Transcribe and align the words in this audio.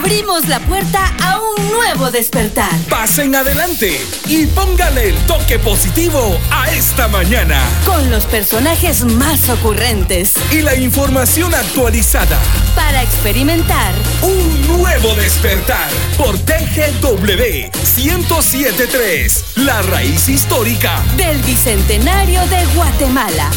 abrimos 0.00 0.48
la 0.48 0.60
puerta 0.60 1.12
a 1.22 1.38
un 1.38 1.70
nuevo 1.70 2.10
despertar. 2.10 2.70
Pasen 2.88 3.34
adelante 3.34 4.00
y 4.26 4.46
póngale 4.46 5.10
el 5.10 5.16
toque 5.26 5.58
positivo 5.58 6.38
a 6.50 6.70
esta 6.70 7.06
mañana. 7.08 7.62
Con 7.84 8.10
los 8.10 8.24
personajes 8.24 9.04
más 9.04 9.50
ocurrentes. 9.50 10.32
Y 10.50 10.62
la 10.62 10.74
información 10.74 11.54
actualizada. 11.54 12.38
Para 12.74 13.02
experimentar 13.02 13.92
un 14.22 14.66
nuevo 14.68 15.14
despertar 15.16 15.90
por 16.16 16.38
TGW 16.38 17.70
1073, 17.96 19.44
la 19.56 19.82
raíz 19.82 20.30
histórica 20.30 21.02
del 21.18 21.42
Bicentenario 21.42 22.46
de 22.46 22.64
Guatemala. 22.74 23.50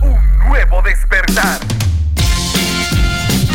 Un 0.00 0.48
nuevo 0.48 0.82
despertar. 0.82 1.79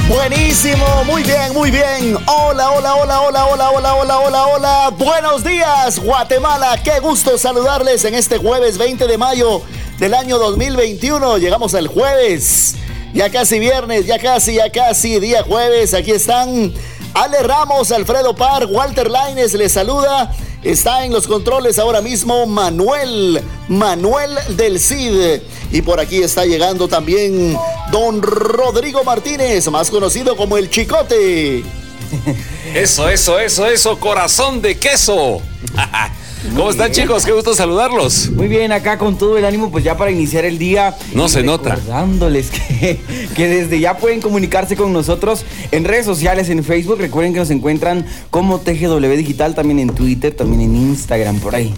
Buenísimo, 0.07 1.03
muy 1.05 1.23
bien, 1.23 1.51
muy 1.53 1.71
bien. 1.71 2.15
Hola, 2.27 2.69
hola, 2.69 2.93
hola, 2.93 3.21
hola, 3.21 3.45
hola, 3.47 3.69
hola, 3.71 3.95
hola, 3.95 4.19
hola, 4.19 4.45
hola. 4.45 4.89
Buenos 4.95 5.43
días, 5.43 5.97
Guatemala. 5.97 6.79
Qué 6.83 6.99
gusto 6.99 7.39
saludarles 7.39 8.05
en 8.05 8.13
este 8.13 8.37
jueves 8.37 8.77
20 8.77 9.07
de 9.07 9.17
mayo 9.17 9.63
del 9.97 10.13
año 10.13 10.37
2021. 10.37 11.39
Llegamos 11.39 11.73
al 11.73 11.87
jueves. 11.87 12.75
Ya 13.15 13.31
casi 13.31 13.57
viernes, 13.57 14.05
ya 14.05 14.19
casi, 14.19 14.55
ya 14.55 14.69
casi, 14.69 15.19
día 15.19 15.41
jueves. 15.41 15.95
Aquí 15.95 16.11
están 16.11 16.71
Ale 17.15 17.41
Ramos, 17.43 17.93
Alfredo 17.93 18.35
Par, 18.35 18.65
Walter 18.65 19.09
Laines 19.09 19.53
les 19.53 19.71
saluda. 19.71 20.35
Está 20.61 21.05
en 21.05 21.13
los 21.13 21.27
controles 21.27 21.79
ahora 21.79 22.01
mismo 22.01 22.45
Manuel, 22.45 23.41
Manuel 23.69 24.37
del 24.49 24.81
Cid. 24.81 25.41
Y 25.71 25.81
por 25.81 26.01
aquí 26.01 26.21
está 26.21 26.45
llegando 26.45 26.89
también 26.89 27.57
don 27.89 28.21
Rodrigo 28.21 29.05
Martínez, 29.05 29.65
más 29.71 29.89
conocido 29.89 30.35
como 30.35 30.57
el 30.57 30.69
Chicote. 30.69 31.63
Eso, 32.73 33.07
eso, 33.07 33.39
eso, 33.39 33.65
eso, 33.65 33.97
corazón 33.97 34.61
de 34.61 34.77
queso. 34.77 35.41
¿Cómo 36.53 36.69
están 36.69 36.91
chicos? 36.91 37.25
Qué 37.25 37.31
gusto 37.31 37.53
saludarlos. 37.53 38.29
Muy 38.31 38.47
bien, 38.47 38.71
acá 38.71 38.97
con 38.97 39.17
todo 39.17 39.37
el 39.37 39.45
ánimo, 39.45 39.71
pues 39.71 39.83
ya 39.83 39.97
para 39.97 40.11
iniciar 40.11 40.45
el 40.45 40.57
día. 40.57 40.95
No 41.13 41.27
se 41.27 41.43
nota. 41.43 41.75
Recordándoles 41.75 42.51
que, 42.51 42.99
que 43.35 43.47
desde 43.47 43.79
ya 43.79 43.97
pueden 43.97 44.21
comunicarse 44.21 44.75
con 44.75 44.93
nosotros 44.93 45.45
en 45.71 45.83
redes 45.83 46.05
sociales, 46.05 46.49
en 46.49 46.63
Facebook. 46.63 46.97
Recuerden 46.99 47.33
que 47.33 47.39
nos 47.39 47.49
encuentran 47.49 48.05
como 48.29 48.59
TGW 48.59 49.15
Digital, 49.17 49.55
también 49.55 49.79
en 49.79 49.89
Twitter, 49.89 50.33
también 50.33 50.61
en 50.61 50.75
Instagram, 50.75 51.39
por 51.39 51.55
ahí. 51.55 51.73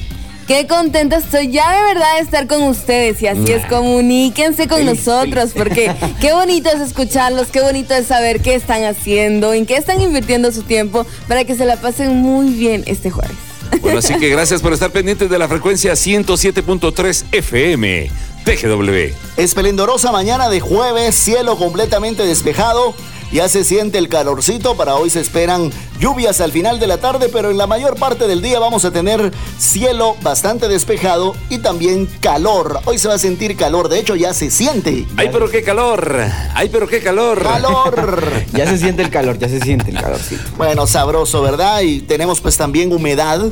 Qué 0.47 0.65
contenta 0.65 1.17
estoy 1.17 1.51
ya 1.51 1.75
de 1.75 1.93
verdad 1.93 2.15
de 2.15 2.21
estar 2.21 2.47
con 2.47 2.63
ustedes 2.63 3.21
y 3.21 3.27
así 3.27 3.51
es, 3.51 3.65
comuníquense 3.65 4.69
con 4.69 4.85
nosotros 4.85 5.51
porque 5.53 5.91
qué 6.21 6.31
bonito 6.31 6.69
es 6.69 6.79
escucharlos, 6.79 7.47
qué 7.47 7.59
bonito 7.59 7.93
es 7.93 8.07
saber 8.07 8.39
qué 8.39 8.55
están 8.55 8.85
haciendo, 8.85 9.53
en 9.53 9.65
qué 9.65 9.75
están 9.75 9.99
invirtiendo 9.99 10.49
su 10.53 10.61
tiempo 10.61 11.05
para 11.27 11.43
que 11.43 11.53
se 11.55 11.65
la 11.65 11.75
pasen 11.75 12.15
muy 12.21 12.51
bien 12.51 12.85
este 12.87 13.09
jueves. 13.11 13.35
Bueno, 13.81 13.99
así 13.99 14.17
que 14.17 14.29
gracias 14.29 14.61
por 14.61 14.73
estar 14.73 14.91
pendientes 14.91 15.29
de 15.29 15.39
la 15.39 15.47
frecuencia 15.47 15.93
107.3 15.93 17.25
FM. 17.31 18.09
TGW. 18.43 19.13
Esplendorosa 19.35 20.11
mañana 20.11 20.49
de 20.49 20.61
jueves, 20.61 21.15
cielo 21.15 21.57
completamente 21.57 22.23
despejado. 22.23 22.93
Ya 23.31 23.49
se 23.49 23.65
siente 23.65 23.97
el 23.97 24.07
calorcito, 24.07 24.77
para 24.77 24.95
hoy 24.95 25.09
se 25.09 25.19
esperan 25.19 25.69
lluvias 25.99 26.39
al 26.39 26.53
final 26.53 26.79
de 26.79 26.87
la 26.87 26.97
tarde, 26.97 27.27
pero 27.31 27.51
en 27.51 27.57
la 27.57 27.67
mayor 27.67 27.97
parte 27.97 28.25
del 28.25 28.41
día 28.41 28.57
vamos 28.57 28.85
a 28.85 28.91
tener 28.91 29.33
cielo 29.59 30.15
bastante 30.21 30.69
despejado 30.69 31.35
y 31.49 31.57
también 31.57 32.07
calor. 32.21 32.79
Hoy 32.85 32.97
se 32.97 33.09
va 33.09 33.15
a 33.15 33.19
sentir 33.19 33.57
calor, 33.57 33.89
de 33.89 33.99
hecho 33.99 34.15
ya 34.15 34.33
se 34.33 34.49
siente. 34.49 35.05
¡Ay, 35.17 35.27
pero 35.29 35.49
qué 35.49 35.61
calor! 35.61 36.23
¡Ay, 36.55 36.69
pero 36.71 36.87
qué 36.87 37.01
calor! 37.01 37.43
¡Calor! 37.43 38.23
ya 38.53 38.65
se 38.65 38.77
siente 38.77 39.01
el 39.01 39.09
calor, 39.09 39.37
ya 39.37 39.49
se 39.49 39.59
siente 39.59 39.91
el 39.91 39.99
calor, 39.99 40.19
sí. 40.19 40.37
Bueno, 40.55 40.87
sabroso, 40.87 41.41
¿verdad? 41.41 41.81
Y 41.81 41.99
tenemos 41.99 42.39
pues 42.39 42.55
también 42.55 42.93
humedad. 42.93 43.45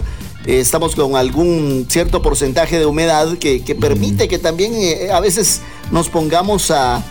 Eh, 0.45 0.61
estamos 0.61 0.95
con 0.95 1.17
algún 1.17 1.85
cierto 1.89 2.21
porcentaje 2.21 2.79
de 2.79 2.85
humedad 2.85 3.37
que, 3.37 3.59
permite 3.77 4.29
que 4.29 4.39
también 4.39 4.73
eh, 4.75 5.11
a 5.11 5.19
veces 5.19 5.61
nos 5.91 6.07
pongamos 6.07 6.71
a, 6.71 7.03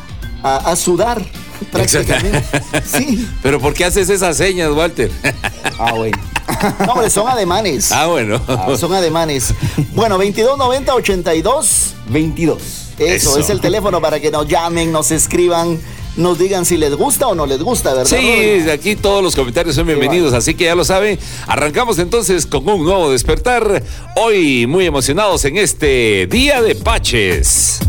a 0.43 0.77
sudar 0.77 1.23
prácticamente. 1.73 2.43
Sí. 2.85 3.29
Pero 3.43 3.61
¿por 3.61 3.75
qué 3.75 3.85
haces 3.85 4.09
esas 4.09 4.37
señas, 4.37 4.71
Walter? 4.71 5.11
ah, 5.79 5.93
bueno. 5.93 6.17
No, 6.87 6.93
hombre, 6.93 7.11
son 7.11 7.29
ademanes. 7.29 7.91
Ah, 7.93 8.07
bueno. 8.07 8.41
Ah, 8.47 8.75
son 8.79 8.93
ademanes. 8.93 9.55
Bueno, 9.95 10.17
2290 10.17 10.95
82 10.95 11.95
22. 12.09 12.63
Eso, 12.99 13.39
es 13.39 13.51
el 13.51 13.61
teléfono 13.61 14.01
para 14.01 14.21
que 14.21 14.31
nos 14.31 14.47
llamen, 14.47 14.93
nos 14.93 15.11
escriban 15.11 15.81
nos 16.17 16.39
digan 16.39 16.65
si 16.65 16.77
les 16.77 16.95
gusta 16.95 17.27
o 17.27 17.35
no 17.35 17.47
les 17.47 17.61
gusta, 17.61 17.93
¿verdad? 17.93 18.17
Sí, 18.17 18.71
aquí 18.71 18.95
todos 18.95 19.23
los 19.23 19.35
comentarios 19.35 19.75
son 19.75 19.87
bienvenidos, 19.87 20.33
así 20.33 20.55
que 20.55 20.65
ya 20.65 20.75
lo 20.75 20.85
saben. 20.85 21.19
Arrancamos 21.47 21.99
entonces 21.99 22.47
con 22.47 22.69
un 22.69 22.85
nuevo 22.85 23.11
despertar. 23.11 23.83
Hoy 24.17 24.67
muy 24.67 24.87
emocionados 24.87 25.45
en 25.45 25.57
este 25.57 26.29
Día 26.29 26.63
de 26.63 26.77
Paches. 26.77 27.81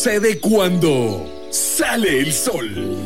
Sucede 0.00 0.40
cuando 0.40 1.26
sale 1.50 2.20
el 2.20 2.32
sol. 2.32 2.96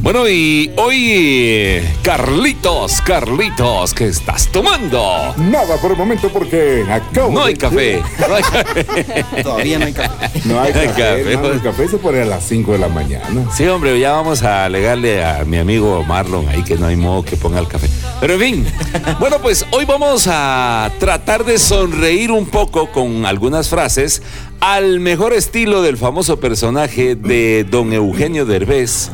Bueno, 0.02 0.28
y 0.28 0.70
hoy, 0.76 1.06
eh, 1.12 1.94
Carlitos, 2.02 3.00
Carlitos, 3.00 3.94
¿qué 3.94 4.08
estás 4.08 4.48
tomando? 4.48 5.34
Nada 5.38 5.76
por 5.80 5.92
el 5.92 5.96
momento 5.96 6.28
porque 6.30 6.84
acabo 6.90 7.32
No 7.32 7.40
de- 7.40 7.46
hay 7.46 7.54
café. 7.56 8.02
No 8.28 8.34
hay 8.34 8.42
café. 8.42 9.24
Todavía 9.42 9.78
no 9.78 9.86
hay 9.86 9.92
café. 9.92 10.40
No 10.44 10.60
hay 10.60 10.72
No 10.72 10.80
hay 10.80 10.86
café, 10.88 11.38
pues. 11.38 11.52
el 11.54 11.62
café 11.62 11.88
se 11.88 11.96
pone 11.98 12.20
a 12.22 12.24
las 12.26 12.44
5 12.44 12.72
de 12.72 12.78
la 12.78 12.88
mañana. 12.88 13.48
Sí, 13.56 13.66
hombre, 13.66 13.98
ya 13.98 14.12
vamos 14.12 14.42
a 14.42 14.64
alegarle 14.66 15.24
a 15.24 15.44
mi 15.44 15.56
amigo 15.58 16.04
Marlon 16.04 16.48
ahí 16.48 16.62
que 16.62 16.76
no 16.76 16.86
hay 16.86 16.96
modo 16.96 17.24
que 17.24 17.36
ponga 17.36 17.58
el 17.60 17.68
café. 17.68 17.88
Pero 18.20 18.34
en 18.34 18.40
fin, 18.40 18.66
bueno, 19.20 19.38
pues 19.40 19.64
hoy 19.70 19.84
vamos 19.84 20.26
a 20.28 20.90
tratar 20.98 21.44
de 21.44 21.58
sonreír 21.58 22.30
un 22.30 22.46
poco 22.46 22.90
con 22.92 23.24
algunas 23.26 23.68
frases 23.68 24.22
al 24.60 25.00
mejor 25.00 25.32
estilo 25.32 25.82
del 25.82 25.96
famoso 25.96 26.38
personaje 26.40 27.14
de 27.16 27.64
don 27.64 27.92
Eugenio 27.92 28.44
Derbez, 28.46 29.10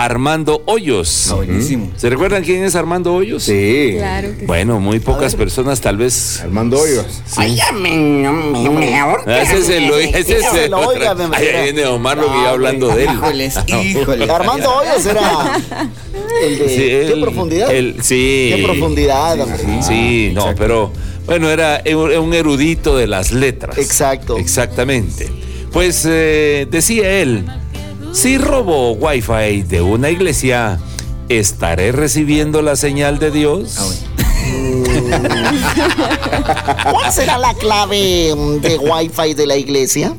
Armando 0.00 0.62
Hoyos. 0.66 1.28
Ah, 1.32 1.34
buenísimo. 1.34 1.90
¿Se 1.96 2.08
recuerdan 2.08 2.44
quién 2.44 2.62
es 2.62 2.76
Armando 2.76 3.12
Hoyos? 3.14 3.42
Sí. 3.42 3.94
Claro 3.96 4.28
que 4.32 4.40
sí. 4.40 4.46
Bueno, 4.46 4.78
muy 4.78 5.00
pocas 5.00 5.34
personas 5.34 5.80
tal 5.80 5.96
vez. 5.96 6.40
Armando 6.40 6.78
Hoyos. 6.78 7.04
Ay, 7.36 7.58
no 7.72 8.72
me 8.72 8.96
ahorca. 8.96 9.42
Ese 9.42 9.58
es 9.58 9.68
el, 9.70 9.90
ese 9.90 10.38
es 10.38 10.52
el 10.54 10.70
Lo 10.70 10.78
me- 10.92 11.36
Ahí 11.36 11.48
viene 11.64 11.82
Don 11.82 12.00
Marlon 12.00 12.26
y 12.32 12.42
yo 12.44 12.48
hablando 12.48 12.94
de 12.94 13.04
él. 13.06 13.10
Híjoles, 13.12 13.54
híjoles. 13.66 14.30
Armando 14.30 14.72
Hoyos 14.72 15.04
era 15.04 15.56
el 16.44 16.58
de 16.60 16.68
Sí, 16.68 16.76
¿qué 16.76 17.12
el- 17.14 17.20
profundidad? 17.20 17.74
el- 17.74 17.96
sí. 18.00 18.52
¿Qué 18.54 18.62
profundidad, 18.62 19.40
hombre? 19.40 19.82
Sí, 19.82 20.30
no, 20.32 20.54
pero 20.56 20.92
bueno, 21.26 21.50
era 21.50 21.82
un 21.86 22.12
un 22.28 22.34
erudito 22.34 22.96
de 22.96 23.08
las 23.08 23.32
letras. 23.32 23.76
Exacto. 23.78 24.38
Exactamente. 24.38 25.28
Pues 25.72 26.06
eh, 26.08 26.66
decía 26.70 27.10
él, 27.20 27.44
si 28.12 28.38
robo 28.38 28.92
wifi 28.92 29.62
de 29.62 29.80
una 29.82 30.10
iglesia, 30.10 30.78
¿estaré 31.28 31.92
recibiendo 31.92 32.62
la 32.62 32.76
señal 32.76 33.18
de 33.18 33.30
Dios? 33.30 33.78
¿Cuál 36.90 37.12
será 37.12 37.38
la 37.38 37.54
clave 37.54 38.34
de 38.60 38.78
Wi-Fi 38.78 39.34
de 39.34 39.46
la 39.46 39.56
iglesia? 39.56 40.14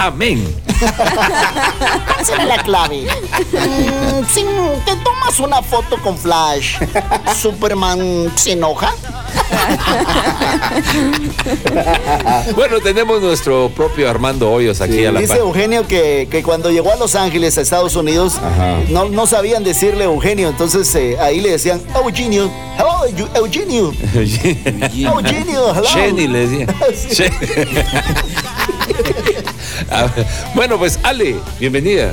Amén. 0.00 0.46
¿Cuál 0.78 2.24
será 2.24 2.44
la 2.44 2.62
clave? 2.62 3.06
Mm, 3.52 4.24
si 4.32 4.44
te 4.84 4.96
tomas 4.96 5.40
una 5.40 5.62
foto 5.62 5.96
con 5.98 6.16
flash, 6.16 6.76
¿Superman 7.40 8.32
se 8.36 8.52
enoja? 8.52 8.92
Bueno, 12.54 12.80
tenemos 12.80 13.20
nuestro 13.22 13.70
propio 13.70 14.08
Armando 14.08 14.50
Hoyos 14.50 14.80
aquí 14.80 15.04
a 15.04 15.12
la 15.12 15.20
Dice. 15.20 15.38
Eugenio 15.38 15.86
que, 15.86 16.28
que 16.30 16.42
cuando 16.42 16.70
llegó 16.70 16.92
a 16.92 16.96
Los 16.96 17.14
Ángeles, 17.14 17.58
a 17.58 17.60
Estados 17.60 17.96
Unidos, 17.96 18.34
no, 18.88 19.08
no 19.08 19.26
sabían 19.26 19.64
decirle 19.64 20.04
Eugenio, 20.04 20.48
entonces 20.48 20.92
eh, 20.94 21.16
ahí 21.20 21.40
le 21.40 21.50
decían 21.50 21.80
Eugenio, 21.94 22.50
hello 22.82 23.06
Eu- 23.16 23.28
Eugenio, 23.44 23.92
Eugenio, 24.14 25.72
hello. 25.74 25.88
Jenny 25.94 26.26
le 26.28 26.46
decía. 26.46 26.66
Sí. 27.08 27.24
Ver, 29.90 30.26
bueno, 30.54 30.78
pues 30.78 30.98
Ale, 31.02 31.36
bienvenida. 31.58 32.12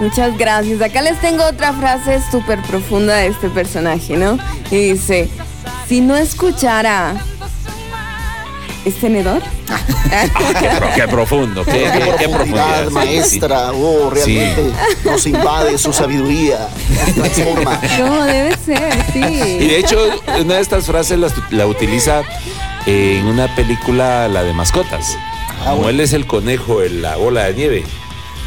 Muchas 0.00 0.36
gracias. 0.36 0.80
Acá 0.82 1.00
les 1.02 1.20
tengo 1.20 1.44
otra 1.44 1.72
frase 1.72 2.20
súper 2.30 2.60
profunda 2.62 3.14
de 3.16 3.28
este 3.28 3.48
personaje, 3.48 4.16
¿no? 4.16 4.38
Y 4.70 4.92
dice, 4.92 5.28
si 5.88 6.00
no 6.00 6.16
escuchara... 6.16 7.14
¿Es 8.86 8.94
tenedor? 9.00 9.42
Qué, 10.60 10.68
pro- 10.78 10.88
qué 10.94 11.08
profundo, 11.08 11.64
qué, 11.64 11.72
qué- 11.72 12.12
qué 12.20 12.28
profundidad. 12.28 12.82
sí, 12.84 12.86
sí. 12.88 12.94
maestra, 12.94 13.72
oh, 13.72 14.10
realmente 14.10 14.70
nos 15.04 15.26
invade 15.26 15.76
su 15.76 15.92
sabiduría, 15.92 16.68
transforma. 17.16 17.80
¿Cómo 17.98 18.22
debe 18.22 18.56
ser? 18.64 18.96
Y 19.08 19.12
Sí. 19.12 19.66
de 19.66 19.78
hecho, 19.78 19.98
una 20.40 20.54
de 20.54 20.60
estas 20.60 20.86
frases 20.86 21.18
la, 21.50 21.66
utiliza 21.66 22.22
en 22.86 23.26
una 23.26 23.52
película, 23.56 24.28
la 24.28 24.44
de 24.44 24.52
mascotas. 24.52 25.16
Como 25.64 25.88
él 25.88 25.98
es 25.98 26.12
el 26.12 26.26
conejo 26.28 26.80
en 26.84 27.02
la 27.02 27.16
bola 27.16 27.46
de 27.46 27.54
nieve. 27.54 27.84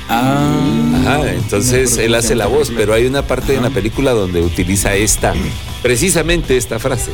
Ah, 0.08 0.54
Ajá, 1.06 1.32
entonces 1.34 1.98
él 1.98 2.16
hace 2.16 2.34
la 2.36 2.48
voz, 2.48 2.72
pero 2.76 2.94
hay 2.94 3.06
una 3.06 3.24
parte 3.24 3.56
en 3.56 3.64
la 3.64 3.70
película 3.72 4.12
donde 4.12 4.42
utiliza 4.42 4.94
esta, 4.96 5.34
precisamente 5.82 6.56
esta 6.56 6.80
frase. 6.80 7.12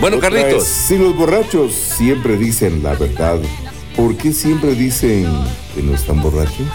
Bueno, 0.00 0.16
Otra 0.18 0.30
Carlitos. 0.30 0.62
es, 0.64 0.68
Si 0.68 0.98
los 0.98 1.16
borrachos 1.16 1.72
siempre 1.72 2.36
dicen 2.36 2.82
la 2.82 2.94
verdad, 2.94 3.38
¿por 3.96 4.16
qué 4.16 4.32
siempre 4.32 4.74
dicen 4.74 5.26
que 5.74 5.82
no 5.82 5.94
están 5.94 6.20
borrachos? 6.22 6.66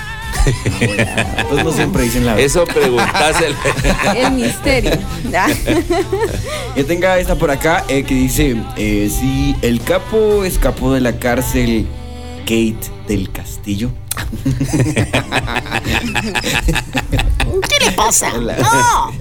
Pues 1.50 1.64
no 1.64 1.72
siempre 1.72 2.04
dicen 2.04 2.26
la 2.26 2.34
verdad. 2.34 2.46
Eso 2.46 2.66
preguntáselo. 2.66 3.56
El 4.16 4.32
misterio. 4.34 4.92
Yo 6.76 6.86
tenga 6.86 7.18
esta 7.20 7.36
por 7.36 7.52
acá 7.52 7.84
eh, 7.90 8.04
que 8.04 8.16
dice, 8.16 8.56
eh, 8.78 9.10
si 9.12 9.56
el 9.62 9.82
capo 9.82 10.44
escapó 10.46 10.94
de 10.94 11.02
la 11.02 11.20
cárcel, 11.20 11.88
Kate 12.44 12.80
del 13.08 13.32
Castillo. 13.32 13.92
¿Qué 17.68 17.86
le 17.86 17.92
pasa? 17.94 18.32
No. 18.40 19.12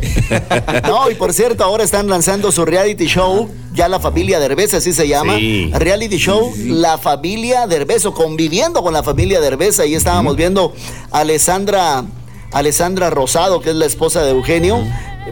No, 0.86 1.10
y 1.10 1.14
por 1.14 1.32
cierto, 1.32 1.64
ahora 1.64 1.84
están 1.84 2.08
lanzando 2.08 2.52
su 2.52 2.64
reality 2.64 3.06
show, 3.06 3.48
ya 3.72 3.88
la 3.88 3.98
familia 3.98 4.38
Derbez, 4.38 4.74
así 4.74 4.92
se 4.92 5.08
llama. 5.08 5.36
Sí. 5.36 5.70
Reality 5.72 6.18
show, 6.18 6.52
la 6.66 6.98
familia 6.98 7.66
Derbez, 7.66 8.04
o 8.04 8.12
conviviendo 8.12 8.82
con 8.82 8.92
la 8.92 9.02
familia 9.02 9.40
Derbez. 9.40 9.80
Ahí 9.80 9.94
estábamos 9.94 10.36
viendo 10.36 10.74
a 11.10 11.20
Alessandra, 11.20 12.04
Alessandra 12.52 13.08
Rosado, 13.08 13.60
que 13.60 13.70
es 13.70 13.76
la 13.76 13.86
esposa 13.86 14.22
de 14.22 14.30
Eugenio. 14.32 14.84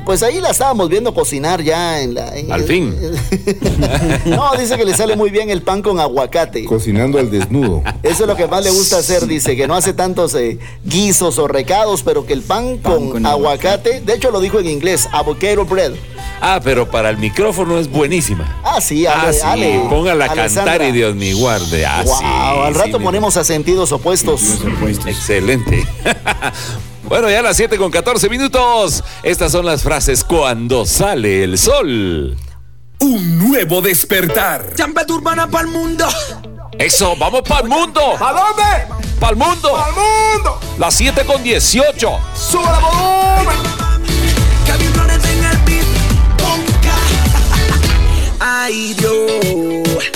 Pues 0.05 0.23
ahí 0.23 0.41
la 0.41 0.51
estábamos 0.51 0.89
viendo 0.89 1.13
cocinar 1.15 1.63
ya 1.63 2.01
en 2.01 2.15
la. 2.15 2.37
en 2.37 2.53
Al 2.53 2.61
el- 2.63 2.67
fin. 2.69 2.95
no, 4.27 4.51
dice 4.59 4.77
que 4.77 4.85
le 4.85 4.95
sale 4.95 5.17
muy 5.17 5.31
bien 5.31 5.51
el 5.51 5.63
pan 5.63 5.83
con 5.83 5.99
aguacate. 5.99 6.65
Cocinando 6.65 7.19
al 7.19 7.31
desnudo. 7.31 7.83
Eso 8.03 8.23
es 8.25 8.29
lo 8.29 8.37
que 8.37 8.47
más 8.47 8.63
le 8.65 8.71
gusta 8.71 8.99
hacer, 8.99 9.27
dice, 9.27 9.57
que 9.57 9.67
no 9.67 9.75
hace 9.75 9.93
tantos 9.93 10.35
eh, 10.35 10.59
guisos 10.85 11.39
o 11.39 11.49
recados, 11.49 12.03
pero 12.03 12.25
que 12.27 12.33
el 12.35 12.43
pan, 12.43 12.79
con, 12.79 13.11
con 13.11 13.27
aguacate, 13.27 14.01
de 14.01 14.15
hecho 14.15 14.31
lo 14.31 14.41
dijo 14.41 14.61
en 14.61 14.69
inglés, 14.69 15.09
avocado 15.13 15.65
bread. 15.65 15.93
Ah, 16.41 16.61
pero 16.63 16.91
para 16.91 17.09
el 17.11 17.17
micrófono 17.17 17.79
es 17.79 17.91
buenísima. 17.91 18.61
Ah, 18.63 18.81
sí, 18.81 19.07
Ah, 19.07 19.23
Ale, 19.23 19.33
sí, 19.33 19.41
Ale. 19.43 19.81
póngala 19.89 20.27
a 20.27 20.35
cantar 20.35 20.83
y 20.83 20.93
Dios 20.93 21.15
me 21.17 21.33
guarde. 21.35 21.87
Ah, 21.87 22.03
Wow, 22.05 22.19
sí, 22.19 22.25
al 22.67 22.75
sí, 22.75 22.79
rato 22.81 22.99
mi- 22.99 23.05
ponemos 23.07 23.37
a 23.39 23.45
sentidos 23.45 23.91
opuestos. 23.93 24.43
Excelente. 25.07 25.87
bueno, 27.07 27.31
ya 27.31 27.41
a 27.41 27.43
las 27.43 27.57
7 27.57 27.77
con 27.79 27.91
14 27.91 28.29
minutos. 28.29 29.03
Estas 29.23 29.53
son 29.53 29.67
las 29.67 29.83
frases 29.83 30.25
cuando 30.25 30.87
sale 30.87 31.45
el 31.45 31.59
sol. 31.59 32.37
Un 33.01 33.39
nuevo 33.39 33.83
despertar. 33.83 34.75
Champeta 34.75 35.13
urbana 35.13 35.49
para 35.49 35.67
el 35.67 35.73
mundo. 35.73 36.07
Eso, 36.79 37.15
vamos 37.17 37.43
para 37.43 37.63
el 37.63 37.69
mundo. 37.69 38.01
¿A 38.21 38.33
dónde? 38.33 38.97
Para 39.21 39.31
el 39.31 39.37
mundo. 39.37 39.77
¡Al 39.77 39.93
mundo! 39.93 40.61
Las 40.79 40.95
7 40.95 41.25
con 41.25 41.43
18. 41.43 42.21
¡Sube 42.35 42.65
la 42.65 42.79
volumen! 42.79 43.57
El. 44.69 44.97
Ay, 48.41 48.95
Dios. 48.95 50.11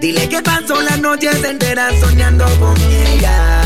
Dile 0.00 0.28
que 0.28 0.42
pasó 0.42 0.80
las 0.80 0.98
noches 0.98 1.42
enteras 1.44 1.94
soñando 2.00 2.44
con 2.58 2.76
ella. 2.80 3.61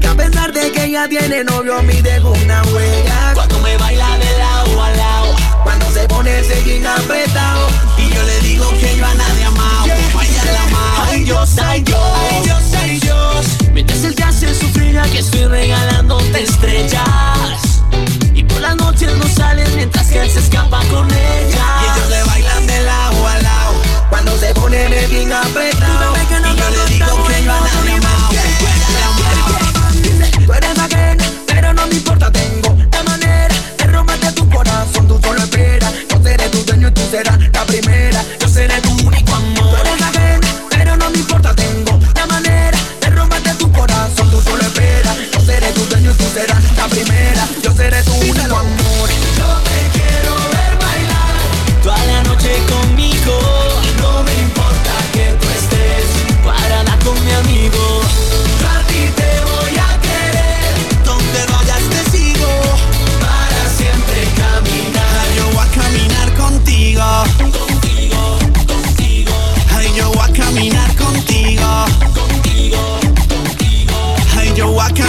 Que 0.00 0.06
a 0.06 0.14
pesar 0.14 0.52
de 0.52 0.72
que 0.72 0.84
ella 0.84 1.08
tiene 1.08 1.44
novio, 1.44 1.82
me 1.82 2.00
dejó 2.02 2.30
una 2.30 2.62
huella. 2.64 3.32
Cuando 3.34 3.58
me 3.60 3.76
baila 3.76 4.18
de 4.18 4.38
lado 4.38 4.82
a 4.82 4.90
lado. 4.90 5.36
Cuando 5.64 5.90
se 5.90 6.06
pone 6.08 6.38
ese 6.40 6.62
jean 6.64 6.86
apretado. 6.86 7.68
Y 7.96 8.08
yo 8.14 8.22
le 8.22 8.40
digo 8.40 8.70
que 8.78 8.96
yo 8.96 9.04
a 9.06 9.14
nadie 9.14 9.44
amado. 9.44 9.86
Vaya 10.14 10.44
la 10.44 10.62
amado. 10.62 11.02
Ay, 11.10 11.24
Dios, 11.24 11.58
ay, 11.58 11.80
Dios. 11.82 12.00
Ay, 12.30 12.42
Dios, 12.44 12.62
ay, 12.80 13.00
Dios. 13.00 13.46
Mientras 13.72 14.04
él 14.04 14.14
te 14.14 14.22
hace 14.24 14.54
sufrir, 14.54 14.98
aquí 14.98 15.18
estoy 15.18 15.44
regalándote 15.46 16.42
estrellas. 16.42 17.82
Y 18.34 18.44
por 18.44 18.60
las 18.60 18.76
noches 18.76 19.14
no 19.16 19.26
sales 19.28 19.68
mientras 19.74 20.06
que 20.08 20.20
él 20.20 20.30
se 20.30 20.40
escapa 20.40 20.80
con 20.90 21.08
ella. 21.10 21.66
Y 21.82 21.98
ellos 21.98 22.10
le 22.10 22.22
bailan 22.24 22.66
de 22.66 22.82
lado 22.82 23.26
a 23.26 23.38
lado. 23.38 23.74
Cuando 24.10 24.36
se 24.38 24.54
pone 24.54 24.86
el 24.86 25.06
bien 25.08 25.32
apretado. 25.32 26.14
Y 26.16 26.56
yo 26.56 26.70
le 26.70 26.94
digo 26.94 27.27
serás 37.10 37.38
la 37.52 37.64
primera. 37.64 38.24
Yo 38.38 38.48
seré 38.48 38.80
tu 38.82 38.90
único 39.06 39.34
amor. 39.34 39.70
Tú 39.70 39.76
eres 39.76 40.02
aquel, 40.02 40.40
pero 40.70 40.96
no 40.96 41.10
me 41.10 41.18
importa, 41.18 41.54
tengo 41.54 41.98
la 42.14 42.26
manera 42.26 42.78
de 43.00 43.10
robarte 43.10 43.54
tu 43.54 43.70
corazón, 43.72 44.30
tú 44.30 44.40
solo 44.42 44.62
esperas. 44.62 45.16
Yo 45.32 45.40
seré 45.40 45.68
tu 45.72 45.84
dueño 45.86 46.10
y 46.10 46.14
tú 46.14 46.24
serás 46.34 46.62
la 46.76 46.86
primera. 46.88 47.48
Yo 47.62 47.72
seré 47.72 48.02
tu 48.02 48.12
único 48.12 48.56
amor. 48.56 48.77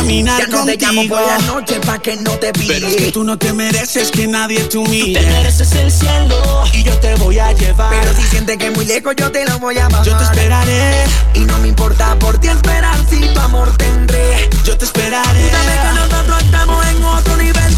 Caminar 0.09 0.39
Ya 0.39 0.47
no 0.47 0.65
te 0.65 0.77
llamo 0.77 1.07
por 1.07 1.21
la 1.21 1.37
noche 1.39 1.79
pa' 1.85 1.99
que 1.99 2.17
no 2.17 2.31
te 2.31 2.51
pille. 2.51 2.73
Pero 2.73 2.87
es 2.87 2.95
que 2.95 3.11
tú 3.11 3.23
no 3.23 3.37
te 3.37 3.53
mereces 3.53 4.09
que 4.09 4.27
nadie 4.27 4.61
te 4.63 4.77
humille. 4.77 5.19
Tú 5.19 5.25
te 5.25 5.31
mereces 5.31 5.71
el 5.73 5.91
cielo 5.91 6.63
y 6.73 6.83
yo 6.83 6.93
te 6.99 7.13
voy 7.15 7.37
a 7.37 7.51
llevar. 7.53 7.91
Pero 7.91 8.15
si 8.15 8.23
sientes 8.23 8.57
que 8.57 8.67
es 8.67 8.75
muy 8.75 8.85
lejos, 8.85 9.13
yo 9.15 9.31
te 9.31 9.45
lo 9.45 9.59
voy 9.59 9.77
a 9.77 9.87
bajar. 9.87 10.05
yo 10.05 10.17
te 10.17 10.23
esperaré, 10.23 11.03
Y 11.35 11.39
no 11.41 11.57
me 11.59 11.67
importa 11.67 12.17
por 12.17 12.39
ti 12.39 12.47
esperar 12.47 12.97
si 13.09 13.19
tu 13.19 13.39
amor 13.39 13.75
tendré. 13.77 14.49
yo 14.65 14.77
te 14.77 14.85
esperaré. 14.85 15.41
Tú 15.41 15.55
sabes 15.55 15.79
que 15.79 15.99
nosotros 15.99 16.43
estamos 16.43 16.87
en 16.87 17.03
otro 17.03 17.37
nivel. 17.37 17.68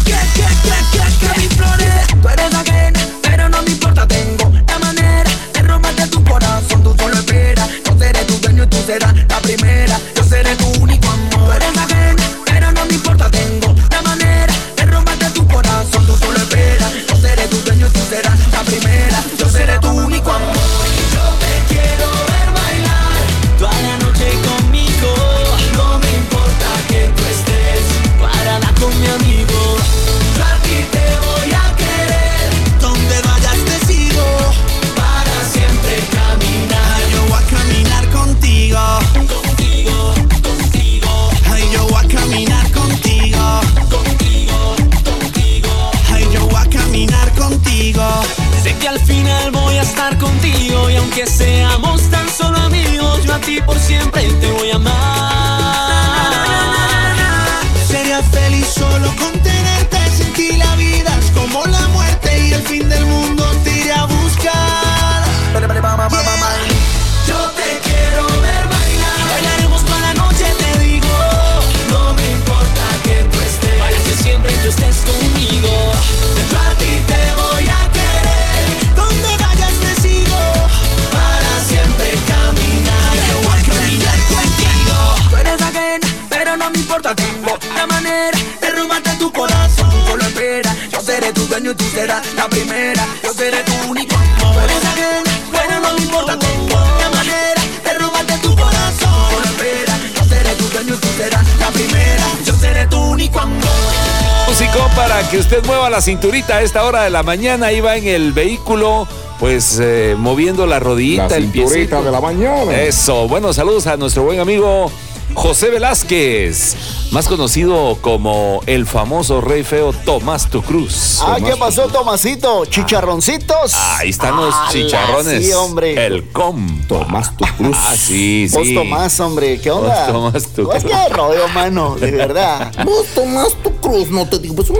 A 106.30 106.62
esta 106.62 106.84
hora 106.84 107.02
de 107.02 107.10
la 107.10 107.22
mañana. 107.24 107.72
Iba 107.72 107.96
en 107.96 108.06
el 108.06 108.32
vehículo, 108.32 109.08
pues 109.40 109.78
eh, 109.82 110.14
moviendo 110.16 110.66
la 110.66 110.78
rodillita, 110.78 111.28
La 111.28 111.36
el 111.36 111.44
cinturita 111.44 111.70
piecito. 111.74 112.02
de 112.04 112.10
la 112.12 112.20
mañana. 112.20 112.80
Eso. 112.80 113.26
Bueno, 113.26 113.52
saludos 113.52 113.88
a 113.88 113.96
nuestro 113.96 114.22
buen 114.22 114.38
amigo 114.38 114.90
José 115.34 115.70
Velázquez, 115.70 116.76
más 117.10 117.26
conocido 117.26 117.96
como 118.02 118.60
el 118.66 118.86
famoso 118.86 119.40
rey 119.40 119.64
feo 119.64 119.92
Tomás 119.92 120.48
Tucruz. 120.48 121.18
Ah, 121.22 121.38
¿qué 121.44 121.56
pasó, 121.56 121.88
Tomasito? 121.88 122.66
¿Chicharroncitos? 122.66 123.74
Ahí 123.74 124.10
están 124.10 124.36
los 124.36 124.54
chicharrones. 124.70 125.44
Sí, 125.46 125.52
hombre. 125.54 126.06
El 126.06 126.28
com. 126.30 126.82
Tomás 126.86 127.34
tu 127.36 127.44
cruz. 127.56 127.76
Ah, 127.80 127.94
sí, 127.96 128.46
sí. 128.48 128.56
Vos 128.56 128.68
Tomás, 128.74 129.18
hombre, 129.20 129.58
¿qué 129.60 129.70
onda? 129.70 130.04
Vos 130.04 130.12
Tomás 130.12 130.46
tu 130.54 130.64
Pues 130.66 130.84
cruz. 130.84 130.94
qué 130.94 131.14
rollo, 131.14 131.48
mano, 131.48 131.96
de 131.96 132.10
verdad. 132.12 132.70
Vos 132.84 133.06
tomás 133.14 133.48
tu 133.62 133.71
no 134.10 134.26
te 134.28 134.38
digo. 134.38 134.54
Pues, 134.54 134.70
uh, 134.70 134.76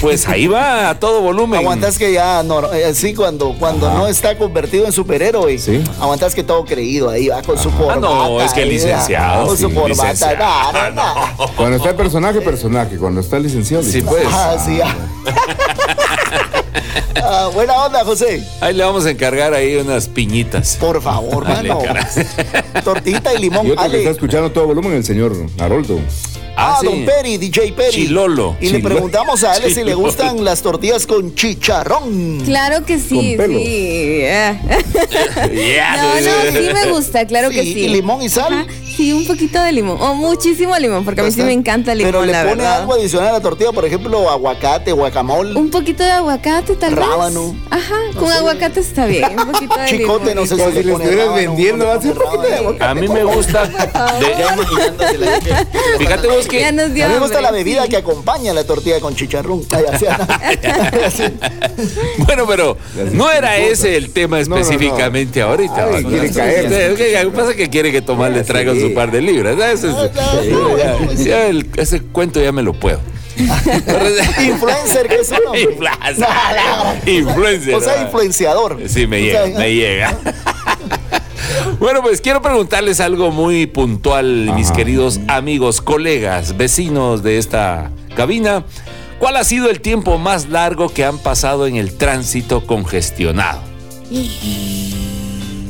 Pues 0.00 0.28
ahí 0.28 0.46
va 0.46 0.90
a 0.90 0.98
todo 1.00 1.20
volumen. 1.20 1.60
Aguantas 1.60 1.98
que 1.98 2.12
ya, 2.12 2.42
no, 2.42 2.72
eh, 2.72 2.94
sí, 2.94 3.14
cuando, 3.14 3.54
cuando 3.58 3.90
no 3.92 4.06
está 4.06 4.36
convertido 4.38 4.86
en 4.86 4.92
superhéroe. 4.92 5.58
Sí. 5.58 5.82
Aguantas 6.00 6.34
que 6.34 6.42
todo 6.42 6.64
creído 6.64 7.10
ahí, 7.10 7.28
va 7.28 7.42
con 7.42 7.58
su 7.58 7.68
Ah, 7.70 7.72
corbata. 7.78 8.00
no, 8.00 8.40
es 8.40 8.52
que 8.52 8.62
ahí, 8.62 8.70
licenciado, 8.70 9.46
Con 9.48 9.58
su 9.58 9.72
corbata. 9.72 9.88
licenciado. 10.12 10.36
nah, 10.38 10.72
nah, 10.72 10.84
Ah, 10.86 11.34
nah. 11.38 11.46
Cuando 11.56 11.76
está 11.76 11.90
el 11.90 11.96
personaje, 11.96 12.40
personaje. 12.40 12.96
Cuando 12.96 13.20
está 13.20 13.36
el 13.36 13.42
licenciado, 13.44 13.82
Sí, 13.82 14.00
licenciado. 14.00 14.16
pues. 14.22 14.34
Ah, 14.34 14.56
sí, 14.64 14.78
ah. 14.82 14.94
Ah, 17.26 17.48
buena 17.54 17.72
onda, 17.86 18.04
José. 18.04 18.46
Ahí 18.60 18.74
le 18.74 18.84
vamos 18.84 19.06
a 19.06 19.10
encargar 19.10 19.54
ahí 19.54 19.76
unas 19.76 20.08
piñitas. 20.08 20.76
Por 20.78 21.00
favor, 21.00 21.48
mano. 21.48 21.78
Tortita 22.84 23.32
y 23.32 23.38
limón. 23.38 23.66
Y 23.66 23.70
otro 23.70 23.90
que 23.90 23.98
está 23.98 24.10
escuchando 24.10 24.48
a 24.48 24.52
todo 24.52 24.66
volumen, 24.66 24.92
el 24.92 25.04
señor 25.04 25.34
Haroldo. 25.58 26.00
Ah, 26.56 26.78
sí. 26.80 26.86
don 26.86 27.04
Peri, 27.04 27.36
DJ 27.38 27.72
Peri. 27.72 27.90
Chilolo. 27.90 28.56
Y 28.60 28.68
le 28.70 28.78
preguntamos 28.80 29.42
a 29.44 29.56
él 29.56 29.72
si 29.74 29.82
le 29.82 29.94
gustan 29.94 30.44
las 30.44 30.62
tortillas 30.62 31.06
con 31.06 31.34
chicharrón. 31.34 32.40
Claro 32.44 32.84
que 32.84 32.98
sí, 32.98 33.34
Con 33.36 33.46
pelo. 33.46 33.58
sí. 33.58 34.22
ah. 34.30 34.60
Yeah. 35.52 35.96
No, 35.96 36.14
no, 36.20 36.58
sí 36.60 36.68
me 36.72 36.90
gusta, 36.92 37.26
claro 37.26 37.50
que 37.50 37.62
Sí, 37.62 37.74
sí. 37.74 37.80
¿y 37.80 37.88
limón 37.88 38.22
y 38.22 38.28
sal? 38.28 38.52
Ajá, 38.52 38.66
sí, 38.96 39.12
un 39.12 39.26
poquito 39.26 39.60
de 39.62 39.72
limón. 39.72 39.96
O 40.00 40.14
muchísimo 40.14 40.76
limón, 40.78 41.04
porque 41.04 41.20
a 41.20 41.24
mí 41.24 41.30
sí 41.30 41.42
me 41.42 41.52
encanta 41.52 41.92
el 41.92 41.98
limón, 41.98 42.12
Pero 42.12 42.24
le 42.24 42.32
la 42.32 42.42
pone 42.42 42.54
verdad. 42.56 42.80
algo 42.80 42.94
adicional 42.94 43.28
a 43.28 43.32
la 43.32 43.40
tortilla, 43.40 43.72
por 43.72 43.84
ejemplo, 43.84 44.28
aguacate, 44.30 44.92
guacamole. 44.92 45.54
Un 45.58 45.70
poquito 45.70 46.02
de 46.02 46.10
aguacate, 46.12 46.74
tal 46.76 46.96
Rábano. 46.96 47.52
vez. 47.52 47.60
Ajá, 47.70 47.94
con 48.18 48.30
aguacate 48.30 48.80
está 48.80 49.06
bien. 49.06 49.38
Un 49.38 49.52
poquito 49.52 49.74
de 49.76 49.86
Chicote, 49.86 50.28
limón. 50.30 50.34
no 50.36 50.46
sé 50.46 50.56
si 50.56 50.62
si 50.76 50.82
le 50.84 50.92
estuvieras 50.92 51.16
rábano, 51.26 51.34
vendiendo, 51.34 51.86
va 51.86 51.94
a 51.94 52.00
ser 52.00 52.12
un 52.12 52.18
poquito 52.18 52.42
de 52.42 52.48
rábano. 52.50 52.68
aguacate. 52.68 52.84
A 52.90 52.94
mí 52.94 53.08
me 53.08 53.24
gusta. 53.24 53.66
de- 54.20 55.98
fíjate 55.98 56.26
vos 56.28 56.46
que. 56.48 56.60
Ya 56.60 56.72
nos 56.72 56.92
dio 56.92 57.04
A 57.04 57.08
mí 57.08 57.14
me 57.14 57.20
gusta 57.20 57.38
hambre, 57.38 57.50
la 57.52 57.56
bebida 57.56 57.82
sí. 57.84 57.88
que 57.90 57.96
acompaña 57.96 58.52
la 58.52 58.64
tortilla 58.64 59.00
con 59.00 59.14
chicharrón. 59.14 59.62
Ay, 59.70 59.84
así, 59.92 60.06
así. 61.04 61.22
Bueno, 62.18 62.46
pero 62.46 62.76
no 63.12 63.30
era 63.30 63.56
ese 63.56 63.96
el 63.96 64.10
tema 64.12 64.40
específicamente 64.40 65.42
ahorita. 65.42 65.88
Quiere 66.08 66.30
caer. 66.32 66.70
Lo 67.24 67.30
que 67.30 67.36
pasa 67.36 67.50
es 67.50 67.56
que 67.56 67.68
quiere 67.70 67.92
que 67.92 68.02
Tomás 68.02 68.30
le 68.32 68.42
traiga 68.44 68.72
Sí. 68.74 68.80
Su 68.88 68.94
par 68.94 69.10
de 69.10 69.20
libras. 69.22 69.56
Ah, 69.60 69.74
Ya- 71.16 71.46
el- 71.46 71.68
ese 71.76 72.00
cuento 72.02 72.40
ya 72.42 72.52
me 72.52 72.62
lo 72.62 72.72
puedo. 72.72 73.00
Influencer, 73.36 75.08
que 75.08 75.16
es 75.16 75.30
uno. 75.30 75.54
Influencer. 77.06 77.74
O 77.74 77.80
sea, 77.80 78.02
influenciador. 78.02 78.78
Sí, 78.86 79.06
me 79.06 79.16
O 79.18 79.20
llega, 79.20 79.46
sea, 79.46 79.58
me 79.58 79.74
llega. 79.74 80.16
Bueno, 81.78 82.02
pues 82.02 82.20
quiero 82.20 82.40
preguntarles 82.40 83.00
algo 83.00 83.30
muy 83.30 83.66
puntual, 83.66 84.52
mis 84.54 84.70
queridos 84.70 85.20
amigos, 85.28 85.80
colegas, 85.80 86.56
vecinos 86.56 87.22
de 87.22 87.36
esta 87.38 87.90
cabina. 88.16 88.64
¿Cuál 89.18 89.36
ha 89.36 89.44
sido 89.44 89.68
el 89.68 89.80
tiempo 89.80 90.16
más 90.18 90.48
largo 90.48 90.88
que 90.88 91.04
han 91.04 91.18
pasado 91.18 91.66
en 91.66 91.76
el 91.76 91.92
tránsito 91.96 92.64
congestionado? 92.66 93.60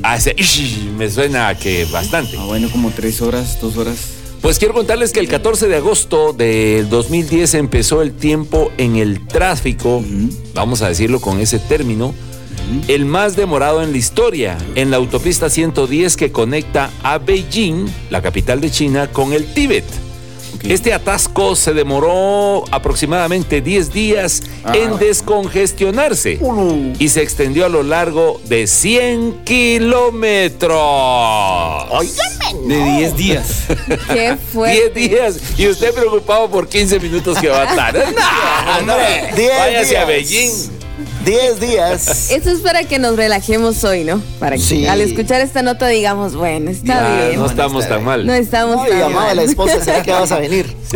Ah, 0.07 0.17
ese 0.17 0.35
ish, 0.37 0.83
me 0.99 1.11
suena 1.11 1.49
a 1.49 1.59
que 1.59 1.87
bastante. 1.87 2.37
Ah, 2.39 2.45
bueno, 2.45 2.69
como 2.71 2.91
tres 2.91 3.23
horas, 3.23 3.59
dos 3.59 3.79
horas. 3.79 3.97
Pues 4.43 4.59
quiero 4.59 4.75
contarles 4.75 5.13
que 5.13 5.21
el 5.21 5.29
14 5.29 5.67
de 5.67 5.77
agosto 5.77 6.35
del 6.35 6.91
2010 6.91 7.55
empezó 7.55 8.03
el 8.03 8.13
tiempo 8.13 8.71
en 8.77 8.97
el 8.97 9.27
tráfico, 9.27 10.05
vamos 10.53 10.83
a 10.83 10.89
decirlo 10.89 11.23
con 11.23 11.41
ese 11.41 11.59
término, 11.59 12.15
el 12.87 13.07
más 13.07 13.35
demorado 13.35 13.83
en 13.83 13.93
la 13.93 13.97
historia, 13.97 14.59
en 14.75 14.91
la 14.91 14.99
autopista 14.99 15.49
110 15.49 16.19
que 16.19 16.31
conecta 16.31 16.91
a 17.03 17.17
Beijing, 17.17 17.87
la 18.11 18.21
capital 18.21 18.61
de 18.61 18.71
China, 18.71 19.09
con 19.11 19.33
el 19.33 19.47
Tíbet. 19.55 19.87
Este 20.69 20.95
atasco 20.95 21.55
se 21.57 21.75
demoró 21.75 22.65
aproximadamente 22.71 23.61
10 23.61 23.93
días 23.93 24.43
en 24.73 24.97
descongestionarse 24.99 26.41
y 26.99 27.09
se 27.11 27.23
extendió 27.23 27.67
a 27.67 27.69
lo 27.69 27.83
largo 27.83 28.41
de 28.47 28.67
100 28.67 29.45
kilómetros. 29.45 30.81
De 32.67 32.83
10 32.99 33.17
días. 33.17 33.65
Qué 34.13 34.37
fuerte. 34.53 34.91
10 35.01 35.11
días. 35.11 35.37
Y 35.59 35.69
usted 35.69 35.93
preocupado 35.93 36.49
por 36.51 36.67
15 36.67 36.99
minutos 36.99 37.39
que 37.39 37.49
va 37.49 37.63
a 37.63 37.71
estar. 37.71 37.95
No, 38.87 38.87
no. 38.87 38.95
Diez 39.37 39.59
Váyase 39.59 39.99
a 39.99 40.07
días. 40.07 40.09
Beijing. 40.09 40.71
10 41.25 41.61
días. 41.61 42.31
Eso 42.31 42.51
es 42.51 42.61
para 42.61 42.85
que 42.85 42.99
nos 42.99 43.17
relajemos 43.17 43.83
hoy, 43.85 44.05
¿no? 44.05 44.21
Para 44.39 44.57
que 44.57 44.63
Sí. 44.63 44.87
al 44.87 45.01
escuchar 45.01 45.41
esta 45.41 45.63
nota 45.63 45.87
digamos, 45.89 46.35
bueno, 46.37 46.71
está 46.71 47.27
bien. 47.27 47.39
no 47.39 47.47
estamos 47.47 47.89
tan 47.89 48.05
mal. 48.05 48.27
No 48.27 48.33
estamos 48.35 48.77
No, 48.77 48.85
tan 48.87 48.99
llamaba 48.99 49.31
a 49.31 49.35
la 49.35 49.43
esposa, 49.43 49.83
¿será 49.83 50.03
que 50.03 50.13
vas 50.13 50.31
a 50.33 50.39
venir? 50.39 50.75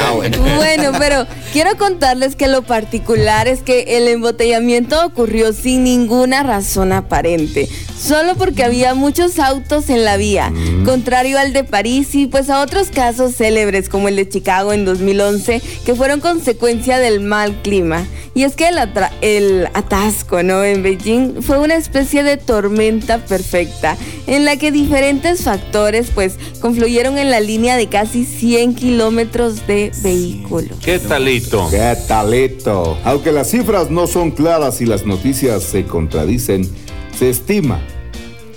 Ah, 0.00 0.12
bueno. 0.14 0.38
Bueno, 0.56 0.92
pero 0.98 1.26
quiero 1.52 1.76
contarles 1.78 2.36
que 2.36 2.48
lo 2.48 2.62
particular 2.62 3.48
es 3.48 3.60
que 3.62 3.96
el 3.96 4.08
embotellamiento 4.08 5.04
ocurrió 5.04 5.52
sin 5.52 5.84
ninguna 5.84 6.42
razón 6.42 6.92
aparente, 6.92 7.68
solo 7.98 8.34
porque 8.36 8.62
había 8.64 8.94
muchos 8.94 9.38
autos 9.38 9.88
en 9.90 10.04
la 10.04 10.16
vía, 10.16 10.52
contrario 10.84 11.38
al 11.38 11.52
de 11.52 11.64
París 11.64 12.14
y 12.14 12.26
pues 12.26 12.50
a 12.50 12.60
otros 12.60 12.88
casos 12.88 13.34
célebres 13.36 13.88
como 13.88 14.08
el 14.08 14.16
de 14.16 14.28
Chicago 14.28 14.72
en 14.72 14.84
2011, 14.84 15.60
que 15.84 15.94
fueron 15.94 16.20
consecuencia 16.20 16.98
del 16.98 17.20
mal 17.20 17.54
clima. 17.62 18.06
Y 18.34 18.44
es 18.44 18.54
que 18.54 18.59
el, 18.68 18.76
atra- 18.78 19.10
el 19.20 19.68
atasco, 19.74 20.42
¿no? 20.42 20.62
En 20.64 20.82
Beijing 20.82 21.42
fue 21.42 21.58
una 21.58 21.74
especie 21.76 22.22
de 22.22 22.36
tormenta 22.36 23.18
perfecta, 23.24 23.96
en 24.26 24.44
la 24.44 24.56
que 24.56 24.70
diferentes 24.70 25.42
factores 25.42 26.10
pues 26.14 26.36
confluyeron 26.60 27.18
en 27.18 27.30
la 27.30 27.40
línea 27.40 27.76
de 27.76 27.88
casi 27.88 28.24
100 28.24 28.74
kilómetros 28.74 29.66
de 29.66 29.90
vehículos. 30.02 30.78
¿Qué 30.84 30.98
talito? 30.98 31.68
¿Qué 31.70 31.96
talito? 32.06 32.98
Aunque 33.04 33.32
las 33.32 33.50
cifras 33.50 33.90
no 33.90 34.06
son 34.06 34.30
claras 34.30 34.80
y 34.80 34.86
las 34.86 35.06
noticias 35.06 35.62
se 35.62 35.84
contradicen, 35.84 36.68
se 37.18 37.30
estima 37.30 37.80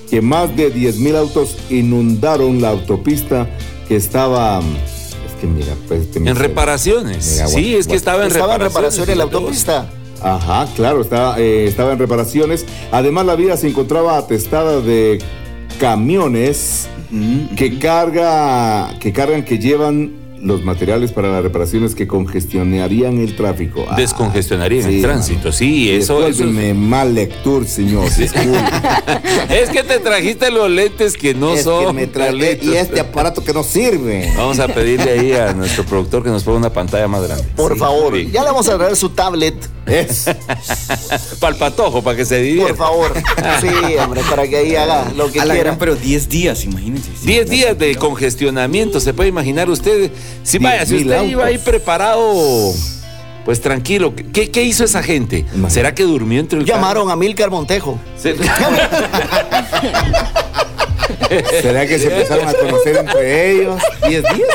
que 0.10 0.22
más 0.22 0.56
de 0.56 0.74
10.000 0.74 1.16
autos 1.16 1.58
inundaron 1.70 2.62
la 2.62 2.70
autopista 2.70 3.48
que 3.88 3.96
estaba... 3.96 4.62
Es 5.44 5.50
que 5.50 5.56
mira, 5.66 5.74
pues... 5.88 6.02
este 6.02 6.20
En 6.20 6.36
reparaciones. 6.36 7.32
Mira, 7.34 7.48
Sí, 7.48 7.76
es 7.76 7.88
que 7.88 7.96
estaba 7.96 8.24
en 8.26 8.32
Estaba 8.32 8.56
en 8.56 8.62
reparaciones. 8.62 9.08
reparación 9.08 9.10
en 9.10 9.18
la 9.18 9.24
fíjate 9.26 9.36
vos. 9.36 9.44
autopista. 9.44 9.90
Ajá, 10.22 10.68
claro, 10.76 11.02
estaba, 11.02 11.38
eh, 11.40 11.66
estaba 11.68 11.92
en 11.94 12.00
reparaciones. 12.00 12.66
Además, 12.92 13.26
la 13.26 13.36
vía 13.36 13.58
se 13.58 13.68
encontraba 13.68 14.18
atestada 14.18 14.80
de 14.80 15.20
camiones 15.80 16.88
que 17.58 17.78
carga, 17.78 18.98
que 19.00 19.12
cargan, 19.14 19.44
que 19.44 19.60
llevan 19.60 20.14
los 20.44 20.64
materiales 20.64 21.12
para 21.12 21.30
las 21.30 21.42
reparaciones 21.42 21.96
que 21.96 22.06
congestionarían 22.08 23.18
el 23.20 23.36
tráfico. 23.36 23.86
Ah, 23.90 23.96
Descongestionarían 23.96 24.88
el 24.90 25.02
tránsito, 25.02 25.40
mano. 25.40 25.52
sí, 25.54 25.90
eso- 25.90 26.26
eso 26.28 26.44
es- 26.44 26.76
mal 26.76 27.16
lectura, 27.16 27.66
señor. 27.66 28.06
Es 29.50 29.70
que 29.70 29.84
te 29.84 30.00
trajiste 30.00 30.52
los 30.52 30.70
lentes 30.70 31.16
que 31.18 31.34
no 31.34 31.54
es 31.54 31.64
son. 31.64 31.86
que 31.88 31.94
me 31.94 32.04
y 32.62 32.74
este 32.76 33.00
aparato 33.00 33.44
que 33.44 33.54
no 33.54 33.64
sirve. 33.64 34.32
Vamos 34.38 34.60
a 34.60 34.68
pedirle 34.68 35.12
ahí 35.12 35.32
a 35.34 35.54
nuestro 35.56 35.84
productor 35.86 36.24
que 36.24 36.30
nos 36.30 36.44
ponga 36.44 36.58
una 36.60 36.74
pantalla 36.74 37.08
más 37.08 37.24
grande. 37.24 37.44
Por 37.56 37.78
favor, 37.78 38.16
Sí. 38.16 38.30
ya 38.32 38.42
le 38.44 38.50
vamos 38.50 38.68
a 38.70 38.78
traer 38.78 38.96
su 38.96 39.10
tablet. 39.10 39.56
Es. 39.86 40.26
Para 41.40 41.54
el 41.54 41.60
patojo, 41.60 42.02
para 42.02 42.16
que 42.18 42.26
se 42.26 42.36
Por 42.38 42.44
divierta. 42.44 42.76
favor. 42.76 43.14
Sí, 43.60 43.68
hombre, 44.02 44.22
para 44.30 44.48
que 44.48 44.58
ahí 44.58 44.76
haga 44.76 45.12
lo 45.16 45.32
que 45.32 45.40
A 45.42 45.44
quiera. 45.44 45.60
gran, 45.60 45.78
pero 45.78 45.96
10 45.96 46.30
días, 46.30 46.64
imagínense. 46.64 47.10
sí. 47.20 47.28
10 47.28 47.50
días 47.50 47.78
de 47.78 47.96
congestionamiento, 47.96 49.00
se 49.00 49.14
puede 49.14 49.30
imaginar 49.30 49.70
usted. 49.70 50.12
Si 50.44 50.58
Diez 50.58 50.72
vaya, 50.72 50.86
si 50.86 50.96
usted 50.98 51.24
iba 51.26 51.46
ahí 51.46 51.58
preparado, 51.58 52.34
pues 53.44 53.60
tranquilo. 53.62 54.14
¿Qué, 54.32 54.50
qué 54.52 54.64
hizo 54.64 54.86
esa 54.86 55.04
gente? 55.04 55.40
Imagínate. 55.40 55.74
¿Será 55.74 55.94
que 55.94 56.04
durmió 56.04 56.40
entre 56.40 56.60
el 56.60 56.66
Llamaron 56.66 57.12
a 57.12 57.16
Milcar 57.18 57.50
Montejo. 57.52 58.00
carro? 58.40 58.78
Se- 61.30 61.62
¿Será 61.62 61.86
que 61.88 62.00
se 62.00 62.06
empezaron 62.08 62.48
a 62.48 62.54
conocer 62.54 62.98
entre 62.98 63.52
ellos? 63.52 63.82
¿10 64.02 64.10
días? 64.10 64.50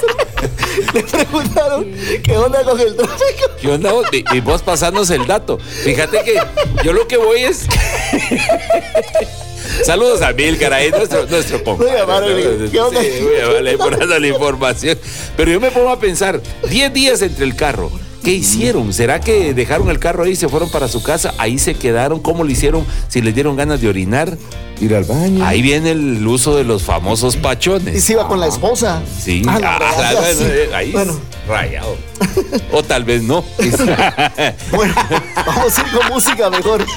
Le 0.95 1.03
preguntaron 1.03 1.93
qué 2.23 2.37
onda 2.37 2.63
con 2.63 2.79
el 2.81 2.95
tráfico. 2.97 3.51
¿Qué 3.61 3.69
onda? 3.69 3.91
Y, 4.13 4.25
y 4.37 4.41
vos 4.41 4.63
pasándose 4.63 5.17
el 5.17 5.27
dato. 5.27 5.59
Fíjate 5.59 6.23
que 6.23 6.39
yo 6.85 6.93
lo 6.93 7.09
que 7.09 7.17
voy 7.17 7.41
es. 7.45 7.67
Saludos 9.85 10.23
a 10.23 10.33
Milcar 10.33 10.73
ahí, 10.73 10.91
nuestro, 10.91 11.27
nuestro 11.27 11.63
compadre. 11.63 12.69
¿qué 12.71 12.81
onda? 12.81 13.01
Sí, 13.03 13.11
muy 13.23 13.41
amable, 13.41 13.79
por 13.79 13.99
dando 13.99 14.19
la 14.19 14.27
información. 14.27 14.99
Pero 15.37 15.51
yo 15.53 15.61
me 15.61 15.71
pongo 15.71 15.91
a 15.91 15.99
pensar, 16.01 16.41
10 16.69 16.93
días 16.93 17.23
entre 17.23 17.45
el 17.45 17.55
carro, 17.57 17.91
¿Qué 18.23 18.33
hicieron? 18.33 18.93
¿Será 18.93 19.21
que 19.21 19.55
dejaron 19.55 19.91
el 19.91 19.99
carro 19.99 20.25
ahí 20.25 20.33
y 20.33 20.37
se 20.37 20.49
fueron 20.49 20.71
para 20.71 20.89
su 20.89 21.03
casa? 21.03 21.35
Ahí 21.39 21.59
se 21.59 21.75
quedaron. 21.75 22.21
¿Cómo 22.21 22.45
lo 22.45 22.51
hicieron? 22.51 22.85
Si 23.09 23.21
les 23.23 23.35
dieron 23.35 23.57
ganas 23.57 23.81
de 23.81 23.89
orinar. 23.89 24.37
Ir 24.81 24.95
al 24.95 25.05
baño. 25.05 25.45
Ahí 25.45 25.63
viene 25.63 25.91
el 25.93 26.27
uso 26.27 26.57
de 26.57 26.65
los 26.65 26.83
famosos 26.83 27.37
pachones. 27.37 27.97
Y 27.97 28.01
se 28.01 28.13
iba 28.13 28.29
con 28.29 28.41
la 28.41 28.47
esposa. 28.47 29.03
Sí. 29.21 29.43
Ah, 29.47 29.79
ah, 29.81 30.23
ahí 30.75 30.93
bueno. 30.93 31.19
rayado. 31.49 31.97
O 32.73 32.83
tal 32.83 33.05
vez 33.05 33.23
no. 33.23 33.45
bueno, 34.71 34.95
vamos 35.47 35.79
a 35.79 35.81
ir 35.81 35.91
con 35.93 36.09
música 36.09 36.51
mejor. 36.51 36.85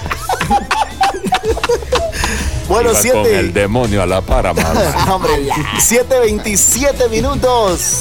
Bueno, 2.71 2.91
7. 2.93 3.11
Con 3.11 3.27
el 3.27 3.53
demonio 3.53 4.01
a 4.01 4.05
la 4.05 4.21
para, 4.21 4.53
más. 4.53 4.65
Hombre, 5.09 5.49
7.27 5.77 7.09
minutos. 7.09 7.99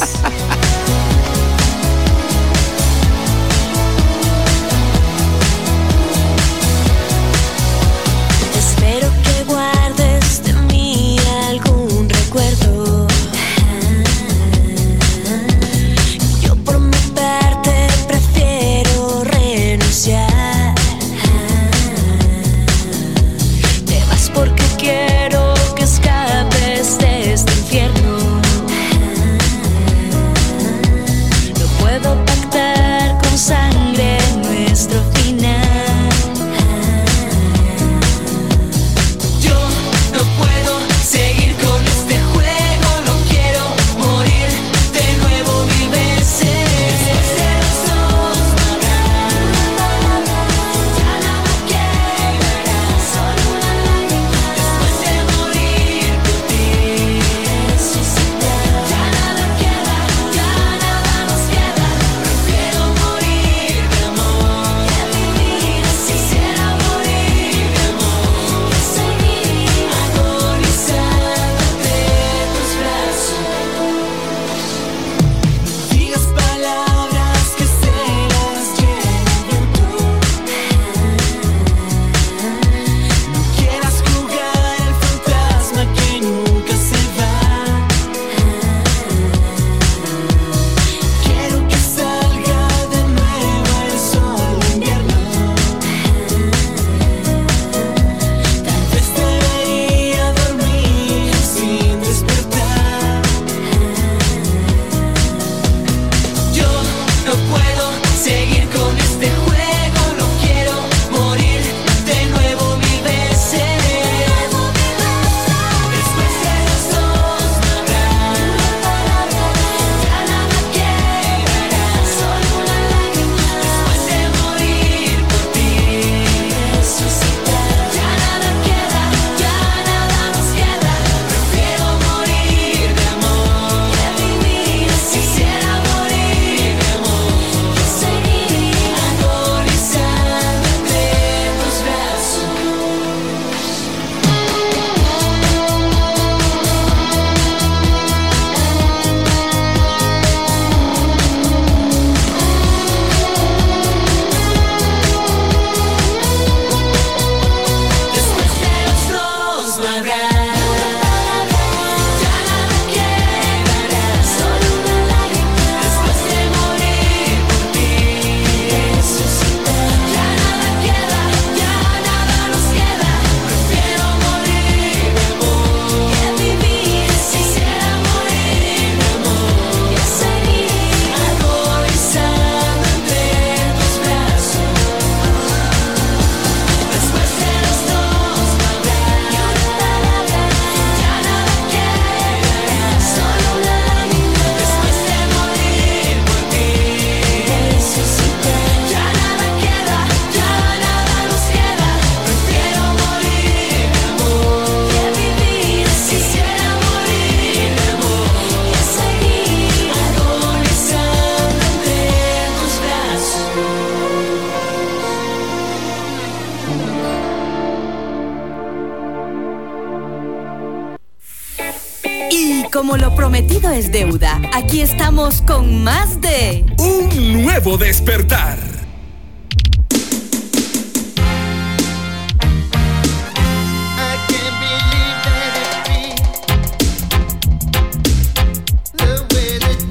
prometido 223.31 223.71
es 223.71 223.93
deuda. 223.93 224.40
Aquí 224.53 224.81
estamos 224.81 225.40
con 225.43 225.85
más 225.85 226.21
de... 226.21 226.64
Un 226.79 227.45
nuevo 227.45 227.79
despertar. 227.79 228.59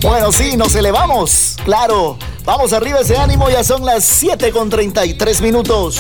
Bueno, 0.02 0.34
sí, 0.34 0.58
nos 0.58 0.76
elevamos. 0.76 1.56
Claro. 1.64 2.18
Vamos 2.44 2.74
arriba 2.74 3.00
ese 3.00 3.16
ánimo, 3.16 3.50
ya 3.50 3.64
son 3.64 3.86
las 3.86 4.04
7 4.04 4.52
con 4.52 4.70
33 4.70 5.40
minutos. 5.40 5.98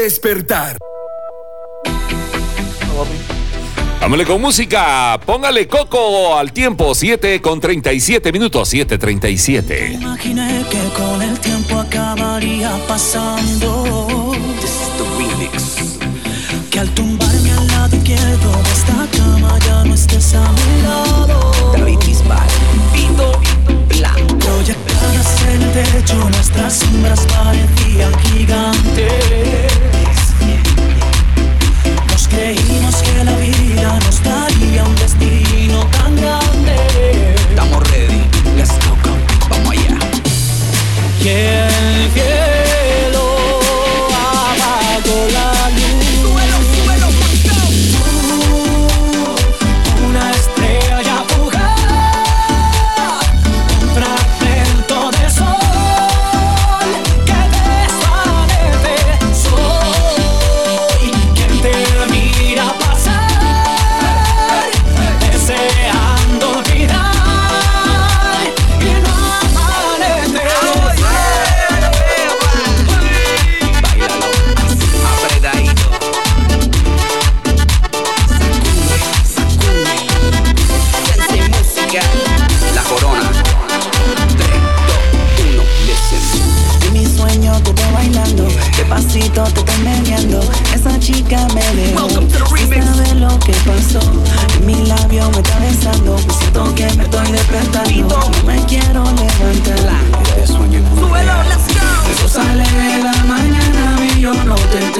despertar. 0.00 0.78
Vámonos 4.00 4.26
con 4.26 4.40
música. 4.40 5.20
Póngale 5.26 5.68
coco 5.68 6.36
al 6.36 6.52
tiempo. 6.52 6.94
7 6.94 7.40
con 7.42 7.60
37 7.60 8.32
minutos. 8.32 8.72
7.37. 8.72 9.94
Imaginé 9.94 10.64
que 10.70 10.82
con 10.96 11.20
el 11.20 11.38
tiempo 11.38 11.78
acabaría 11.78 12.70
pasando. 12.88 14.32
Remix. 15.18 15.98
Que 16.70 16.80
al 16.80 16.88
tumbarme 16.94 17.52
al 17.52 17.66
lado 17.66 17.96
izquierdo 17.96 18.52
de 18.62 18.72
esta 18.72 19.06
cama 19.18 19.58
ya 19.66 19.84
no 19.84 19.94
estés 19.94 20.34
a 20.34 20.50
mi 20.50 20.82
lado. 20.82 21.52
David 21.76 21.98
Bisbal, 22.06 22.48
Vito 22.94 23.32
Blanco. 23.88 24.38
Proyectadas 24.38 25.42
en 25.42 25.62
el 25.62 25.72
techo, 25.72 26.16
nuestras 26.30 26.74
sombras 26.74 27.26
parecían 27.26 28.18
gigantes 28.20 29.69
ya 33.80 33.98
no 33.98 34.08
estaría 34.08 34.84
un 34.84 34.94
destino 34.96 35.86
tan 35.86 36.14
grande. 36.16 36.76
Estamos 37.50 37.82
ready, 37.90 38.22
let's 38.56 38.72
go, 38.84 38.96
go. 39.04 39.16
vamos 39.48 39.70
allá. 39.70 39.98
Yeah. 41.22 41.69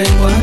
tengo 0.05 0.27
aquí. 0.27 0.37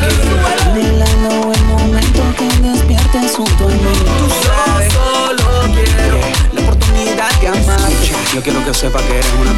Milagro 0.73 1.53
el 1.53 1.63
momento 1.65 2.21
que 2.37 2.47
despiertes 2.67 3.35
junto 3.35 3.65
a 3.65 3.67
mí 3.67 3.79
Tú 4.19 4.27
sabes, 4.45 4.93
solo 4.93 5.73
quiero 5.73 6.19
la 6.53 6.61
oportunidad 6.61 7.31
de 7.39 7.47
amarte. 7.47 8.11
Yo 8.33 8.41
quiero 8.41 8.63
que 8.65 8.73
sepa 8.73 9.01
que 9.01 9.17
eres 9.17 9.33
una 9.41 9.56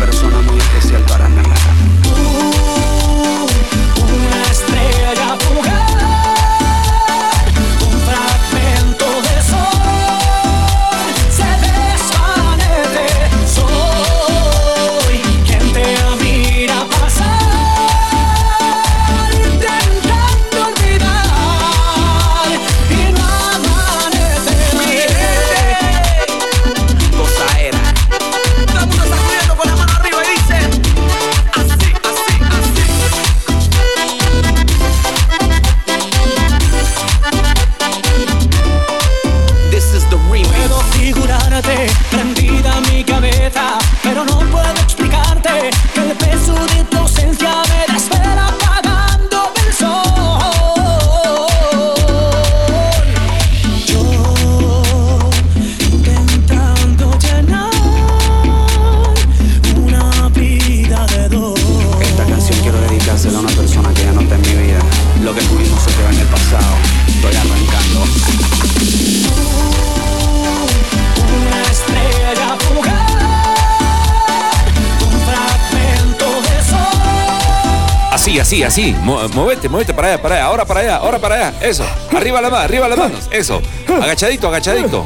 Movete, 79.60 79.67
movete 79.69 79.93
para 79.93 80.08
allá, 80.13 80.22
para 80.22 80.36
allá. 80.36 80.45
Ahora 80.45 80.65
para 80.65 80.80
allá, 80.80 80.95
ahora 80.98 81.19
para 81.19 81.36
allá. 81.36 81.54
Eso. 81.62 81.84
Arriba 82.15 82.39
la 82.41 82.50
mano, 82.50 82.63
arriba 82.63 82.88
las 82.88 82.98
manos. 82.98 83.28
Eso. 83.32 83.62
Agachadito, 84.02 84.48
agachadito. 84.48 85.06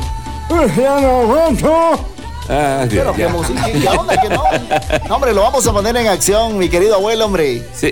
Ya 0.78 1.00
no 1.00 1.22
aguanto. 1.22 2.06
Ah, 2.50 2.86
Pero 2.90 3.12
ya. 3.12 3.18
qué 3.18 3.28
música, 3.30 3.64
¿qué 3.66 3.88
onda 3.88 4.18
que 4.22 4.28
no? 4.30 4.44
No, 5.08 5.16
Hombre, 5.16 5.34
lo 5.34 5.42
vamos 5.44 5.66
a 5.66 5.72
poner 5.72 5.96
en 5.96 6.08
acción, 6.08 6.58
mi 6.58 6.68
querido 6.68 6.96
abuelo, 6.96 7.26
hombre. 7.26 7.64
Sí. 7.74 7.90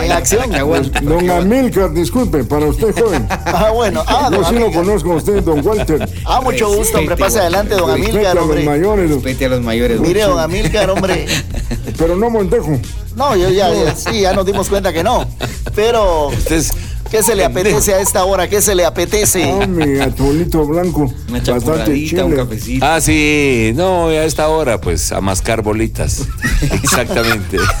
En 0.00 0.12
acción. 0.12 0.48
Don 1.02 1.28
Amilcar, 1.28 1.92
disculpe, 1.92 2.44
para 2.44 2.66
usted 2.66 2.94
joven. 2.98 3.26
Ah, 3.46 3.70
bueno. 3.74 4.04
Ah, 4.06 4.30
Yo 4.32 4.44
sí 4.44 4.54
lo 4.54 4.70
conozco 4.70 5.12
a 5.12 5.16
usted, 5.16 5.42
don 5.42 5.66
Walter. 5.66 6.08
Ah, 6.24 6.40
mucho 6.40 6.72
gusto, 6.72 6.98
hombre. 6.98 7.16
Pase 7.16 7.40
adelante, 7.40 7.74
don 7.74 7.88
Respete 7.90 8.10
Amílcar, 8.12 8.30
a 8.30 8.34
los 8.34 8.44
hombre. 8.44 8.62
mayores, 8.64 9.10
don- 9.10 9.22
Vete 9.22 9.44
a 9.46 9.48
los 9.48 9.60
mayores. 9.60 10.00
Mire, 10.00 10.22
don 10.22 10.38
Amílcar, 10.38 10.88
hombre. 10.88 11.26
pero 11.98 12.14
no 12.16 12.30
Montejo. 12.30 12.78
No, 13.16 13.34
yo 13.34 13.50
ya, 13.50 13.70
ya- 13.74 13.94
sí, 13.96 14.20
ya 14.20 14.32
nos 14.32 14.46
dimos 14.46 14.68
cuenta 14.68 14.92
que 14.92 15.02
no. 15.02 15.26
Pero, 15.74 16.28
Usted 16.28 16.56
es- 16.56 16.70
¿qué 17.10 17.22
se 17.22 17.34
le 17.34 17.44
apetece 17.44 17.94
a 17.94 18.00
esta 18.00 18.24
hora? 18.24 18.48
¿Qué 18.48 18.60
se 18.62 18.74
le 18.74 18.84
apetece? 18.84 19.44
Ah, 19.50 19.66
mi 19.66 19.98
atolito 20.00 20.64
blanco. 20.66 21.02
Una 21.28 21.38
Bastante 21.38 21.60
chapuradita, 21.60 22.24
un 22.24 22.30
chile. 22.32 22.42
cafecito. 22.44 22.86
Ah, 22.86 23.00
sí. 23.00 23.72
No, 23.74 24.06
a 24.08 24.24
esta 24.24 24.48
hora, 24.48 24.80
pues, 24.80 25.12
a 25.12 25.20
mascar 25.20 25.62
bolitas. 25.62 26.22
Exactamente. 26.82 27.58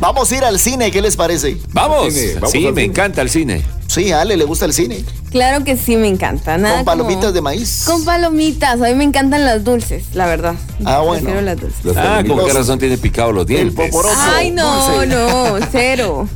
Vamos 0.00 0.30
a 0.30 0.36
ir 0.36 0.44
al 0.44 0.58
cine, 0.58 0.90
¿qué 0.90 1.00
les 1.00 1.16
parece? 1.16 1.56
Vamos. 1.72 2.12
Cine, 2.12 2.34
vamos 2.34 2.50
Sí, 2.52 2.58
me 2.60 2.68
cine. 2.68 2.82
encanta 2.84 3.22
el 3.22 3.30
cine. 3.30 3.62
Sí, 3.86 4.12
a 4.12 4.20
Ale 4.20 4.36
le 4.36 4.44
gusta 4.44 4.66
el 4.66 4.72
cine. 4.74 5.04
Claro 5.36 5.64
que 5.64 5.76
sí, 5.76 5.96
me 5.96 6.08
encanta. 6.08 6.56
Nada 6.56 6.76
Con 6.76 6.84
como- 6.86 7.04
palomitas 7.04 7.34
de 7.34 7.42
maíz. 7.42 7.82
Con 7.84 8.04
palomitas. 8.06 8.80
A 8.80 8.86
mí 8.86 8.94
me 8.94 9.04
encantan 9.04 9.44
las 9.44 9.62
dulces, 9.64 10.04
la 10.14 10.24
verdad. 10.24 10.54
Ah, 10.84 11.00
bueno. 11.00 11.24
Prefiero 11.24 11.42
las 11.42 11.60
dulces. 11.60 11.84
Los 11.84 11.94
Ah, 11.96 12.02
con 12.02 12.22
palomitas. 12.22 12.46
qué 12.46 12.52
razón 12.58 12.78
tiene 12.78 12.96
picado 12.96 13.32
los 13.32 13.42
El 13.42 13.46
dientes. 13.48 13.90
poporoso. 13.90 14.14
Ay, 14.34 14.50
no, 14.50 14.92
dulce. 14.92 15.06
no, 15.08 15.58
cero. 15.70 16.28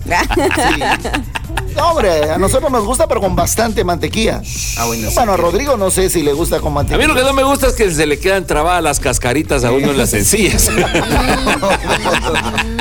No, 1.76 1.90
hombre, 1.92 2.30
a 2.30 2.36
nosotros 2.36 2.70
nos 2.70 2.84
gusta, 2.84 3.06
pero 3.06 3.20
con 3.22 3.34
bastante 3.36 3.84
mantequilla. 3.84 4.42
Ah, 4.76 4.84
bueno, 4.86 5.08
sí, 5.08 5.14
Bueno, 5.14 5.32
a 5.32 5.36
Rodrigo 5.38 5.76
no 5.78 5.90
sé 5.90 6.10
si 6.10 6.22
le 6.22 6.32
gusta 6.34 6.60
con 6.60 6.72
A 6.72 6.74
mantequilla. 6.76 7.06
mí 7.08 7.14
lo 7.14 7.18
que 7.18 7.24
no 7.26 7.32
me 7.32 7.42
gusta 7.44 7.68
es 7.68 7.74
que 7.74 7.90
se 7.90 8.04
le 8.06 8.18
quedan 8.18 8.44
trabadas 8.46 8.82
las 8.82 9.00
cascaritas 9.00 9.64
a 9.64 9.72
uno 9.72 9.90
en 9.92 9.96
las 9.96 10.12
encías. 10.12 10.68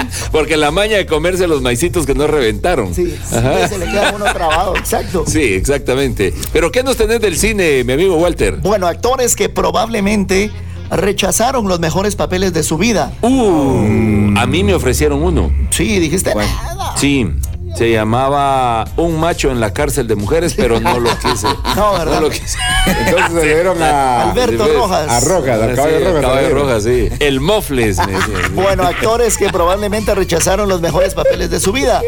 Porque 0.32 0.58
la 0.58 0.72
maña 0.72 0.98
de 0.98 1.06
comerse 1.06 1.48
los 1.48 1.62
maicitos 1.62 2.06
que 2.06 2.16
no 2.16 2.28
reventaron. 2.28 2.94
Sí, 2.94 3.16
Ajá. 3.32 3.68
se 3.68 3.78
le 3.78 3.86
queda 3.86 4.14
uno 4.16 4.26
trabado, 4.26 4.76
exacto. 4.76 5.24
Sí, 5.28 5.42
exactamente. 5.42 6.34
Pero 6.54 6.72
¿qué 6.72 6.84
nos 6.84 6.98
tenés 6.98 7.22
del 7.22 7.38
cine, 7.38 7.84
mi 7.84 7.94
amigo 7.94 8.18
Walter? 8.18 8.58
Bueno, 8.58 8.88
actores 8.88 9.36
que 9.36 9.50
probablemente 9.50 10.52
rechazaron 10.90 11.68
los 11.68 11.80
mejores 11.80 12.16
papeles 12.16 12.54
de 12.54 12.64
su 12.64 12.78
vida. 12.78 13.14
Uh, 13.22 14.38
a 14.38 14.46
mí 14.46 14.64
me 14.64 14.74
ofrecieron 14.74 15.22
uno. 15.22 15.52
Sí, 15.70 16.00
dijiste 16.00 16.34
nada. 16.34 16.96
Sí, 16.98 17.28
se 17.76 17.92
llamaba 17.92 18.86
Un 18.98 19.20
macho 19.20 19.52
en 19.52 19.60
la 19.60 19.74
cárcel 19.74 20.08
de 20.08 20.16
mujeres, 20.16 20.54
pero 20.56 20.80
no 20.80 21.00
lo 21.00 21.10
quise. 21.20 21.48
No, 21.76 21.94
¿verdad? 21.94 22.22
lo 22.22 22.30
quise. 22.30 22.58
Entonces 22.86 23.28
se 23.28 23.34
le 23.48 23.54
dieron 23.54 23.82
a. 23.82 24.30
Alberto 24.32 24.66
sí. 24.66 24.72
Rojas. 24.74 25.10
A 25.10 25.20
Rojas, 25.22 25.62
al 25.62 25.76
caballo 25.76 26.00
Rojas. 26.00 26.22
caballo 26.22 26.82
sí. 26.82 27.10
El 27.20 27.40
Mofles. 27.40 27.98
Bueno, 28.54 28.84
actores 28.84 29.38
que 29.38 29.50
probablemente 29.50 30.14
rechazaron 30.16 30.68
los 30.68 30.82
mejores 30.82 31.14
papeles 31.14 31.50
de 31.50 31.60
su 31.60 31.72
vida. 31.72 32.02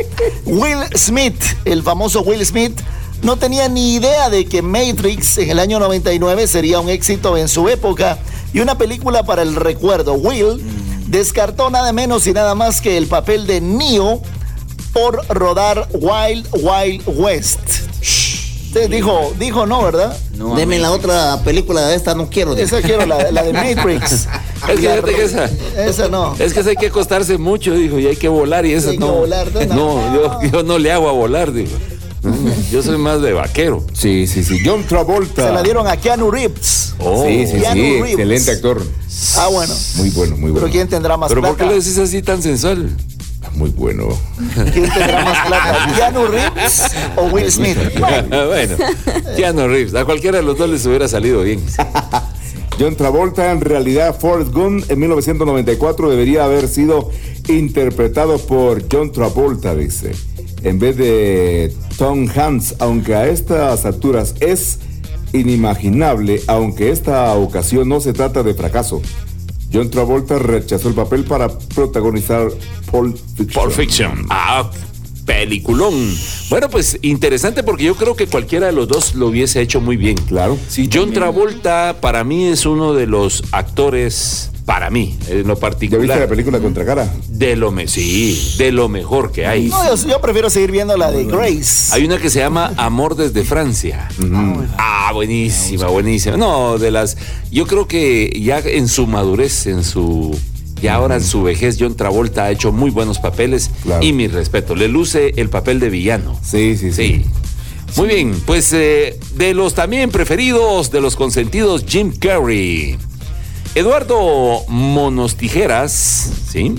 Will 0.46 0.80
Smith, 0.96 1.42
el 1.66 1.84
famoso 1.84 2.22
Will 2.22 2.46
Smith, 2.46 2.80
no 3.22 3.38
tenía 3.38 3.70
ni 3.70 3.94
idea 3.94 4.30
de 4.30 4.46
que 4.46 4.62
Matrix 4.62 5.38
en 5.38 5.52
el 5.52 5.60
año 5.60 5.80
99 5.80 6.48
sería 6.48 6.80
un 6.80 6.90
éxito 6.90 7.38
en 7.38 7.48
su 7.48 7.70
época 7.70 8.18
y 8.54 8.60
una 8.60 8.78
película 8.78 9.24
para 9.24 9.44
el 9.44 9.56
recuerdo. 9.56 10.14
Will 10.14 10.62
descartó 11.08 11.70
nada 11.70 11.94
menos 11.94 12.26
y 12.28 12.34
nada 12.34 12.56
más 12.56 12.82
que 12.82 12.98
el 12.98 13.08
papel 13.08 13.46
de 13.48 13.62
Neo 13.62 14.22
por 14.94 15.26
rodar 15.30 15.88
Wild 15.94 16.48
Wild 16.54 17.04
West. 17.08 17.60
Usted 18.68 18.90
dijo, 18.90 19.34
dijo 19.38 19.66
no, 19.66 19.84
¿verdad? 19.84 20.18
No, 20.38 20.56
Deme 20.56 20.80
la 20.80 20.92
otra 20.92 21.42
película 21.44 21.88
de 21.88 21.96
esta, 21.96 22.16
no 22.16 22.30
quiero. 22.30 22.56
Esa 22.56 22.82
quiero, 22.82 23.06
la, 23.06 23.30
la 23.32 23.44
de 23.44 23.54
Matrix. 23.54 24.28
Es 24.62 24.80
que 24.80 24.88
fíjate 24.90 25.16
que 25.16 25.24
esa. 25.24 25.50
Esa 25.76 26.08
no. 26.08 26.36
Es 26.38 26.54
que 26.54 26.60
esa 26.60 26.70
hay 26.70 26.76
que 26.76 26.88
acostarse 26.88 27.38
mucho, 27.40 27.74
dijo, 27.74 27.98
y 28.00 28.06
hay 28.06 28.16
que 28.16 28.30
volar, 28.30 28.66
y 28.66 28.74
esa 28.74 28.92
Hay 28.92 28.98
que 28.98 29.04
no. 29.06 29.14
volar, 29.14 29.52
no, 29.70 29.76
no, 29.76 30.14
yo, 30.14 30.52
yo 30.52 30.64
no 30.64 30.78
le 30.78 30.92
hago 30.92 31.10
a 31.10 31.12
volar, 31.12 31.52
digo. 31.52 31.72
Yo 32.72 32.84
soy 32.84 32.98
más 32.98 33.22
de 33.22 33.34
vaquero. 33.34 33.84
Sí, 33.94 34.28
sí, 34.28 34.44
sí. 34.44 34.60
John 34.64 34.84
Travolta. 34.84 35.48
Se 35.48 35.52
la 35.52 35.64
dieron 35.64 35.88
a 35.88 35.98
Keanu 35.98 36.30
Reeves. 36.30 36.94
Oh. 37.00 37.26
Sí, 37.26 37.48
sí, 37.48 37.54
Keanu 37.60 37.74
sí. 37.82 37.92
Reeves. 37.94 38.12
Excelente 38.12 38.52
actor. 38.52 38.84
Ah, 39.38 39.48
bueno. 39.52 39.74
Muy 39.96 40.10
bueno, 40.12 40.34
muy 40.38 40.52
bueno. 40.52 40.56
Pero 40.68 40.72
¿quién 40.72 40.88
tendrá 40.88 41.18
más 41.18 41.30
Pero 41.30 41.42
¿por 41.42 41.58
qué 41.58 41.66
le 41.66 41.74
decís 41.74 41.98
así 41.98 42.22
tan 42.22 42.42
sensual? 42.44 42.96
Muy 43.54 43.70
bueno. 43.72 44.10
¿Quién 44.72 44.90
tendrá 44.90 45.26
más 45.26 45.48
plata? 45.48 45.94
¿Keanu 45.96 46.28
Reeves 46.28 46.84
o 47.16 47.24
Will 47.26 47.52
Smith? 47.52 47.78
bueno, 48.00 48.76
Keanu 49.36 49.68
Reeves, 49.68 49.96
a 49.96 50.06
cualquiera 50.06 50.38
de 50.38 50.44
los 50.44 50.58
dos 50.58 50.70
les 50.70 50.86
hubiera 50.86 51.08
salido 51.08 51.42
bien. 51.42 51.62
John 52.80 52.96
Travolta, 52.96 53.52
en 53.52 53.62
realidad 53.62 54.18
Forrest 54.18 54.52
Gump 54.52 54.90
en 54.90 55.00
1994 55.00 56.10
debería 56.10 56.46
haber 56.46 56.68
sido 56.68 57.12
interpretado 57.48 58.40
por 58.40 58.84
John 58.92 59.12
Travolta, 59.12 59.76
dice, 59.76 60.14
en 60.64 60.80
vez 60.80 60.98
de 60.98 61.74
Tom 61.98 62.28
Hanks, 62.34 62.76
aunque 62.80 63.14
a 63.14 63.28
estas 63.28 63.86
alturas 63.86 64.36
es 64.40 64.80
inimaginable, 65.34 66.42
aunque 66.48 66.92
esta 66.92 67.34
ocasión 67.36 67.88
no 67.88 68.00
se 68.00 68.14
trata 68.14 68.42
de 68.44 68.54
fracaso. 68.54 69.02
John 69.74 69.90
Travolta 69.90 70.38
rechazó 70.38 70.90
el 70.90 70.96
papel 70.96 71.24
para 71.24 71.50
protagonizar 71.50 72.50
Pulp 72.92 73.18
Fiction. 73.38 73.64
Pulp 73.64 73.72
Fiction. 73.74 74.26
Ah, 74.30 74.70
peliculón. 75.26 76.14
Bueno, 76.50 76.70
pues 76.70 77.00
interesante 77.02 77.64
porque 77.64 77.86
yo 77.86 77.96
creo 77.96 78.16
que 78.16 78.28
cualquiera 78.28 78.68
de 78.68 78.74
los 78.74 78.88
dos 78.88 79.16
lo 79.16 79.28
hubiese 79.28 79.62
hecho 79.62 79.80
muy 79.80 79.98
bien. 79.98 80.18
Claro. 80.28 80.58
Sí, 80.68 80.90
John 80.92 81.14
Travolta 81.14 81.98
para 82.02 82.24
mí 82.24 82.48
es 82.48 82.66
uno 82.66 82.94
de 82.94 83.08
los 83.08 83.44
actores, 83.52 84.51
para 84.66 84.90
mí, 84.90 85.18
en 85.28 85.28
lo 85.28 85.32
¿Ya 85.32 85.38
viste 85.38 85.56
la 85.56 85.60
particular, 85.60 86.28
película 86.30 86.60
Contracara? 86.60 87.12
de 87.28 87.56
lo, 87.56 87.72
me 87.72 87.88
sí, 87.88 88.56
de 88.58 88.72
lo 88.72 88.90
mejor 88.90 89.32
que 89.32 89.46
hay. 89.46 89.70
No, 89.70 89.96
yo, 89.96 90.08
yo 90.08 90.22
prefiero 90.22 90.50
seguir 90.50 90.72
viendo 90.72 90.96
la 90.98 91.12
de 91.12 91.26
Grace. 91.26 91.94
Hay 91.94 92.06
una 92.06 92.18
que 92.20 92.30
se 92.30 92.40
llama 92.40 92.74
Amor 92.78 93.16
desde 93.16 93.44
Francia. 93.44 94.08
Ah, 94.78 95.12
buenísima, 95.14 95.88
buenísima. 95.88 96.38
No, 96.38 96.78
de 96.78 96.92
las. 96.92 97.18
Yo 97.52 97.66
creo 97.68 97.88
que 97.88 98.40
ya 98.42 98.60
en 98.60 98.88
su 98.88 99.08
madurez, 99.08 99.68
en 99.68 99.84
su. 99.84 100.38
Ya 100.82 100.96
ahora 100.96 101.16
en 101.16 101.24
su 101.24 101.44
vejez, 101.44 101.78
John 101.80 101.96
Travolta 101.96 102.46
ha 102.46 102.52
hecho 102.52 102.72
muy 102.72 102.90
buenos 102.90 103.20
papeles. 103.20 103.70
Claro. 103.84 104.04
Y 104.04 104.14
mi 104.14 104.28
respeto, 104.28 104.76
le 104.76 104.88
luce 104.88 105.34
el 105.38 105.50
papel 105.50 105.80
de 105.80 105.90
villano. 105.90 106.40
Sí, 106.44 106.76
sí, 106.76 106.92
sí. 106.92 107.22
Sí. 107.22 107.26
Muy 107.98 108.08
bien, 108.08 108.42
pues 108.46 108.72
eh, 108.74 109.20
de 109.36 109.54
los 109.54 109.74
también 109.76 110.10
preferidos, 110.12 110.92
de 110.92 111.02
los 111.02 111.16
consentidos, 111.16 111.84
Jim 111.88 112.14
Carrey. 112.18 112.98
Eduardo 113.74 114.66
Monos 114.68 115.38
Tijeras, 115.38 116.30
¿sí? 116.50 116.76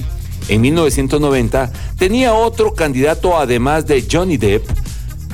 En 0.48 0.60
1990 0.60 1.72
tenía 1.98 2.34
otro 2.34 2.74
candidato 2.74 3.38
además 3.38 3.86
de 3.86 4.04
Johnny 4.10 4.36
Depp, 4.36 4.66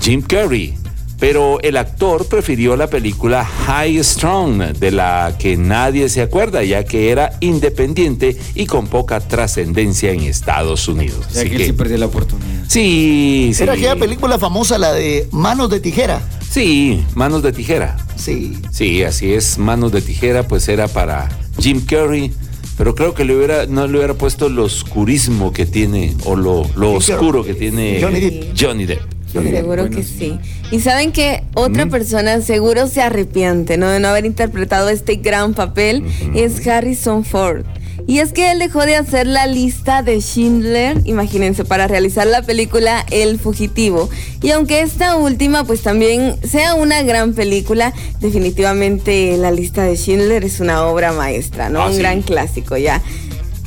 Jim 0.01 0.23
Carrey. 0.23 0.75
Pero 1.19 1.59
el 1.63 1.77
actor 1.77 2.27
prefirió 2.27 2.77
la 2.77 2.87
película 2.87 3.45
High 3.45 4.05
Strong, 4.05 4.79
de 4.79 4.93
la 4.93 5.35
que 5.37 5.57
nadie 5.57 6.09
se 6.09 6.23
acuerda, 6.23 6.63
ya 6.63 6.85
que 6.85 7.11
era 7.11 7.33
independiente 7.41 8.37
y 8.55 8.67
con 8.67 8.87
poca 8.87 9.19
trascendencia 9.19 10.13
en 10.13 10.21
Estados 10.21 10.87
Unidos. 10.87 11.27
Ya 11.33 11.41
Así 11.41 11.51
que 11.51 11.57
él 11.57 11.65
sí 11.65 11.73
perdió 11.73 11.99
la 11.99 12.07
oportunidad. 12.07 12.63
sí, 12.69 13.51
sí. 13.53 13.65
Era 13.65 13.73
aquella 13.73 13.97
película 13.97 14.39
famosa, 14.39 14.79
la 14.79 14.93
de 14.93 15.27
Manos 15.33 15.71
de 15.71 15.81
Tijera. 15.81 16.23
Sí, 16.49 17.05
manos 17.15 17.43
de 17.43 17.53
tijera. 17.53 17.97
Sí. 18.17 18.57
Sí, 18.73 19.03
así 19.03 19.35
es. 19.35 19.59
Manos 19.59 19.93
de 19.93 20.01
tijera, 20.01 20.49
pues 20.49 20.67
era 20.69 20.89
para 20.89 21.29
Jim 21.59 21.85
Carrey. 21.85 22.33
Pero 22.77 22.95
creo 22.95 23.13
que 23.13 23.25
le 23.25 23.37
hubiera, 23.37 23.67
no 23.67 23.89
le 23.89 23.99
hubiera 23.99 24.15
puesto 24.15 24.49
lo 24.49 24.65
oscurismo 24.65 25.53
que 25.53 25.67
tiene, 25.67 26.15
o 26.25 26.37
lo, 26.37 26.65
lo 26.77 26.93
oscuro 26.93 27.45
que 27.45 27.55
tiene 27.55 27.99
Johnny 28.01 28.21
Depp. 28.21 28.57
Johnny 28.57 28.87
Depp. 28.87 29.01
Seguro 29.33 29.91
que 29.91 30.03
sí. 30.03 30.39
Y 30.71 30.81
saben 30.81 31.13
que 31.13 31.43
otra 31.55 31.87
persona 31.87 32.41
seguro 32.41 32.87
se 32.87 33.03
arrepiente, 33.03 33.77
¿no? 33.77 33.89
De 33.89 34.01
no 34.01 34.09
haber 34.09 34.25
interpretado 34.25 34.89
este 34.89 35.17
gran 35.17 35.55
papel 35.55 36.05
es 36.35 36.67
Harrison 36.67 37.25
Ford. 37.25 37.65
Y 38.09 38.21
es 38.21 38.33
que 38.33 38.51
él 38.51 38.59
dejó 38.59 38.87
de 38.87 38.97
hacer 38.97 39.27
la 39.27 39.47
lista 39.47 40.03
de 40.03 40.21
Schindler, 40.23 41.03
imagínense, 41.05 41.67
para 41.67 41.87
realizar 41.87 42.27
la 42.27 42.41
película 42.41 43.05
El 43.11 43.39
Fugitivo. 43.39 44.09
Y 44.43 44.51
aunque 44.53 44.81
esta 44.81 45.17
última 45.17 45.65
pues 45.65 45.83
también 45.83 46.37
sea 46.43 46.75
una 46.75 47.03
gran 47.03 47.35
película, 47.35 47.93
definitivamente 48.21 49.37
la 49.37 49.51
lista 49.51 49.83
de 49.83 49.95
Schindler 49.97 50.43
es 50.43 50.59
una 50.61 50.87
obra 50.87 51.13
maestra, 51.13 51.69
¿no? 51.69 51.83
Ah, 51.83 51.87
Un 51.89 51.93
sí. 51.93 51.99
gran 51.99 52.23
clásico 52.23 52.79
ya. 52.79 53.03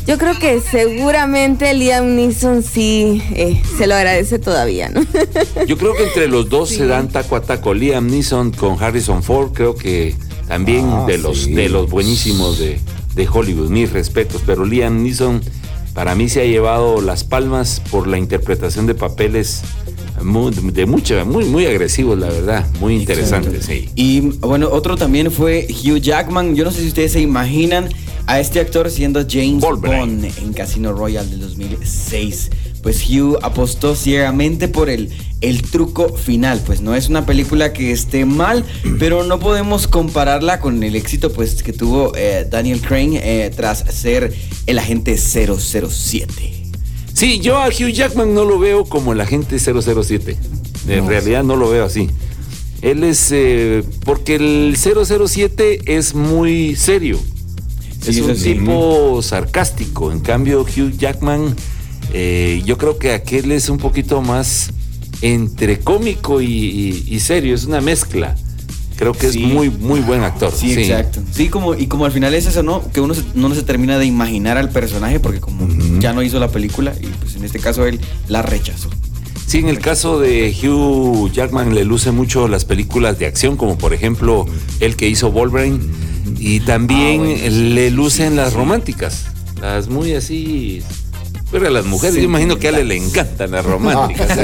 Yo 0.07 0.17
creo 0.17 0.37
que 0.39 0.59
seguramente 0.59 1.71
Liam 1.75 2.15
Neeson 2.15 2.63
sí 2.63 3.21
eh, 3.35 3.61
se 3.77 3.85
lo 3.85 3.93
agradece 3.93 4.39
todavía, 4.39 4.89
¿no? 4.89 5.05
Yo 5.67 5.77
creo 5.77 5.93
que 5.95 6.05
entre 6.05 6.27
los 6.27 6.49
dos 6.49 6.69
se 6.69 6.87
dan 6.87 7.09
taco 7.09 7.35
a 7.35 7.41
taco. 7.43 7.75
Liam 7.75 8.07
Neeson 8.07 8.49
con 8.51 8.81
Harrison 8.81 9.21
Ford, 9.21 9.51
creo 9.53 9.75
que 9.75 10.15
también 10.47 10.89
Ah, 10.89 11.05
de 11.07 11.19
los 11.19 11.43
sí. 11.43 11.53
de 11.53 11.69
los 11.69 11.91
buenísimos 11.91 12.57
de, 12.57 12.79
de 13.15 13.27
Hollywood. 13.27 13.69
Mis 13.69 13.91
respetos, 13.91 14.41
pero 14.45 14.65
Liam 14.65 15.03
Neeson 15.03 15.41
para 15.93 16.15
mí 16.15 16.29
se 16.29 16.41
ha 16.41 16.45
llevado 16.45 17.01
las 17.01 17.23
palmas 17.23 17.81
por 17.91 18.07
la 18.07 18.17
interpretación 18.17 18.85
de 18.85 18.95
papeles 18.95 19.61
muy, 20.23 20.51
de 20.53 20.85
mucha, 20.85 21.25
muy, 21.25 21.45
muy 21.45 21.65
agresivos, 21.65 22.17
la 22.17 22.27
verdad, 22.27 22.65
muy 22.79 22.95
interesantes. 22.95 23.65
Sí. 23.65 23.89
Y 23.95 24.21
bueno, 24.21 24.69
otro 24.71 24.95
también 24.95 25.31
fue 25.31 25.67
Hugh 25.69 25.99
Jackman. 25.99 26.55
Yo 26.55 26.63
no 26.63 26.71
sé 26.71 26.81
si 26.81 26.87
ustedes 26.87 27.13
se 27.13 27.21
imaginan 27.21 27.89
a 28.27 28.39
este 28.39 28.59
actor 28.59 28.89
siendo 28.89 29.25
James 29.27 29.61
Bond 29.61 30.25
en 30.25 30.53
Casino 30.53 30.93
Royale 30.93 31.29
del 31.29 31.41
2006. 31.41 32.49
Pues 32.81 33.07
Hugh 33.09 33.37
apostó 33.41 33.95
ciegamente 33.95 34.67
por 34.67 34.89
el, 34.89 35.09
el 35.41 35.61
truco 35.61 36.15
final. 36.15 36.61
Pues 36.65 36.81
no 36.81 36.95
es 36.95 37.09
una 37.09 37.25
película 37.25 37.73
que 37.73 37.91
esté 37.91 38.25
mal, 38.25 38.65
pero 38.99 39.23
no 39.23 39.39
podemos 39.39 39.87
compararla 39.87 40.59
con 40.59 40.81
el 40.83 40.95
éxito 40.95 41.31
pues, 41.31 41.61
que 41.63 41.73
tuvo 41.73 42.13
eh, 42.15 42.47
Daniel 42.49 42.81
Crane 42.81 43.19
eh, 43.23 43.51
tras 43.55 43.79
ser 43.93 44.33
el 44.65 44.79
agente 44.79 45.17
007. 45.17 46.63
Sí, 47.13 47.39
yo 47.39 47.57
a 47.57 47.67
Hugh 47.67 47.91
Jackman 47.91 48.33
no 48.33 48.45
lo 48.45 48.57
veo 48.57 48.85
como 48.85 49.13
el 49.13 49.21
agente 49.21 49.57
007. 49.59 50.37
En 50.87 51.03
No. 51.03 51.09
realidad 51.09 51.43
no 51.43 51.55
lo 51.55 51.69
veo 51.69 51.85
así. 51.85 52.09
Él 52.81 53.03
es. 53.03 53.29
eh, 53.31 53.83
porque 54.05 54.35
el 54.35 54.75
007 54.75 55.81
es 55.97 56.15
muy 56.15 56.75
serio. 56.75 57.19
Sí, 58.01 58.09
es 58.11 58.21
un 58.21 58.35
sí. 58.35 58.53
tipo 58.55 59.21
sarcástico. 59.21 60.11
En 60.11 60.21
cambio, 60.21 60.61
Hugh 60.61 60.97
Jackman, 60.97 61.55
eh, 62.13 62.61
yo 62.65 62.77
creo 62.77 62.97
que 62.97 63.13
aquel 63.13 63.51
es 63.51 63.69
un 63.69 63.77
poquito 63.77 64.21
más 64.21 64.71
entre 65.21 65.79
cómico 65.79 66.41
y, 66.41 66.45
y- 66.47 67.03
y 67.07 67.19
serio. 67.19 67.53
Es 67.55 67.65
una 67.65 67.81
mezcla. 67.81 68.35
Creo 68.97 69.13
que 69.13 69.31
Sí. 69.31 69.43
es 69.43 69.49
muy, 69.53 69.69
muy 69.69 69.99
buen 70.01 70.21
actor. 70.23 70.51
Sí, 70.55 70.73
exacto. 70.73 71.21
Sí, 71.31 71.47
como, 71.49 71.73
y 71.73 71.87
como 71.87 72.05
al 72.05 72.11
final 72.11 72.33
es 72.35 72.45
eso, 72.45 72.61
¿no? 72.61 72.83
Que 72.91 73.01
uno 73.01 73.13
se- 73.15 73.23
no 73.33 73.53
se 73.55 73.63
termina 73.63 73.97
de 73.97 74.05
imaginar 74.05 74.57
al 74.57 74.69
personaje 74.69 75.19
porque 75.19 75.39
como 75.39 75.67
ya 75.99 76.13
no 76.13 76.21
hizo 76.21 76.39
la 76.39 76.49
película 76.49 76.93
y 77.01 77.07
pues 77.07 77.35
en 77.35 77.43
este 77.43 77.59
caso 77.59 77.85
él 77.87 77.99
la 78.27 78.41
rechazó. 78.43 78.89
Sí, 79.47 79.57
en 79.57 79.69
el 79.69 79.79
caso 79.79 80.19
de 80.19 80.55
Hugh 80.63 81.31
Jackman 81.31 81.73
le 81.75 81.83
luce 81.83 82.11
mucho 82.11 82.47
las 82.47 82.63
películas 82.63 83.17
de 83.19 83.25
acción, 83.25 83.57
como 83.57 83.77
por 83.77 83.93
ejemplo 83.93 84.45
el 84.79 84.95
que 84.95 85.09
hizo 85.09 85.31
Wolverine, 85.31 85.79
y 86.39 86.59
también 86.61 87.21
Ah, 87.21 87.25
bueno, 87.25 87.55
le 87.73 87.91
lucen 87.91 88.35
las 88.35 88.53
románticas, 88.53 89.25
las 89.61 89.89
muy 89.89 90.13
así. 90.13 90.83
Pero 91.51 91.67
a 91.67 91.69
las 91.69 91.85
mujeres, 91.85 92.15
yo 92.15 92.23
imagino 92.23 92.57
que 92.57 92.69
a 92.69 92.77
él 92.77 92.87
le 92.87 92.95
encantan 92.95 93.51
las 93.51 93.65
románticas. 93.65 94.29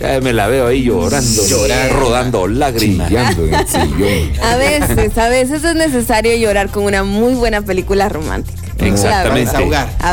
Ah, 0.00 0.10
¿eh? 0.10 0.14
Ya 0.14 0.20
me 0.20 0.32
la 0.32 0.46
veo 0.46 0.68
ahí 0.68 0.84
llorando, 0.84 1.44
Llorar. 1.44 1.92
rodando 1.92 2.46
lágrimas. 2.46 3.08
Chillando 3.08 3.46
en 3.46 3.54
el 3.54 3.66
sillón. 3.66 4.44
A 4.44 4.56
veces, 4.56 5.18
a 5.18 5.28
veces 5.28 5.64
es 5.64 5.74
necesario 5.74 6.36
llorar 6.36 6.70
con 6.70 6.84
una 6.84 7.02
muy 7.02 7.34
buena 7.34 7.62
película 7.62 8.08
romántica. 8.08 8.56
Exactamente. 8.78 9.52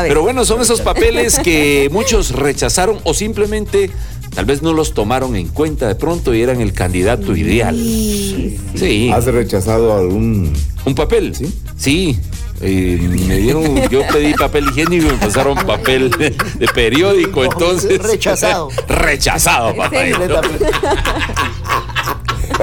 Pero 0.08 0.22
bueno, 0.22 0.44
son 0.44 0.60
esos 0.60 0.80
papeles 0.80 1.38
que 1.38 1.88
muchos 1.92 2.32
rechazaron 2.32 2.98
o 3.04 3.14
simplemente 3.14 3.90
tal 4.34 4.44
vez 4.44 4.60
no 4.60 4.72
los 4.72 4.92
tomaron 4.92 5.36
en 5.36 5.48
cuenta 5.48 5.86
de 5.86 5.94
pronto 5.94 6.34
y 6.34 6.42
eran 6.42 6.60
el 6.60 6.72
candidato 6.72 7.36
ideal. 7.36 7.76
Sí. 7.76 9.10
¿Has 9.12 9.26
rechazado 9.26 9.96
algún 9.96 10.52
¿Un 10.84 10.94
papel? 10.94 11.34
Sí. 11.34 11.52
Sí. 11.76 12.18
Eh, 12.60 12.98
me 13.28 13.36
dieron, 13.36 13.88
yo 13.88 14.06
pedí 14.06 14.32
papel 14.34 14.70
higiénico 14.70 15.06
y 15.06 15.10
me 15.10 15.18
pasaron 15.18 15.56
papel 15.66 16.10
de, 16.10 16.30
de 16.30 16.68
periódico, 16.68 17.44
entonces. 17.44 18.02
Rechazado. 18.02 18.70
Rechazado, 18.88 19.76
papá. 19.76 20.04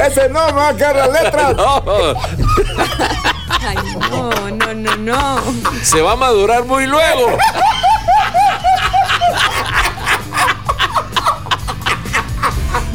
Ese 0.07 0.27
no, 0.29 0.47
me 0.47 0.53
va 0.53 0.69
a 0.69 0.75
caer 0.75 0.95
la 0.95 1.07
letra. 1.07 1.53
No, 1.53 1.83
Ay, 3.61 3.77
no, 4.09 4.31
no, 4.49 4.73
no, 4.73 4.95
no. 4.97 5.43
se 5.83 6.01
va 6.01 6.13
a 6.13 6.15
madurar 6.15 6.65
muy 6.65 6.87
luego. 6.87 7.37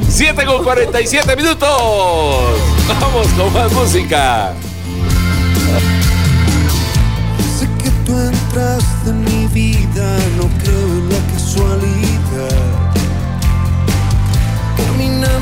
Siete 0.08 0.44
con 0.44 0.64
47 0.64 1.36
minutos. 1.36 1.68
Vamos 3.00 3.28
con 3.28 3.52
más 3.52 3.70
música. 3.72 4.52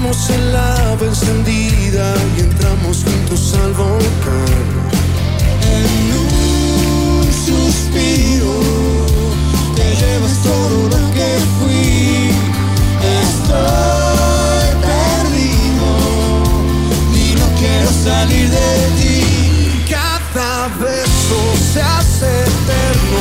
Caminamos 0.07 0.31
en 0.31 0.53
lava 0.53 1.05
encendida 1.05 2.15
y 2.37 2.41
entramos 2.41 3.03
juntos 3.03 3.55
al 3.55 3.73
volcán. 3.73 4.65
En 5.63 5.85
un 6.17 7.33
suspiro 7.33 8.55
te 9.75 9.97
llevas 9.97 10.35
todo 10.45 10.89
lo 10.91 11.13
que 11.13 11.39
fui. 11.59 12.31
Estoy 13.21 14.69
perdido 14.87 15.89
y 17.13 17.35
no 17.35 17.47
quiero 17.59 17.91
salir 18.05 18.49
de 18.49 18.71
ti. 19.01 19.87
Cada 19.91 20.69
beso 20.79 21.39
se 21.73 21.83
hace 21.83 22.43
eterno. 22.43 23.21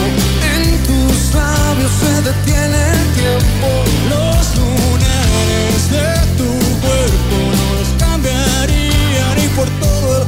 En 0.56 0.64
tus 0.84 1.34
labios 1.34 1.92
se 2.00 2.14
detiene 2.22 2.78
el 2.92 3.04
tiempo. 3.16 3.68
Los 4.10 4.56
lunares 4.58 5.90
de 5.90 6.08
tu 6.38 6.65
cuerpo 6.86 7.38
no 7.58 7.66
los 7.80 7.90
cambiaría 7.98 9.36
ni 9.38 9.48
por 9.56 9.68
todo 9.80 10.22
el 10.22 10.28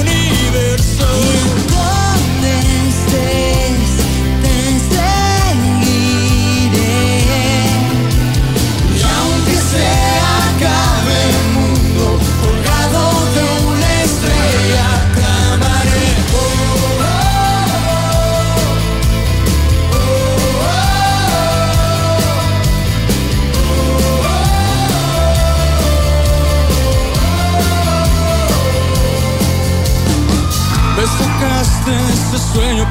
universo. 0.00 1.63
Sueño 32.54 32.83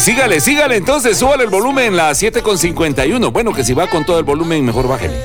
Sígale, 0.00 0.40
sígale. 0.40 0.76
Entonces, 0.76 1.16
súbale 1.18 1.44
el 1.44 1.50
volumen, 1.50 1.96
las 1.96 2.18
7 2.18 2.42
con 2.42 2.58
51. 2.58 3.30
Bueno, 3.30 3.52
que 3.52 3.64
si 3.64 3.74
va 3.74 3.88
con 3.88 4.04
todo 4.04 4.18
el 4.18 4.24
volumen, 4.24 4.64
mejor 4.64 4.88
bájele. 4.88 5.16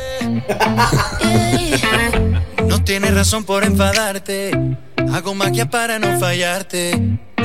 No 2.67 2.83
tienes 2.83 3.15
razón 3.15 3.45
por 3.45 3.63
enfadarte. 3.63 4.51
Hago 5.11 5.33
magia 5.33 5.67
para 5.69 5.97
no 5.97 6.19
fallarte. 6.19 6.91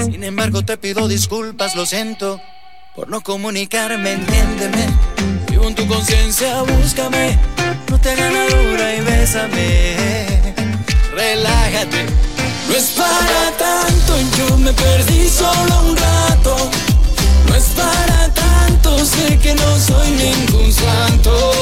Sin 0.05 0.23
embargo, 0.23 0.67
te 0.67 0.77
pido 0.77 1.09
disculpas, 1.09 1.75
lo 1.75 1.87
siento. 1.87 2.41
Por 2.95 3.09
no 3.09 3.23
comunicarme, 3.23 4.13
entiéndeme. 4.13 4.87
Vivo 5.51 5.67
en 5.67 5.75
tu 5.75 5.87
conciencia, 5.87 6.61
búscame. 6.63 7.39
No 7.91 7.99
te 7.99 8.11
hagas 8.11 8.33
la 8.35 8.47
dura 8.55 8.95
y 8.97 9.01
bésame. 9.01 9.97
Relájate. 11.15 12.05
No 12.69 12.75
es 12.75 12.91
para 12.91 13.51
tanto, 13.59 14.17
yo 14.37 14.59
me 14.59 14.73
perdí 14.75 15.29
solo 15.29 15.83
un 15.89 15.97
rato. 15.97 16.71
Para 17.77 18.29
tanto, 18.33 19.05
sé 19.05 19.39
que 19.39 19.55
no 19.55 19.79
soy 19.79 20.11
ningún 20.11 20.73
santo. 20.73 21.53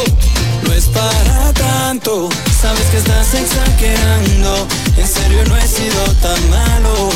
No 0.63 0.73
es 0.73 0.87
para 0.87 1.53
tanto, 1.53 2.29
sabes 2.61 2.87
que 2.91 2.99
estás 2.99 3.35
exagerando. 3.35 4.67
En 4.97 5.07
serio 5.07 5.45
no 5.49 5.57
he 5.57 5.67
sido 5.67 6.03
tan 6.21 6.51
malo. 6.51 7.11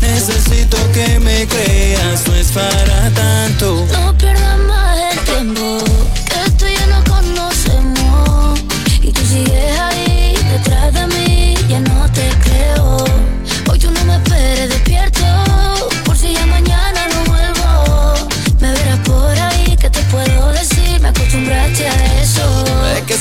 Necesito 0.00 0.76
que 0.92 1.18
me 1.20 1.46
creas, 1.46 2.26
no 2.26 2.34
es 2.34 2.48
para 2.52 3.10
tanto. 3.10 3.86
No 3.92 4.16
pierdas 4.18 4.58
más 4.58 4.98
el 5.12 5.18
tiempo, 5.20 5.78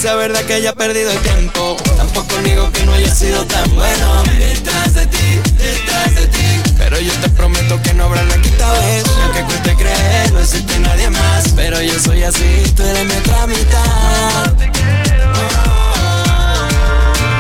Que 0.01 0.07
sea 0.07 0.15
verdad 0.15 0.41
que 0.45 0.55
haya 0.55 0.73
perdido 0.73 1.11
el 1.11 1.19
tiempo. 1.19 1.77
Tampoco 1.95 2.35
digo 2.43 2.71
que 2.71 2.83
no 2.87 2.93
haya 2.93 3.13
sido 3.13 3.45
tan 3.45 3.69
bueno. 3.75 4.23
Detrás 4.39 4.95
de 4.95 5.05
ti, 5.05 5.39
detrás 5.59 6.15
de 6.15 6.25
ti. 6.25 6.61
Pero 6.75 6.99
yo 6.99 7.13
te 7.21 7.29
prometo 7.29 7.79
que 7.83 7.93
no 7.93 8.05
habrá 8.05 8.23
la 8.23 8.35
quitado 8.41 8.81
eso. 8.81 9.15
Y 9.15 9.21
aunque 9.21 9.43
cueste 9.43 9.75
creer, 9.75 10.31
no 10.31 10.39
existe 10.39 10.79
nadie 10.79 11.07
más. 11.11 11.49
Pero 11.55 11.79
yo 11.83 11.99
soy 11.99 12.23
así, 12.23 12.63
tú 12.75 12.81
eres 12.81 13.05
mi 13.05 13.13
otra 13.13 13.45
mitad. 13.45 14.53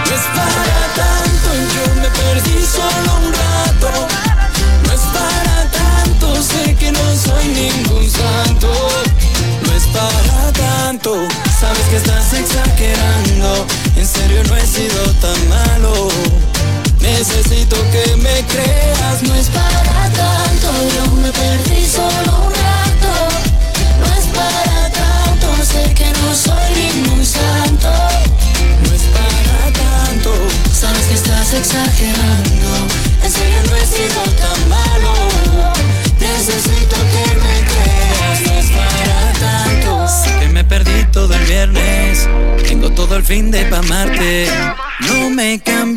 No 0.05 0.15
es 0.15 0.25
para 0.35 0.85
tanto, 0.95 1.49
yo 1.73 1.95
me 1.95 2.09
perdí 2.09 2.63
solo 2.63 3.00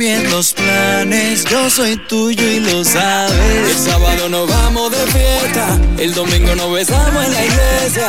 cambien 0.04 0.30
los 0.30 0.52
planes. 0.52 1.44
Yo 1.44 1.70
soy 1.70 1.96
tuyo 1.96 2.42
y 2.42 2.60
lo 2.60 2.84
sabes. 2.84 3.70
El 3.70 3.78
sábado 3.78 4.28
nos 4.28 4.48
vamos 4.48 4.90
de 4.90 4.98
fiesta. 5.06 5.78
El 5.98 6.12
domingo 6.14 6.54
nos 6.54 6.72
besamos 6.72 7.24
en 7.24 7.32
la 7.32 7.44
iglesia. 7.44 8.08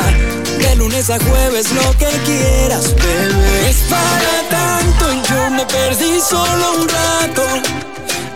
De 0.58 0.76
lunes 0.76 1.08
a 1.10 1.18
jueves 1.18 1.72
lo 1.72 1.90
que 1.96 2.08
quieras, 2.24 2.94
bebé. 2.96 3.32
No 3.32 3.66
es 3.68 3.76
para 3.88 4.48
tanto. 4.50 5.04
Yo 5.28 5.50
me 5.50 5.64
perdí 5.66 6.20
solo 6.20 6.80
un 6.80 6.88
rato. 6.88 7.42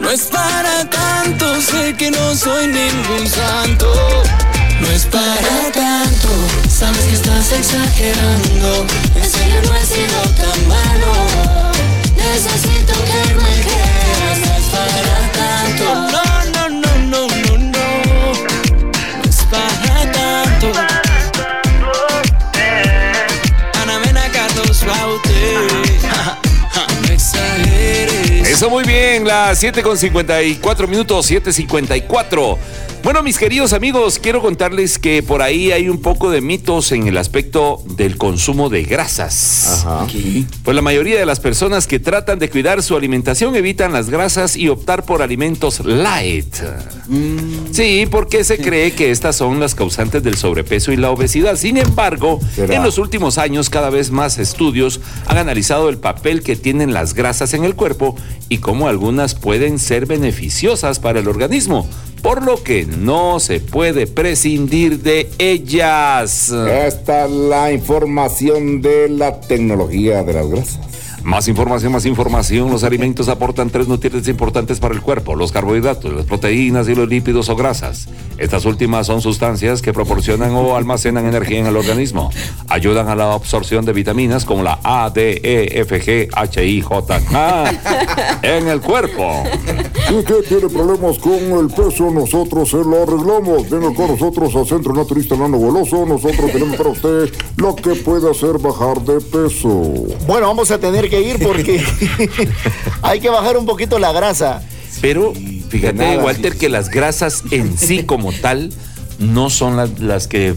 No 0.00 0.10
es 0.10 0.22
para 0.22 0.88
tanto. 0.88 1.60
Sé 1.60 1.94
que 1.96 2.10
no 2.10 2.34
soy 2.34 2.66
ningún 2.66 3.28
santo. 3.28 3.92
No 4.80 4.90
es 4.90 5.04
para 5.04 5.70
tanto, 5.74 6.28
Sabes 6.70 7.00
que 7.00 7.12
estás 7.12 7.52
exagerando. 7.52 8.86
En 9.14 9.30
serio 9.30 9.60
no 9.66 9.76
he 9.76 9.84
sido 9.84 10.20
tan 10.38 10.68
malo. 10.68 11.69
Necesito 12.32 12.94
que 13.04 13.34
me 13.34 13.54
creas. 13.64 14.38
No 14.38 14.50
es 14.56 14.66
para 14.72 15.18
tanto. 15.32 15.84
No, 15.94 16.24
no, 16.52 16.62
no, 16.68 16.88
no, 16.98 17.26
no, 17.28 17.58
no. 17.58 17.86
No 19.16 19.24
es 19.28 19.40
para 19.50 20.12
tanto. 20.12 20.66
Ana. 20.78 21.00
Eso 28.60 28.68
muy 28.68 28.84
bien, 28.84 29.26
las 29.26 29.58
7 29.58 29.82
con 29.82 29.96
54 29.96 30.86
minutos, 30.86 31.30
7.54. 31.30 32.58
Bueno, 33.02 33.22
mis 33.22 33.38
queridos 33.38 33.72
amigos, 33.72 34.18
quiero 34.18 34.42
contarles 34.42 34.98
que 34.98 35.22
por 35.22 35.40
ahí 35.40 35.72
hay 35.72 35.88
un 35.88 36.02
poco 36.02 36.30
de 36.30 36.42
mitos 36.42 36.92
en 36.92 37.08
el 37.08 37.16
aspecto 37.16 37.82
del 37.96 38.18
consumo 38.18 38.68
de 38.68 38.82
grasas. 38.82 39.84
Ajá. 39.86 40.06
Pues 40.62 40.74
la 40.74 40.82
mayoría 40.82 41.18
de 41.18 41.24
las 41.24 41.40
personas 41.40 41.86
que 41.86 41.98
tratan 41.98 42.38
de 42.38 42.50
cuidar 42.50 42.82
su 42.82 42.94
alimentación 42.96 43.56
evitan 43.56 43.94
las 43.94 44.10
grasas 44.10 44.54
y 44.54 44.68
optar 44.68 45.04
por 45.06 45.22
alimentos 45.22 45.80
light. 45.84 46.54
Sí, 47.72 48.06
porque 48.10 48.44
se 48.44 48.58
cree 48.58 48.92
que 48.92 49.10
estas 49.10 49.34
son 49.34 49.60
las 49.60 49.74
causantes 49.74 50.22
del 50.22 50.36
sobrepeso 50.36 50.92
y 50.92 50.96
la 50.96 51.10
obesidad. 51.10 51.56
Sin 51.56 51.78
embargo, 51.78 52.38
¿Será? 52.54 52.76
en 52.76 52.82
los 52.82 52.98
últimos 52.98 53.38
años 53.38 53.70
cada 53.70 53.88
vez 53.88 54.10
más 54.10 54.38
estudios 54.38 55.00
han 55.26 55.38
analizado 55.38 55.88
el 55.88 55.96
papel 55.96 56.42
que 56.42 56.54
tienen 56.54 56.92
las 56.92 57.14
grasas 57.14 57.54
en 57.54 57.64
el 57.64 57.74
cuerpo 57.74 58.14
y 58.50 58.58
cómo 58.58 58.88
algunas 58.88 59.34
pueden 59.34 59.78
ser 59.78 60.04
beneficiosas 60.04 60.98
para 61.00 61.20
el 61.20 61.28
organismo, 61.28 61.88
por 62.22 62.42
lo 62.44 62.62
que 62.62 62.86
no 62.86 63.40
se 63.40 63.60
puede 63.60 64.06
prescindir 64.06 65.00
de 65.00 65.30
ellas. 65.38 66.50
Esta 66.50 67.24
es 67.24 67.30
la 67.30 67.72
información 67.72 68.82
de 68.82 69.08
la 69.08 69.40
tecnología 69.40 70.22
de 70.22 70.32
las 70.32 70.48
grasas. 70.48 70.80
Más 71.22 71.48
información, 71.48 71.92
más 71.92 72.06
información. 72.06 72.70
Los 72.70 72.82
alimentos 72.82 73.28
aportan 73.28 73.70
tres 73.70 73.88
nutrientes 73.88 74.26
importantes 74.28 74.80
para 74.80 74.94
el 74.94 75.02
cuerpo: 75.02 75.34
los 75.34 75.52
carbohidratos, 75.52 76.12
las 76.12 76.24
proteínas 76.24 76.88
y 76.88 76.94
los 76.94 77.08
lípidos 77.08 77.48
o 77.48 77.56
grasas. 77.56 78.08
Estas 78.38 78.64
últimas 78.64 79.06
son 79.06 79.20
sustancias 79.20 79.82
que 79.82 79.92
proporcionan 79.92 80.52
o 80.52 80.76
almacenan 80.76 81.26
energía 81.26 81.58
en 81.58 81.66
el 81.66 81.76
organismo. 81.76 82.30
Ayudan 82.68 83.08
a 83.08 83.14
la 83.14 83.34
absorción 83.34 83.84
de 83.84 83.92
vitaminas 83.92 84.46
como 84.46 84.62
la 84.62 84.80
A, 84.82 85.10
D, 85.10 85.40
E, 85.42 85.80
F, 85.80 86.00
G, 86.00 86.28
H, 86.32 86.66
I, 86.66 86.80
J, 86.80 87.20
K 87.20 88.40
en 88.42 88.68
el 88.68 88.80
cuerpo. 88.80 89.44
Si 90.08 90.14
usted 90.14 90.42
tiene 90.48 90.68
problemas 90.68 91.18
con 91.18 91.34
el 91.34 91.66
peso, 91.68 92.10
nosotros 92.10 92.70
se 92.70 92.78
lo 92.78 93.02
arreglamos. 93.02 93.68
Venga 93.68 93.92
con 93.92 94.08
nosotros 94.08 94.56
al 94.56 94.66
Centro 94.66 94.94
Naturista 94.94 95.36
Nano 95.36 95.58
Goloso. 95.58 96.06
Nosotros 96.06 96.50
tenemos 96.50 96.76
para 96.76 96.90
usted 96.90 97.30
lo 97.56 97.76
que 97.76 97.94
puede 97.96 98.30
hacer 98.30 98.58
bajar 98.58 99.02
de 99.02 99.20
peso. 99.20 99.68
Bueno, 100.26 100.46
vamos 100.46 100.70
a 100.70 100.78
tener 100.78 101.09
que 101.10 101.20
ir 101.20 101.38
porque 101.42 101.84
hay 103.02 103.20
que 103.20 103.28
bajar 103.28 103.58
un 103.58 103.66
poquito 103.66 103.98
la 103.98 104.12
grasa. 104.12 104.62
Pero 105.02 105.34
fíjate, 105.68 105.94
nada. 105.94 106.24
Walter, 106.24 106.56
que 106.56 106.68
las 106.68 106.88
grasas 106.88 107.42
en 107.50 107.76
sí 107.76 108.04
como 108.04 108.32
tal 108.32 108.72
no 109.18 109.50
son 109.50 109.76
las, 109.76 109.98
las 109.98 110.26
que 110.26 110.54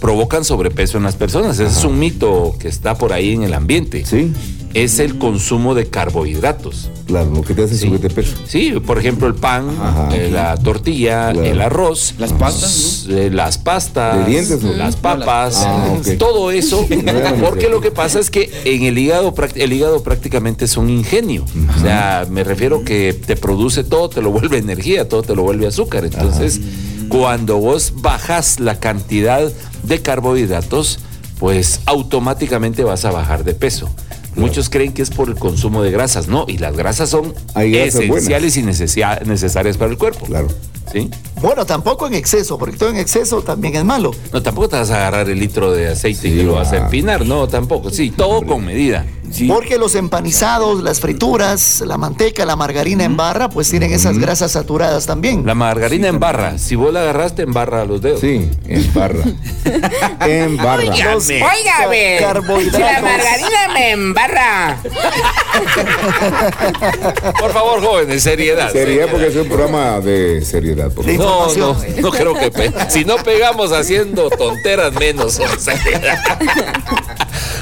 provocan 0.00 0.44
sobrepeso 0.44 0.98
en 0.98 1.04
las 1.04 1.16
personas. 1.16 1.58
Ese 1.58 1.78
es 1.78 1.84
un 1.84 1.98
mito 1.98 2.56
que 2.58 2.68
está 2.68 2.96
por 2.96 3.12
ahí 3.12 3.32
en 3.32 3.42
el 3.42 3.54
ambiente. 3.54 4.04
Sí. 4.04 4.32
Es 4.74 4.98
el 4.98 5.18
consumo 5.18 5.74
de 5.74 5.86
carbohidratos. 5.86 6.90
Claro, 7.06 7.30
lo 7.30 7.42
que 7.42 7.54
te 7.54 7.62
hace 7.62 7.78
subir 7.78 8.00
de 8.00 8.10
peso. 8.10 8.34
Sí, 8.46 8.72
por 8.84 8.98
ejemplo, 8.98 9.28
el 9.28 9.34
pan, 9.34 9.68
Ajá. 9.80 10.08
eh, 10.12 10.30
la 10.32 10.56
tortilla, 10.56 11.30
Claro. 11.32 11.44
el 11.44 11.60
arroz, 11.60 12.14
Las 12.18 12.32
pastas, 12.32 13.06
eh, 13.08 13.30
las 13.32 13.58
pastas, 13.58 14.18
¿De 14.26 14.32
dientes, 14.32 14.62
no? 14.62 14.72
las 14.72 14.96
papas, 14.96 15.62
Ah, 15.64 15.94
ok. 15.98 16.18
todo 16.18 16.50
eso, 16.50 16.86
porque 17.40 17.68
lo 17.68 17.80
que 17.80 17.90
pasa 17.92 18.18
es 18.18 18.30
que 18.30 18.50
en 18.64 18.82
el 18.82 18.98
hígado, 18.98 19.32
el 19.54 19.72
hígado 19.72 20.02
prácticamente 20.02 20.64
es 20.64 20.76
un 20.76 20.90
ingenio. 20.90 21.44
O 21.76 21.80
sea, 21.80 22.26
me 22.28 22.42
refiero 22.42 22.84
que 22.84 23.12
te 23.12 23.36
produce 23.36 23.84
todo, 23.84 24.08
te 24.08 24.22
lo 24.22 24.30
vuelve 24.32 24.58
energía, 24.58 25.08
todo 25.08 25.22
te 25.22 25.36
lo 25.36 25.42
vuelve 25.42 25.66
azúcar. 25.68 26.04
Entonces, 26.04 26.60
cuando 27.08 27.58
vos 27.58 27.92
bajas 27.96 28.58
la 28.58 28.80
cantidad 28.80 29.52
de 29.84 30.02
carbohidratos, 30.02 30.98
pues 31.38 31.80
automáticamente 31.86 32.82
vas 32.82 33.04
a 33.04 33.10
bajar 33.10 33.44
de 33.44 33.54
peso. 33.54 33.88
Muchos 34.36 34.68
creen 34.68 34.92
que 34.92 35.02
es 35.02 35.10
por 35.10 35.28
el 35.28 35.34
consumo 35.36 35.82
de 35.82 35.90
grasas, 35.90 36.28
no, 36.28 36.44
y 36.48 36.58
las 36.58 36.76
grasas 36.76 37.08
son 37.10 37.34
Hay 37.54 37.70
grasas 37.72 38.00
esenciales 38.02 38.56
y 38.56 38.62
necesia- 38.62 39.20
necesarias 39.24 39.76
para 39.76 39.90
el 39.90 39.98
cuerpo. 39.98 40.26
Claro. 40.26 40.48
¿Sí? 40.92 41.08
Bueno, 41.40 41.64
tampoco 41.64 42.06
en 42.06 42.14
exceso, 42.14 42.58
porque 42.58 42.76
todo 42.76 42.90
en 42.90 42.96
exceso 42.96 43.42
también 43.42 43.74
es 43.76 43.84
malo. 43.84 44.10
No, 44.32 44.42
tampoco 44.42 44.68
te 44.68 44.76
vas 44.76 44.90
a 44.90 44.96
agarrar 44.96 45.28
el 45.30 45.38
litro 45.38 45.72
de 45.72 45.88
aceite 45.88 46.28
y 46.28 46.42
lo 46.42 46.54
vas 46.54 46.72
a 46.72 46.78
empinar, 46.78 47.24
no, 47.26 47.48
tampoco. 47.48 47.90
Sí, 47.90 48.10
todo 48.10 48.42
con 48.42 48.64
medida. 48.64 49.04
Porque 49.48 49.78
los 49.78 49.94
empanizados, 49.94 50.82
las 50.82 51.00
frituras, 51.00 51.82
la 51.86 51.96
manteca, 51.98 52.44
la 52.46 52.56
margarina 52.56 53.04
en 53.04 53.16
barra, 53.16 53.48
pues 53.48 53.68
tienen 53.70 53.92
esas 53.92 54.18
grasas 54.18 54.52
saturadas 54.52 55.06
también. 55.06 55.44
La 55.46 55.54
margarina 55.54 56.08
en 56.08 56.18
barra, 56.20 56.58
si 56.58 56.74
vos 56.76 56.92
la 56.92 57.02
agarraste, 57.02 57.42
en 57.42 57.52
barra 57.52 57.84
los 57.84 58.00
dedos. 58.00 58.20
Sí, 58.20 58.48
en 58.68 58.94
barra. 58.94 59.24
en 60.26 60.56
barra. 60.56 60.84
Los 60.84 61.28
Óigame, 61.28 62.18
ca- 62.20 62.40
si 62.70 62.78
la 62.78 63.00
margarina 63.00 63.68
me 63.72 63.90
embarra. 63.90 64.78
Por 67.40 67.52
favor, 67.52 67.80
jóvenes, 67.82 68.22
seriedad. 68.22 68.70
Seriedad 68.72 69.08
porque 69.10 69.28
es 69.28 69.36
un 69.36 69.48
programa 69.48 70.00
de 70.00 70.42
seriedad. 70.44 70.90
por 70.92 71.04
favor. 71.04 71.56
No, 71.58 71.74
no, 71.74 71.76
no 72.00 72.10
creo 72.10 72.34
que 72.34 72.50
pe- 72.50 72.72
si 72.88 73.04
no 73.04 73.16
pegamos 73.16 73.72
haciendo 73.72 74.30
tonteras 74.30 74.92
menos. 74.94 75.38
o 75.38 75.58
sea. 75.58 75.74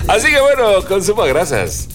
Así 0.08 0.30
que 0.30 0.40
bueno, 0.40 0.84
consuma 0.86 1.26
grasas. 1.26 1.88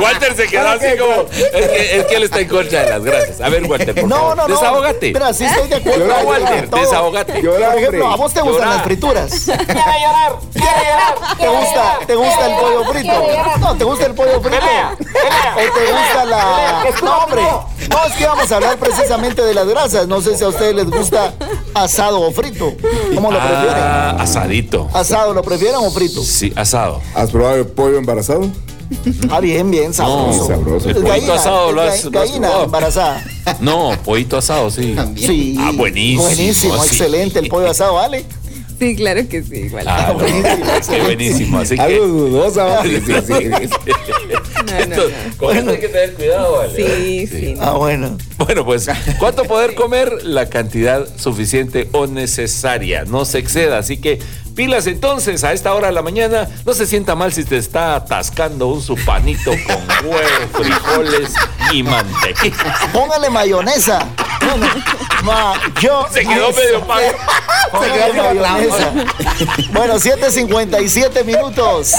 Walter 0.00 0.36
se 0.36 0.46
quedó 0.48 0.68
así 0.68 0.86
como. 0.98 1.22
Es 1.32 1.68
que, 1.68 1.98
es 1.98 2.06
que 2.06 2.14
él 2.16 2.22
está 2.24 2.40
en 2.40 2.48
contra 2.48 2.82
de 2.84 2.90
las 2.90 3.02
grasas. 3.04 3.40
A 3.40 3.48
ver, 3.48 3.64
Walter, 3.64 3.94
por 3.94 4.04
No, 4.08 4.16
favor, 4.16 4.36
no, 4.36 4.48
no. 4.48 4.54
desahógate. 4.54 5.06
Espera, 5.08 5.32
sí 5.34 5.44
estoy 5.44 5.68
de 5.68 5.76
acuerdo. 5.76 5.98
No, 6.06 6.14
Llora, 6.14 6.24
Walter, 6.24 6.68
todo. 6.70 6.80
desahógate. 6.80 7.32
Por 7.42 7.62
ejemplo, 7.78 8.06
a 8.08 8.16
vos 8.16 8.34
te 8.34 8.40
gustan 8.42 8.70
las 8.70 8.82
frituras. 8.82 9.32
Quiero 9.44 9.58
llorar, 9.66 10.32
quiero 10.52 10.76
llorar. 10.78 11.36
¿Te 11.38 11.48
gusta, 11.48 11.98
¿Te 12.06 12.14
gusta 12.14 12.46
el 12.46 12.56
pollo 12.60 12.84
frito? 12.92 13.12
No, 13.60 13.76
¿te 13.76 13.84
gusta 13.84 14.06
el 14.06 14.14
pollo 14.14 14.40
frito? 14.40 14.56
¿O 14.56 15.74
te 15.74 15.92
gusta 15.92 16.24
la.? 16.26 16.84
No, 17.02 17.18
hombre. 17.18 17.42
No, 17.90 18.04
es 18.06 18.12
que 18.14 18.26
vamos 18.26 18.50
a 18.52 18.56
hablar 18.56 18.76
precisamente 18.78 19.42
de 19.42 19.54
las 19.54 19.66
grasas. 19.66 20.06
No 20.06 20.20
sé 20.20 20.36
si 20.36 20.44
a 20.44 20.48
ustedes 20.48 20.74
les 20.74 20.90
gusta 20.90 21.32
asado 21.74 22.20
o 22.20 22.30
frito. 22.32 22.72
¿Cómo 23.14 23.30
lo 23.32 23.38
prefieren? 23.38 23.74
Ah, 23.76 24.16
asadito. 24.20 24.88
¿Asado 24.92 25.32
lo 25.34 25.42
prefieren 25.42 25.76
o 25.80 25.90
frito? 25.90 26.22
Sí, 26.22 26.52
asado. 26.56 27.00
¿Has 27.14 27.30
probado 27.30 27.56
el 27.56 27.66
pollo 27.66 27.98
embarazado? 27.98 28.42
Ah, 29.30 29.40
bien, 29.40 29.70
bien, 29.70 29.92
sabroso. 29.94 30.38
No, 30.42 30.46
sabroso. 30.46 30.88
El 30.88 30.94
pollito 30.96 31.08
gallina, 31.12 31.34
asado 31.34 31.72
lo 31.72 31.82
has- 31.82 32.04
ga- 32.04 32.10
lo 32.10 32.20
has 32.20 32.28
gallina 32.30 32.62
embarazada. 32.64 33.24
No, 33.60 33.96
pollito 34.04 34.36
asado, 34.38 34.70
sí. 34.70 34.94
Sí. 35.16 35.56
Ah, 35.58 35.72
buenísimo. 35.74 36.22
Buenísimo, 36.22 36.74
sí. 36.82 36.88
excelente 36.88 37.38
el 37.40 37.48
pollo 37.48 37.70
asado, 37.70 37.94
¿vale? 37.94 38.24
Sí, 38.78 38.96
claro 38.96 39.28
que 39.28 39.42
sí, 39.44 39.54
igual. 39.66 39.84
Ah, 39.86 40.12
qué 40.90 41.00
buenísimo. 41.02 41.58
Así 41.58 41.76
que. 41.76 41.80
Algo 41.82 42.06
dudosa, 42.06 42.64
¿va? 42.64 42.82
Sí, 42.82 42.96
sí, 42.96 43.12
sí. 43.26 43.34
Esto- 44.78 45.02
Con 45.38 45.56
esto 45.56 45.70
hay 45.70 45.78
que 45.80 45.88
tener 45.88 46.14
cuidado, 46.14 46.52
¿vale? 46.56 46.76
Sí, 46.96 47.26
sí. 47.26 47.54
Ah, 47.60 47.72
bueno. 47.72 48.16
Bueno, 48.38 48.64
pues, 48.64 48.88
¿cuánto 49.18 49.44
poder 49.44 49.74
comer? 49.74 50.24
La 50.24 50.48
cantidad 50.48 51.06
suficiente 51.16 51.88
o 51.92 52.06
necesaria. 52.08 53.04
No 53.04 53.24
se 53.24 53.38
exceda. 53.38 53.78
Así 53.78 53.98
que 53.98 54.18
pilas 54.52 54.86
entonces 54.86 55.44
a 55.44 55.52
esta 55.52 55.74
hora 55.74 55.88
de 55.88 55.92
la 55.92 56.02
mañana. 56.02 56.48
No 56.64 56.74
se 56.74 56.86
sienta 56.86 57.14
mal 57.14 57.32
si 57.32 57.44
te 57.44 57.56
está 57.56 57.96
atascando 57.96 58.68
un 58.68 58.82
supanito 58.82 59.50
con 59.66 60.06
huevo, 60.10 60.48
frijoles 60.52 61.32
y 61.72 61.82
mantequilla. 61.82 62.76
Póngale 62.92 63.30
mayonesa. 63.30 64.06
Bueno, 64.40 64.66
ma, 65.24 65.54
yo. 65.80 66.06
Se 66.10 66.20
quedó 66.20 66.52
medio 66.52 66.86
pago. 66.86 67.12
Póngale 67.70 68.12
mayonesa. 68.12 68.92
Bueno, 69.72 69.94
7.57 69.94 71.24
minutos. 71.24 71.92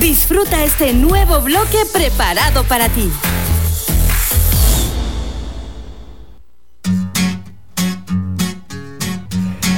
Disfruta 0.00 0.64
este 0.64 0.92
nuevo 0.92 1.40
bloque 1.40 1.78
preparado 1.92 2.64
para 2.64 2.88
ti. 2.88 3.12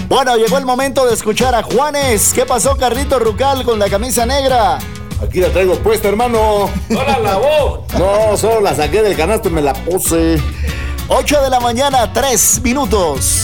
Bueno, 0.09 0.37
llegó 0.37 0.57
el 0.57 0.65
momento 0.65 1.05
de 1.07 1.13
escuchar 1.13 1.55
a 1.55 1.63
Juanes. 1.63 2.33
¿Qué 2.33 2.47
pasó, 2.47 2.77
Carlito 2.77 3.19
Rucal, 3.19 3.65
con 3.65 3.79
la 3.79 3.91
camisa 3.91 4.25
negra? 4.25 4.79
Aquí 5.23 5.41
la 5.41 5.51
traigo 5.51 5.75
puesta, 5.75 6.09
hermano. 6.09 6.71
¡No 6.89 7.05
la 7.05 7.19
lavó! 7.19 7.87
No, 7.99 8.39
solo 8.39 8.63
la 8.63 8.75
saqué 8.75 9.03
del 9.03 9.15
canasto 9.15 9.51
y 9.51 9.53
me 9.53 9.61
la 9.61 9.75
puse. 9.75 10.41
8 11.09 11.43
de 11.43 11.51
la 11.51 11.61
mañana, 11.61 12.11
3 12.11 12.63
minutos. 12.63 13.44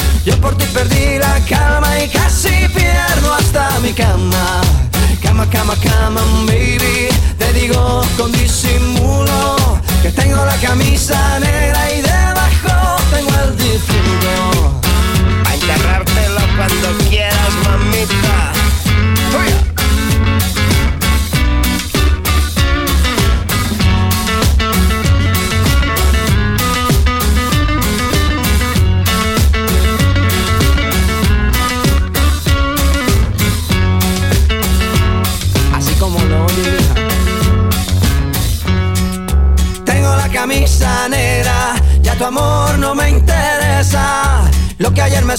Yo 0.23 0.39
por 0.39 0.55
ti 0.55 0.65
perdí 0.65 1.17
la 1.17 1.39
calma 1.49 1.99
y 1.99 2.07
casi 2.07 2.67
pierdo 2.75 3.33
hasta 3.33 3.79
mi 3.79 3.91
cama. 3.91 4.61
Cama, 5.21 5.49
cama, 5.49 5.75
cama, 5.81 6.21
baby. 6.45 7.09
Te 7.39 7.51
digo 7.53 8.03
con 8.17 8.31
disimulo 8.31 9.55
que 10.03 10.11
tengo 10.11 10.45
la 10.45 10.55
camisa 10.57 11.39
negra 11.39 11.91
y 11.91 12.01
debajo 12.01 13.01
tengo 13.11 13.31
el 13.45 13.57
difunto. 13.57 14.81
A 15.49 15.55
enterrártelo 15.55 16.41
cuando 16.55 17.09
quieras, 17.09 17.50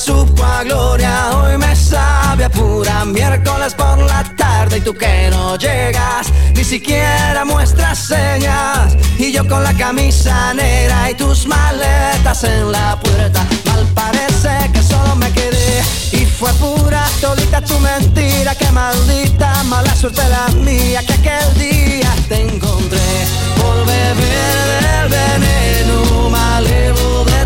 supo 0.03 0.45
gloria, 0.65 1.31
hoy 1.37 1.57
me 1.59 1.77
sabe 1.77 2.45
a 2.45 2.49
pura 2.49 3.05
miércoles 3.05 3.73
por 3.75 3.99
la 3.99 4.25
tarde 4.37 4.79
y 4.79 4.81
tú 4.81 4.95
que 4.95 5.29
no 5.31 5.57
llegas, 5.57 6.27
ni 6.55 6.65
siquiera 6.65 7.45
muestras 7.45 7.99
señas. 7.99 8.97
Y 9.19 9.33
yo 9.33 9.47
con 9.47 9.63
la 9.63 9.73
camisa 9.75 10.55
negra 10.55 11.11
y 11.11 11.15
tus 11.15 11.47
maletas 11.47 12.43
en 12.45 12.73
la 12.73 12.99
puerta, 12.99 13.47
mal 13.67 13.87
parece 13.95 14.71
que 14.73 14.83
solo 14.83 15.15
me 15.17 15.31
quedé 15.31 15.83
y 16.13 16.27
fue 16.27 16.53
pura 16.55 17.05
todita 17.21 17.61
tu 17.61 17.79
mentira, 17.79 18.55
que 18.57 18.71
maldita 18.73 19.63
mala 19.65 19.95
suerte 19.95 20.23
la 20.29 20.49
mía 20.63 21.01
que 21.07 21.13
aquel 21.13 21.55
día 21.59 22.13
te 22.29 22.41
encontré 22.41 23.11
por 23.57 23.87
beber 23.87 24.65
del 24.83 25.09
veneno 25.09 26.29
malevo 26.31 27.25
de. 27.25 27.42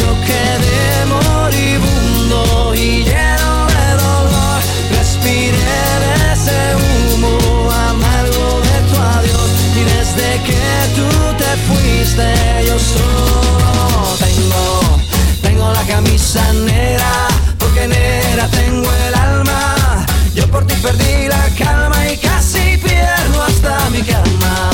Yo 0.00 0.10
quedé 0.28 1.04
moribundo 1.06 2.74
y 2.74 3.04
lleno 3.04 3.66
de 3.74 3.86
dolor. 4.02 4.60
Respiré 4.96 5.80
de 6.04 6.32
ese 6.32 6.58
humo 6.76 7.70
amargo 7.70 8.60
de 8.68 8.76
tu 8.88 8.96
adiós 9.16 9.50
y 9.76 9.82
desde 9.94 10.42
que 10.46 10.64
tú 10.96 11.08
te 11.36 11.50
fuiste 11.66 12.26
yo 12.66 12.78
solo 12.78 14.16
tengo, 14.18 14.62
tengo 15.42 15.72
la 15.72 15.82
camisa 15.82 16.52
negra 16.52 17.28
porque 17.58 17.86
negra 17.88 18.48
tengo 18.48 18.88
el 19.06 19.14
alma. 19.14 20.06
Yo 20.34 20.46
por 20.50 20.66
ti 20.66 20.74
perdí 20.82 21.28
la 21.28 21.48
calma 21.56 22.10
y 22.12 22.16
casi 22.16 22.76
pierdo 22.78 23.42
hasta 23.42 23.90
mi 23.90 24.02
cama. 24.02 24.70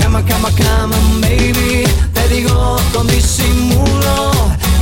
Cama, 0.00 0.24
cama, 0.24 0.50
cama, 0.56 0.96
baby. 1.20 1.84
Te 2.12 2.28
digo 2.28 2.76
con 2.92 3.06
disimulo 3.06 4.33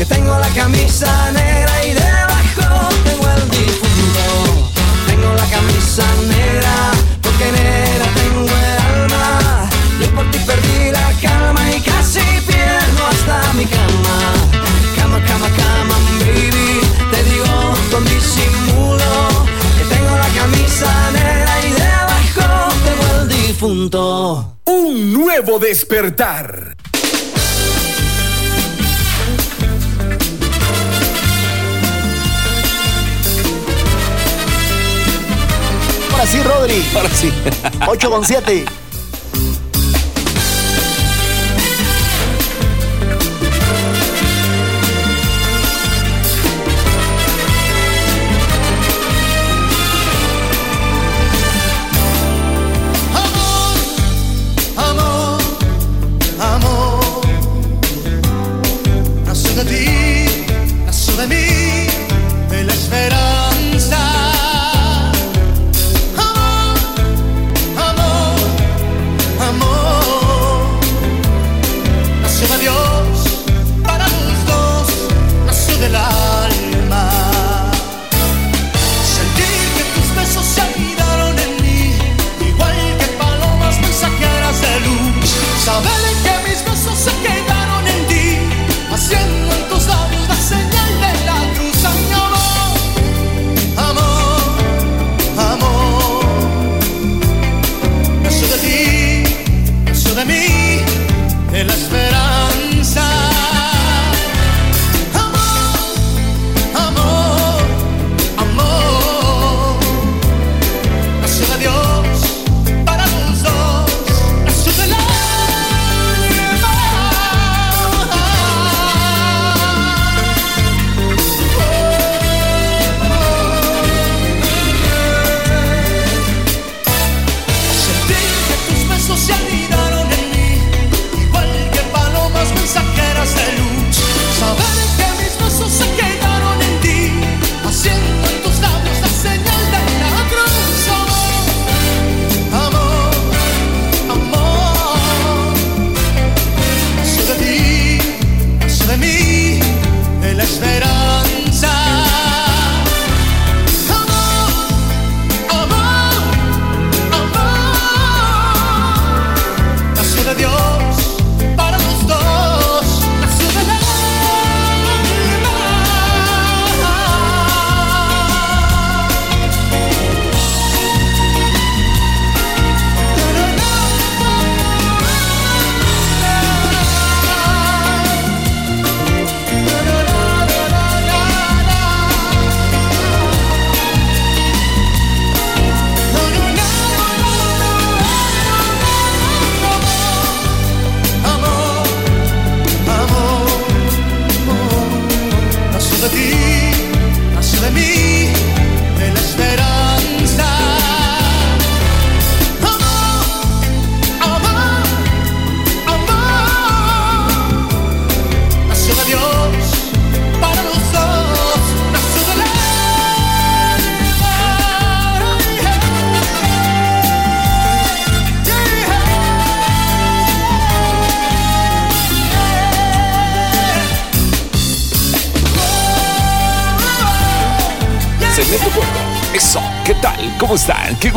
que 0.02 0.14
tengo 0.14 0.36
la 0.36 0.48
camisa 0.48 1.30
negra 1.30 1.84
y 1.84 1.92
debajo 1.92 2.88
tengo 3.04 3.28
el 3.36 3.50
difunto. 3.50 4.70
Tengo 5.06 5.32
la 5.34 5.46
camisa 5.46 6.04
negra 6.26 6.74
porque 7.22 7.52
negra 7.52 8.06
tengo 8.14 8.46
el 8.46 8.78
alma. 8.94 9.68
Yo 10.00 10.10
por 10.14 10.28
ti 10.32 10.38
perdí 10.40 10.90
la 10.90 11.08
calma 11.20 11.62
y 11.70 11.80
casi 11.80 12.20
pierdo 12.48 13.06
hasta 13.12 13.52
mi 13.52 13.64
cama. 13.64 14.16
Cama, 14.96 15.20
cama, 15.24 15.48
cama, 15.56 15.96
baby. 16.18 16.80
Te 17.12 17.22
digo 17.30 17.74
con 17.92 18.04
disimulo 18.04 19.46
que 19.78 19.84
tengo 19.94 20.16
la 20.16 20.28
camisa 20.40 21.10
negra 21.12 21.54
y 21.66 21.72
debajo 21.72 22.74
tengo 22.84 23.20
el 23.20 23.28
difunto. 23.28 24.56
Un 24.64 25.12
nuevo 25.12 25.58
despertar. 25.60 26.81
Ahora 36.22 36.30
sí, 36.30 36.40
Rodri. 36.44 36.84
Ahora 36.94 37.08
sí. 37.08 37.32
8 37.84 38.10
con 38.10 38.24
7. 38.24 38.81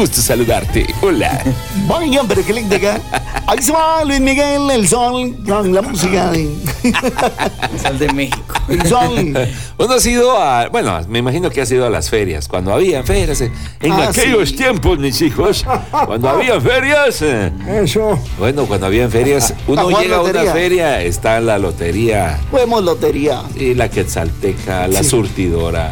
Gusto 0.06 0.22
saludarte. 0.22 0.86
Hola. 1.02 1.42
Vaya, 1.88 2.22
pero 2.28 2.46
qué 2.46 2.54
linda 2.54 2.78
acá. 2.78 3.00
Ahí 3.48 3.60
se 3.62 3.72
va 3.72 4.04
Luis 4.04 4.20
Miguel, 4.22 4.70
el 4.70 4.88
sol, 4.88 5.36
con 5.48 5.74
la 5.74 5.82
música. 5.82 6.30
de- 6.32 6.54
El 6.84 7.80
sol 7.80 7.98
de 7.98 8.14
México. 8.14 8.54
El 8.70 8.86
sol. 8.88 9.34
Uno 9.80 9.94
ha 9.96 10.00
sido 10.00 10.40
a, 10.40 10.68
bueno, 10.70 11.00
me 11.10 11.20
imagino 11.20 11.50
que 11.50 11.62
ha 11.62 11.66
sido 11.66 11.88
a 11.88 11.90
las 11.90 12.10
ferias, 12.12 12.48
cuando 12.48 12.72
había 12.72 13.02
ferias, 13.04 13.42
eh, 13.42 13.52
en 13.82 13.92
Ah, 13.94 14.10
aquellos 14.10 14.50
sí. 14.50 14.56
tiempos, 14.56 15.00
mis 15.00 15.20
hijos, 15.24 15.66
cuando 16.06 16.30
había 16.30 16.62
ferias. 16.62 17.22
eh, 17.24 17.52
Eso. 17.84 18.20
Bueno, 18.38 18.66
cuando 18.68 18.86
habían 18.86 19.10
ferias, 19.10 19.54
uno 19.68 19.90
llega 19.90 20.18
a 20.18 20.22
una 20.22 20.28
lotería. 20.34 20.54
feria, 20.54 21.02
está 21.02 21.40
la 21.40 21.58
lotería, 21.58 22.40
Juguemos 22.52 22.84
lotería. 22.84 23.42
y 23.56 23.74
la 23.74 23.90
quetzalteca, 23.90 24.88
la 24.88 25.02
Sí. 25.04 25.10
surtidora, 25.10 25.92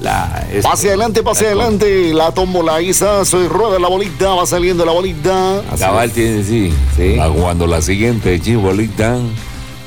la... 0.00 0.46
este, 0.50 0.62
Pase 0.62 0.88
adelante, 0.88 1.22
pase 1.22 1.44
la- 1.44 1.50
adelante. 1.64 2.12
La 2.14 2.32
tómbola 2.32 2.76
ahí 2.76 2.90
está, 2.90 3.24
soy 3.24 3.48
rueda 3.48 3.78
la 3.78 3.88
bolita, 3.88 4.30
va 4.34 4.46
saliendo 4.46 4.84
la 4.84 4.92
bolita. 4.92 5.62
Cabal 5.78 6.10
tiene, 6.10 6.42
sí. 6.42 6.72
Va 7.18 7.28
jugando 7.28 7.66
la 7.66 7.80
siguiente 7.82 8.40
chibolita. 8.40 9.18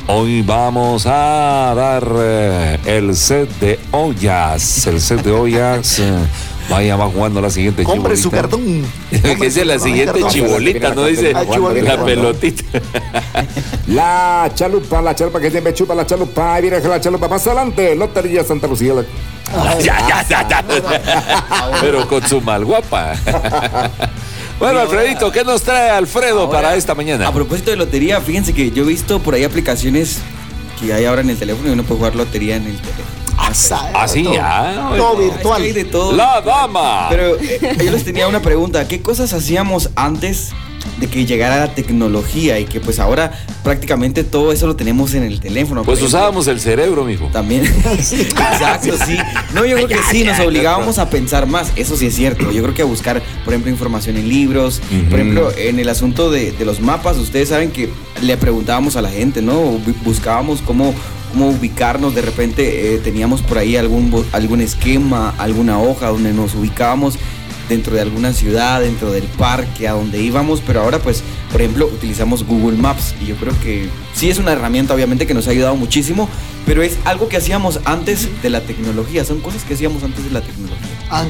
Hoy 0.08 0.42
vamos 0.42 1.06
a 1.06 1.74
dar 1.76 2.06
eh, 2.20 2.78
el 2.86 3.16
set 3.16 3.50
de 3.60 3.80
ollas. 3.92 4.86
El 4.86 5.00
set 5.00 5.22
de 5.24 5.32
ollas. 5.32 5.98
eh, 6.00 6.12
vaya, 6.70 6.98
va 6.98 7.08
jugando 7.08 7.40
la 7.40 7.50
siguiente 7.50 7.84
Compre 7.86 8.18
su 8.18 8.30
cartón. 8.30 8.84
que 9.10 9.46
es 9.48 9.66
la 9.66 9.80
siguiente 9.80 10.20
cartón. 10.20 10.30
chibolita, 10.30 10.94
no 10.94 11.06
dice 11.06 11.32
Ah, 11.34 11.46
chibolita. 11.50 11.96
la 11.96 12.04
pelotita. 12.06 12.64
La 13.88 14.50
chalupa, 14.56 15.02
la 15.02 15.14
chalupa 15.14 15.40
que 15.42 15.52
siempre 15.52 15.74
chupa 15.74 15.94
la 15.94 16.06
chalupa. 16.06 16.58
Y 16.58 16.62
viene 16.64 16.80
la 16.80 17.02
chalupa. 17.02 17.28
Pasa 17.30 17.52
adelante. 17.52 17.96
Lotería 17.96 18.44
Santa 18.44 18.66
Lucía. 18.68 18.94
ya, 19.80 20.08
ya, 20.08 20.26
ya, 20.28 20.48
ya. 20.48 20.64
Pero 21.82 22.08
con 22.08 22.28
su 22.28 22.42
mal 22.42 22.66
guapa. 22.66 23.14
Bueno, 24.60 24.80
Alfredito, 24.80 25.30
¿qué 25.32 25.44
nos 25.44 25.64
trae 25.64 25.90
Alfredo 25.90 26.50
para 26.50 26.76
esta 26.76 26.96
mañana? 26.96 27.28
A 27.28 27.34
propósito 27.34 27.72
de 27.72 27.76
lotería, 27.76 28.22
fíjense 28.22 28.54
que 28.54 28.72
yo 28.72 28.84
he 28.84 28.88
visto 28.88 29.20
por 29.20 29.34
ahí 29.34 29.44
aplicaciones 29.44 30.20
que 30.80 30.94
hay 30.94 31.04
ahora 31.04 31.22
en 31.22 31.32
el 31.32 31.38
teléfono 31.38 31.68
y 31.68 31.72
uno 31.72 31.84
puede 31.84 31.98
jugar 31.98 32.16
lotería 32.16 32.56
en 32.56 32.68
el 32.68 32.78
teléfono. 32.78 33.08
Así, 33.94 34.24
ya. 34.24 34.94
Todo 34.96 35.14
Es 35.22 35.34
virtual. 35.34 35.62
que 35.62 35.68
hay 35.68 35.74
de 35.74 35.84
todo. 35.86 36.14
La 36.14 36.40
dama. 36.40 37.08
Pero 37.10 37.36
eh, 37.42 37.78
yo 37.84 37.92
les 37.92 38.06
tenía 38.06 38.28
una 38.28 38.42
pregunta. 38.42 38.88
¿Qué 38.88 39.02
cosas 39.02 39.34
hacíamos 39.34 39.90
antes 39.96 40.52
de 41.00 41.08
que 41.08 41.26
llegara 41.26 41.60
la 41.60 41.74
tecnología 41.76 42.60
y 42.60 42.66
que 42.66 42.80
pues 42.80 43.00
ahora 43.00 43.32
prácticamente 43.64 44.24
todo 44.24 44.52
eso 44.52 44.68
lo 44.68 44.76
tenemos 44.76 45.14
en 45.14 45.24
el 45.24 45.40
teléfono? 45.40 45.84
Pues 45.84 46.02
usábamos 46.02 46.48
el 46.48 46.60
cerebro, 46.60 47.04
mijo. 47.06 47.28
También. 47.32 47.66
Exacto, 48.22 48.96
sí. 49.06 49.18
No, 49.54 49.66
yo 49.66 49.76
creo 49.76 49.88
que 49.88 49.98
sí, 50.12 50.24
nos 50.24 50.40
obligábamos 50.40 51.00
a 51.00 51.10
pensar 51.10 51.48
más. 51.48 51.72
Eso 51.76 51.96
sí 51.98 52.08
es 52.08 52.16
cierto. 52.16 52.52
Yo 52.52 52.62
creo 52.64 52.74
que 52.74 52.82
a 52.82 52.86
buscar, 52.86 53.22
por 53.44 53.54
ejemplo, 53.54 53.72
información 53.72 54.18
en 54.18 54.30
libros. 54.30 54.82
Por 55.10 55.20
ejemplo, 55.20 55.52
en 55.58 55.80
el 55.80 55.90
asunto 55.90 56.32
de, 56.32 56.52
de 56.52 56.66
los 56.66 56.80
mapas, 56.80 57.18
ustedes 57.18 57.50
saben 57.50 57.72
que 57.72 57.90
le 58.22 58.38
preguntábamos 58.38 58.96
a 58.96 59.02
la 59.02 59.10
gente, 59.10 59.42
¿no? 59.42 59.62
Bu- 59.80 59.94
Buscábamos 60.04 60.62
cómo, 60.62 60.94
cómo 61.32 61.50
ubicarnos. 61.50 62.14
De 62.16 62.22
repente 62.22 62.96
eh, 62.96 62.98
teníamos 63.00 63.42
por 63.42 63.58
ahí 63.58 63.76
algún, 63.78 64.26
algún 64.32 64.62
esquema, 64.62 65.34
alguna 65.38 65.80
hoja 65.80 66.08
donde 66.10 66.34
nos 66.34 66.56
ubicábamos 66.56 67.18
dentro 67.74 67.96
de 67.96 68.02
alguna 68.02 68.34
ciudad, 68.34 68.82
dentro 68.82 69.12
del 69.12 69.24
parque, 69.24 69.88
a 69.88 69.94
donde 69.94 70.22
íbamos, 70.22 70.62
pero 70.62 70.82
ahora 70.82 71.00
pues, 71.00 71.24
por 71.52 71.60
ejemplo, 71.60 71.88
utilizamos 71.88 72.46
Google 72.46 72.78
Maps 72.78 73.16
y 73.20 73.26
yo 73.26 73.36
creo 73.36 73.54
que 73.64 73.90
sí 74.14 74.30
es 74.30 74.38
una 74.38 74.52
herramienta 74.54 74.94
obviamente 74.94 75.26
que 75.26 75.34
nos 75.34 75.48
ha 75.48 75.52
ayudado 75.52 75.76
muchísimo, 75.76 76.30
pero 76.68 76.84
es 76.84 76.98
algo 77.04 77.30
que 77.30 77.38
hacíamos 77.38 77.80
antes 77.86 78.30
de 78.44 78.50
la 78.52 78.62
tecnología, 78.62 79.26
son 79.26 79.42
cosas 79.42 79.64
que 79.64 79.74
hacíamos 79.74 80.04
antes 80.04 80.24
de 80.24 80.30
la 80.30 80.42
tecnología. 80.42 80.88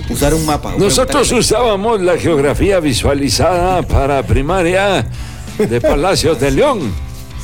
Usar 0.09 0.33
un 0.33 0.45
mapa. 0.45 0.75
Nosotros 0.77 1.31
usábamos 1.31 2.01
la 2.01 2.17
geografía 2.17 2.81
visualizada 2.81 3.81
para 3.83 4.21
primaria 4.23 5.07
de 5.57 5.81
Palacios 5.81 6.39
de 6.41 6.51
León. 6.51 6.91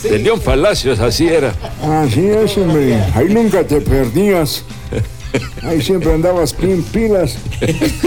De 0.03 0.19
León 0.19 0.41
Palacios, 0.41 0.99
así 0.99 1.27
era. 1.27 1.53
Así 1.81 2.27
es, 2.27 2.57
hombre. 2.57 3.01
Ahí 3.15 3.27
nunca 3.29 3.63
te 3.65 3.79
perdías. 3.79 4.63
Ahí 5.63 5.81
siempre 5.81 6.13
andabas 6.13 6.53
pin 6.53 6.81
pilas. 6.83 7.37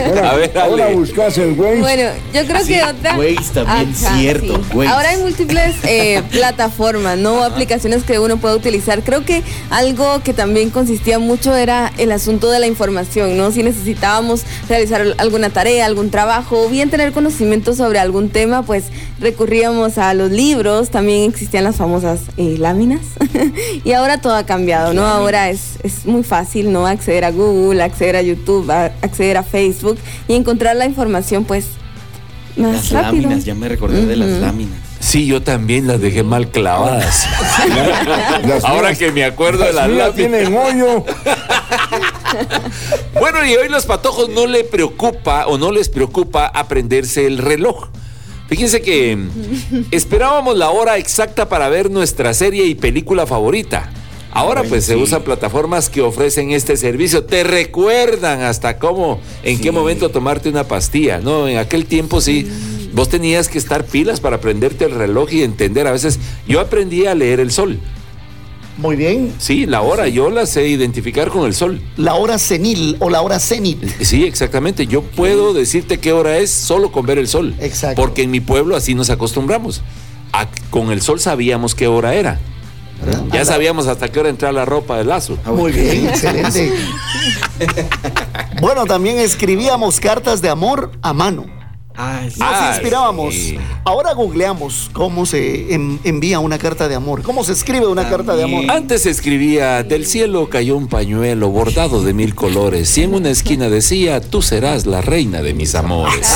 Ahora, 0.04 0.30
A 0.30 0.34
ver, 0.36 0.58
ahora 0.58 0.86
Ale. 0.86 0.94
buscas 0.96 1.38
el 1.38 1.52
Waze. 1.52 1.80
Bueno, 1.80 2.10
yo 2.32 2.46
creo 2.46 2.64
que 2.66 2.82
otra. 2.82 3.16
Waze 3.16 3.52
también, 3.54 3.94
cierto, 3.94 4.60
Waze. 4.74 4.90
Ahora 4.90 5.10
hay 5.10 5.18
múltiples 5.18 5.76
eh, 5.84 6.22
plataformas, 6.30 7.18
¿no? 7.18 7.44
Aplicaciones 7.44 8.02
que 8.04 8.18
uno 8.18 8.38
puede 8.38 8.56
utilizar. 8.56 9.02
Creo 9.02 9.24
que 9.24 9.42
algo 9.70 10.22
que 10.24 10.32
también 10.32 10.70
consistía 10.70 11.18
mucho 11.18 11.54
era 11.54 11.92
el 11.98 12.10
asunto 12.10 12.50
de 12.50 12.58
la 12.58 12.66
información, 12.66 13.36
¿no? 13.36 13.52
Si 13.52 13.62
necesitábamos 13.62 14.42
realizar 14.68 15.14
alguna 15.18 15.50
tarea, 15.50 15.86
algún 15.86 16.10
trabajo, 16.10 16.62
o 16.62 16.68
bien 16.68 16.90
tener 16.90 17.12
conocimiento 17.12 17.74
sobre 17.74 17.98
algún 17.98 18.30
tema, 18.30 18.62
pues 18.62 18.86
recurríamos 19.20 19.98
a 19.98 20.14
los 20.14 20.30
libros. 20.30 20.90
También 20.90 21.30
existían 21.30 21.64
las 21.64 21.76
famosas 21.76 22.20
eh, 22.36 22.56
láminas. 22.58 23.02
y 23.84 23.92
ahora 23.92 24.20
todo 24.20 24.34
ha 24.34 24.46
cambiado, 24.46 24.92
¿no? 24.94 25.06
Ahora 25.06 25.50
es, 25.50 25.78
es 25.82 26.06
muy 26.06 26.24
fácil, 26.24 26.72
¿no? 26.72 26.86
Acceder 26.86 27.11
a 27.24 27.30
Google, 27.30 27.82
acceder 27.82 28.16
a 28.16 28.22
YouTube, 28.22 28.70
a- 28.70 28.86
acceder 29.02 29.36
a 29.36 29.42
Facebook 29.42 29.98
y 30.28 30.34
encontrar 30.34 30.74
la 30.76 30.86
información, 30.86 31.44
pues, 31.44 31.66
más 32.56 32.72
Las 32.74 32.90
rápido. 32.90 33.22
láminas, 33.22 33.44
ya 33.44 33.54
me 33.54 33.68
recordé 33.68 34.04
de 34.06 34.16
las 34.16 34.28
láminas. 34.40 34.78
Sí, 35.00 35.26
yo 35.26 35.42
también 35.42 35.86
las 35.88 36.00
dejé 36.00 36.22
mal 36.22 36.48
clavadas. 36.50 37.26
Las 38.46 38.64
Ahora 38.64 38.90
mías- 38.90 38.98
que 38.98 39.10
me 39.12 39.24
acuerdo 39.24 39.64
de 39.64 39.72
las 39.72 39.88
láminas. 39.88 40.14
tienen 40.14 40.54
hoyo. 40.56 41.04
Bueno, 43.18 43.44
y 43.44 43.54
hoy 43.54 43.68
los 43.68 43.84
patojos 43.86 44.28
no 44.30 44.46
le 44.46 44.64
preocupa 44.64 45.46
o 45.46 45.58
no 45.58 45.70
les 45.70 45.88
preocupa 45.88 46.46
aprenderse 46.46 47.26
el 47.26 47.38
reloj. 47.38 47.88
Fíjense 48.48 48.80
que 48.82 49.16
mm, 49.16 49.84
esperábamos 49.90 50.56
la 50.56 50.70
hora 50.70 50.96
exacta 50.98 51.48
para 51.48 51.68
ver 51.68 51.90
nuestra 51.90 52.32
serie 52.34 52.64
y 52.66 52.74
película 52.74 53.26
favorita. 53.26 53.90
Ahora 54.32 54.62
pues 54.62 54.84
se 54.86 54.96
usan 54.96 55.22
plataformas 55.22 55.90
que 55.90 56.00
ofrecen 56.00 56.52
este 56.52 56.76
servicio. 56.76 57.24
Te 57.24 57.44
recuerdan 57.44 58.40
hasta 58.42 58.78
cómo, 58.78 59.20
en 59.42 59.60
qué 59.60 59.70
momento 59.72 60.08
tomarte 60.08 60.48
una 60.48 60.64
pastilla. 60.64 61.18
No, 61.18 61.46
en 61.48 61.58
aquel 61.58 61.84
tiempo 61.86 62.20
sí. 62.20 62.48
Vos 62.94 63.08
tenías 63.08 63.48
que 63.48 63.58
estar 63.58 63.84
pilas 63.84 64.20
para 64.20 64.36
aprenderte 64.36 64.84
el 64.86 64.90
reloj 64.92 65.32
y 65.32 65.42
entender. 65.42 65.86
A 65.86 65.92
veces 65.92 66.18
yo 66.46 66.60
aprendí 66.60 67.06
a 67.06 67.14
leer 67.14 67.40
el 67.40 67.50
sol. 67.50 67.78
Muy 68.78 68.96
bien. 68.96 69.34
Sí, 69.38 69.66
la 69.66 69.82
hora, 69.82 70.08
yo 70.08 70.30
la 70.30 70.46
sé 70.46 70.66
identificar 70.66 71.28
con 71.28 71.46
el 71.46 71.54
sol. 71.54 71.80
La 71.98 72.14
hora 72.14 72.38
senil 72.38 72.96
o 73.00 73.10
la 73.10 73.20
hora 73.20 73.38
cenit. 73.38 73.82
Sí, 74.00 74.24
exactamente. 74.24 74.86
Yo 74.86 75.02
puedo 75.02 75.52
decirte 75.52 75.98
qué 76.00 76.12
hora 76.12 76.38
es 76.38 76.50
solo 76.50 76.90
con 76.90 77.04
ver 77.04 77.18
el 77.18 77.28
sol. 77.28 77.54
Exacto. 77.60 78.00
Porque 78.00 78.22
en 78.22 78.30
mi 78.30 78.40
pueblo 78.40 78.76
así 78.76 78.94
nos 78.94 79.10
acostumbramos. 79.10 79.82
A- 80.32 80.48
con 80.70 80.90
el 80.90 81.02
sol 81.02 81.20
sabíamos 81.20 81.74
qué 81.74 81.86
hora 81.86 82.14
era. 82.14 82.40
Ya 83.32 83.44
sabíamos 83.44 83.86
hasta 83.86 84.10
qué 84.10 84.20
hora 84.20 84.28
entrar 84.28 84.52
la 84.54 84.64
ropa 84.64 84.98
de 84.98 85.04
lazo. 85.04 85.38
Muy 85.46 85.72
bien, 85.72 86.06
excelente. 86.10 86.72
Bueno, 88.60 88.84
también 88.86 89.18
escribíamos 89.18 89.98
cartas 90.00 90.40
de 90.42 90.48
amor 90.48 90.92
a 91.02 91.12
mano. 91.12 91.46
Ah. 91.94 92.20
Nos 92.24 92.34
Ah, 92.40 92.70
inspirábamos. 92.72 93.34
sí. 93.34 93.58
Ahora 93.84 94.14
googleamos 94.14 94.88
cómo 94.94 95.26
se 95.26 95.74
en- 95.74 96.00
envía 96.04 96.38
una 96.40 96.56
carta 96.58 96.88
de 96.88 96.94
amor, 96.94 97.22
cómo 97.22 97.44
se 97.44 97.52
escribe 97.52 97.86
una 97.86 98.08
carta 98.08 98.34
de 98.34 98.44
amor. 98.44 98.64
Antes 98.70 99.02
se 99.02 99.10
escribía, 99.10 99.82
del 99.82 100.06
cielo 100.06 100.48
cayó 100.48 100.74
un 100.76 100.88
pañuelo 100.88 101.50
bordado 101.50 102.02
de 102.02 102.14
mil 102.14 102.34
colores 102.34 102.96
y 102.96 103.02
en 103.02 103.14
una 103.14 103.28
esquina 103.28 103.68
decía, 103.68 104.22
tú 104.22 104.40
serás 104.40 104.86
la 104.86 105.02
reina 105.02 105.42
de 105.42 105.52
mis 105.52 105.74
amores. 105.74 106.26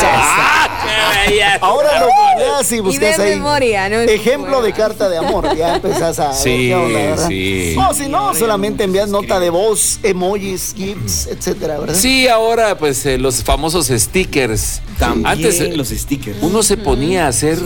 Ahora 1.61 2.01
lo 2.01 2.07
googleas 2.07 2.73
y 2.73 2.77
Y 2.77 2.81
buscas 2.81 3.17
de 3.19 3.23
ahí. 3.25 3.31
memoria, 3.37 3.89
¿no? 3.89 3.97
Ejemplo 4.01 4.63
de 4.63 4.73
carta 4.73 5.09
de 5.09 5.19
amor. 5.19 5.57
Ya 5.57 5.77
empezás 5.77 6.19
a 6.19 6.29
ver 6.29 6.35
Sí, 6.37 6.67
qué 6.69 6.75
onda, 6.75 6.99
¿verdad? 6.99 7.29
sí. 7.29 7.77
O 7.89 7.95
si 7.95 8.09
no, 8.09 8.35
solamente 8.35 8.85
envías 8.85 9.09
nota 9.09 9.41
de 9.41 9.51
voz, 9.51 9.99
emojis, 10.03 10.75
gifs, 10.77 11.27
etcétera, 11.27 11.79
¿verdad? 11.79 11.95
Sí, 11.95 12.29
ahora 12.29 12.77
pues 12.79 13.05
eh, 13.07 13.19
los 13.19 13.43
famosos 13.43 13.87
stickers. 13.89 14.81
También 14.99 15.27
Antes 15.27 15.61
eh, 15.61 15.73
los 15.77 15.89
stickers. 15.89 16.39
uno 16.43 16.63
se 16.63 16.77
ponía 16.77 17.27
a 17.27 17.29
hacer 17.29 17.59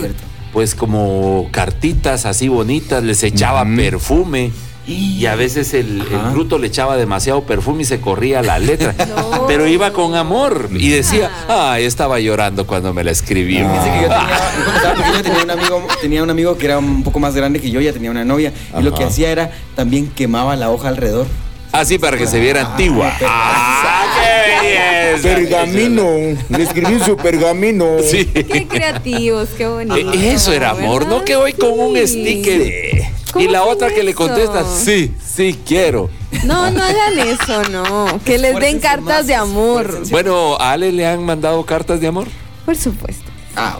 pues 0.53 0.75
como 0.75 1.47
cartitas 1.51 2.25
así 2.25 2.47
bonitas, 2.49 3.03
les 3.03 3.23
echaba 3.23 3.63
perfume. 3.75 4.51
Y 4.87 5.25
a 5.27 5.35
veces 5.35 5.73
el, 5.75 6.01
el 6.01 6.31
bruto 6.33 6.57
le 6.57 6.67
echaba 6.67 6.97
demasiado 6.97 7.43
perfume 7.43 7.83
y 7.83 7.85
se 7.85 8.01
corría 8.01 8.41
la 8.41 8.57
letra. 8.59 8.95
Pero 9.47 9.67
iba 9.67 9.93
con 9.93 10.15
amor 10.15 10.69
y 10.73 10.89
decía, 10.89 11.29
ay, 11.47 11.85
estaba 11.85 12.19
llorando 12.19 12.65
cuando 12.65 12.93
me 12.93 13.03
la 13.03 13.11
escribió. 13.11 13.67
Fíjense 13.69 13.89
que 13.91 14.01
yo 14.01 15.21
tenía, 15.23 15.37
yo 15.37 15.43
un 15.43 15.51
amigo, 15.51 15.87
tenía 16.01 16.23
un 16.23 16.29
amigo 16.31 16.57
que 16.57 16.65
era 16.65 16.79
un 16.79 17.03
poco 17.03 17.19
más 17.19 17.35
grande 17.35 17.59
que 17.61 17.69
yo, 17.69 17.79
ya 17.79 17.93
tenía 17.93 18.09
una 18.11 18.25
novia, 18.25 18.53
y 18.77 18.81
lo 18.81 18.93
que 18.93 19.03
hacía 19.03 19.29
era 19.31 19.51
también 19.75 20.07
quemaba 20.07 20.55
la 20.55 20.69
hoja 20.71 20.87
alrededor. 20.89 21.27
Así 21.71 21.97
para 21.99 22.17
que 22.17 22.27
se 22.27 22.39
viera 22.39 22.71
antigua. 22.71 23.13
¡Ah, 23.23 24.03
qué 24.19 24.67
belleza! 24.67 25.23
Pergamino. 25.35 26.37
Le 26.49 26.63
escribí 26.63 26.99
su 26.99 27.15
pergamino. 27.15 27.97
Sí. 28.03 28.25
Qué 28.25 28.67
creativos, 28.67 29.47
qué 29.57 29.67
bonito. 29.67 29.95
Eh, 29.95 30.33
Eso 30.33 30.51
era 30.51 30.71
amor, 30.71 31.03
¿verdad? 31.05 31.19
no 31.19 31.23
que 31.25 31.35
hoy 31.37 31.53
con 31.53 31.79
un 31.79 31.95
Sí. 31.95 32.07
sticker. 32.07 33.00
Y 33.31 33.45
¿Cómo 33.45 33.51
la 33.51 33.63
otra 33.63 33.89
que 33.93 34.03
le 34.03 34.13
contesta, 34.13 34.65
sí, 34.65 35.13
sí 35.23 35.59
quiero. 35.65 36.09
No, 36.43 36.69
no 36.71 36.83
hagan 36.83 37.19
eso, 37.19 37.63
no. 37.69 38.19
Que 38.25 38.37
les 38.37 38.57
den 38.59 38.79
cartas 38.79 39.27
de 39.27 39.35
amor. 39.35 40.03
Bueno, 40.09 40.55
¿a 40.59 40.71
Ale 40.71 40.91
le 40.91 41.07
han 41.07 41.23
mandado 41.23 41.65
cartas 41.65 42.01
de 42.01 42.07
amor? 42.07 42.27
Por 42.65 42.75
supuesto. 42.75 43.29
Ah, 43.55 43.79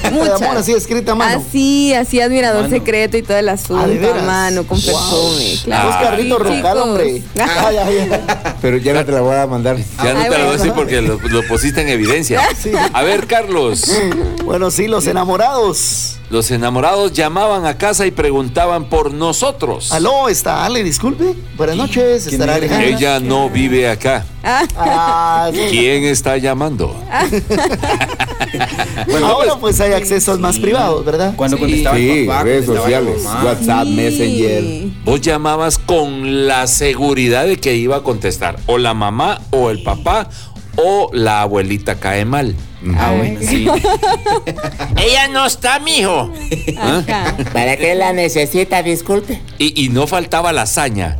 Carta 0.00 0.10
de 0.24 0.32
amor 0.46 0.56
así 0.56 0.72
escrita 0.72 1.12
a 1.12 1.14
mano. 1.14 1.42
Así, 1.48 1.92
así, 1.94 2.20
admirador 2.20 2.62
Mano. 2.62 2.74
secreto 2.74 3.16
y 3.16 3.22
todo 3.22 3.36
el 3.36 3.48
asunto. 3.48 3.82
Ah, 3.84 3.86
¿de 3.86 3.98
veras? 3.98 4.22
a 4.22 4.26
mano, 4.26 4.64
con 4.66 4.78
Wow. 4.80 4.86
perfume. 4.86 5.58
Claro. 5.64 5.88
Vos, 5.88 5.96
Carlito 6.02 6.38
Sí, 6.46 6.54
chicos. 6.56 6.76
hombre. 6.76 7.22
Ay, 7.38 7.76
ay, 7.76 7.98
ay. 8.12 8.20
Pero 8.60 8.76
ya 8.78 8.92
no 8.94 9.04
te 9.04 9.12
la 9.12 9.20
voy 9.20 9.36
a 9.36 9.46
mandar. 9.46 9.76
Ya 10.02 10.14
no 10.14 10.22
te 10.22 10.28
lo 10.38 10.44
voy 10.44 10.54
a 10.54 10.56
decir 10.58 10.72
porque 10.72 11.00
lo, 11.02 11.18
lo 11.18 11.46
pusiste 11.46 11.80
en 11.82 11.88
evidencia. 11.88 12.40
Sí. 12.62 12.70
A 12.92 13.02
ver, 13.02 13.26
Carlos. 13.26 13.84
Bueno, 14.44 14.70
sí, 14.70 14.86
los 14.86 15.06
enamorados. 15.06 16.16
Los 16.30 16.50
enamorados 16.50 17.12
llamaban 17.12 17.66
a 17.66 17.76
casa 17.76 18.06
y 18.06 18.10
preguntaban 18.10 18.84
por 18.88 19.12
nosotros. 19.12 19.90
Aló, 19.92 20.28
está 20.28 20.64
Ale, 20.64 20.82
disculpe. 20.84 21.34
Buenas 21.56 21.76
noches, 21.76 22.26
estará 22.26 22.54
Alejandra. 22.54 22.86
Ella 22.88 23.20
no 23.20 23.50
vive 23.50 23.88
acá. 23.88 24.24
Ah, 24.44 25.50
sí. 25.52 25.60
¿Quién 25.70 26.04
está 26.04 26.36
llamando? 26.38 26.96
Bueno, 29.06 29.26
ahora 29.26 29.56
pues 29.56 29.80
hay 29.80 29.92
accesos 29.92 30.38
más 30.38 30.58
privados, 30.58 31.04
¿verdad? 31.04 31.34
Cuando 31.36 31.58
contestaba 31.58 31.96
Sí, 31.96 32.24
papá, 32.26 32.42
redes 32.44 32.66
contestaba 32.66 32.96
sociales, 32.98 33.22
mamá. 33.24 33.44
WhatsApp, 33.44 33.84
Sí. 33.86 33.92
Messenger. 33.94 34.64
Vos 35.04 35.20
llamabas 35.20 35.78
con 35.78 36.46
la 36.46 36.66
seguridad 36.66 37.46
de 37.46 37.58
que 37.58 37.74
iba 37.76 37.96
a 37.96 38.02
contestar 38.02 38.58
o 38.66 38.78
la 38.78 38.94
mamá 38.94 39.40
o 39.50 39.70
el 39.70 39.82
papá 39.82 40.28
o 40.76 41.10
la 41.12 41.42
abuelita 41.42 41.96
cae 41.96 42.24
mal. 42.24 42.54
Ah, 42.98 43.12
bueno, 43.16 43.38
sí. 43.40 43.68
Ella 44.96 45.28
no 45.28 45.46
está, 45.46 45.78
mijo. 45.78 46.32
Ajá. 46.76 47.36
¿Para 47.52 47.76
qué 47.76 47.94
la 47.94 48.12
necesita? 48.12 48.82
Disculpe. 48.82 49.40
Y, 49.58 49.84
y 49.84 49.88
no 49.88 50.08
faltaba 50.08 50.52
la 50.52 50.62
hazaña. 50.62 51.18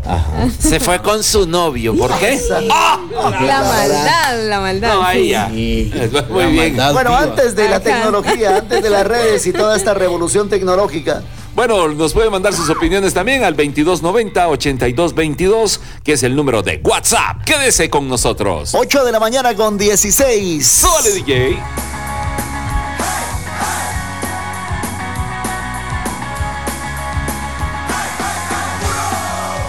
Se 0.59 0.81
fue 0.81 1.01
con 1.03 1.23
su 1.23 1.47
novio. 1.47 1.97
¿Por 1.97 2.13
qué? 2.19 2.41
La 2.51 3.63
maldad, 3.63 4.49
la 4.49 4.61
maldad. 4.61 4.95
No, 4.95 5.03
ahí 5.05 5.23
sí. 5.25 5.29
ya. 5.29 5.49
Sí. 5.51 5.93
Muy 6.31 6.43
La 6.45 6.49
bien. 6.49 6.77
maldad 6.77 6.93
Bueno, 6.95 7.17
antes 7.17 7.55
de 7.55 7.69
la 7.69 7.77
Ajá. 7.77 7.85
tecnología, 7.85 8.57
antes 8.57 8.83
de 8.83 8.91
las 8.91 9.07
redes 9.07 9.47
y 9.47 9.53
toda 9.53 9.77
esta 9.77 9.95
revolución 9.95 10.49
tecnológica. 10.49 11.23
Bueno, 11.55 11.87
nos 11.89 12.15
puede 12.15 12.31
mandar 12.31 12.55
sus 12.55 12.71
opiniones 12.71 13.13
también 13.13 13.45
al 13.45 13.55
2290-8222, 13.57 15.81
que 16.03 16.15
es 16.15 16.23
el 16.23 16.35
número 16.35 16.63
de 16.63 16.81
WhatsApp. 16.83 17.45
Quédese 17.45 17.91
con 17.91 18.09
nosotros. 18.09 18.75
8 18.75 19.05
de 19.05 19.13
la 19.13 19.21
mañana 19.21 19.55
con 19.55 19.77
16. 19.77 20.67
¡Sole, 20.67 21.11
DJ! 21.11 21.59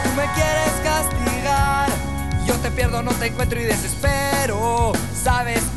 Tú 0.04 0.10
me 0.16 0.24
quieres 0.36 0.74
castigar, 0.84 1.90
yo 2.48 2.54
te 2.56 2.72
pierdo, 2.72 3.02
no 3.04 3.12
te 3.12 3.26
encuentro 3.26 3.60
y 3.60 3.64
desespero. 3.64 4.03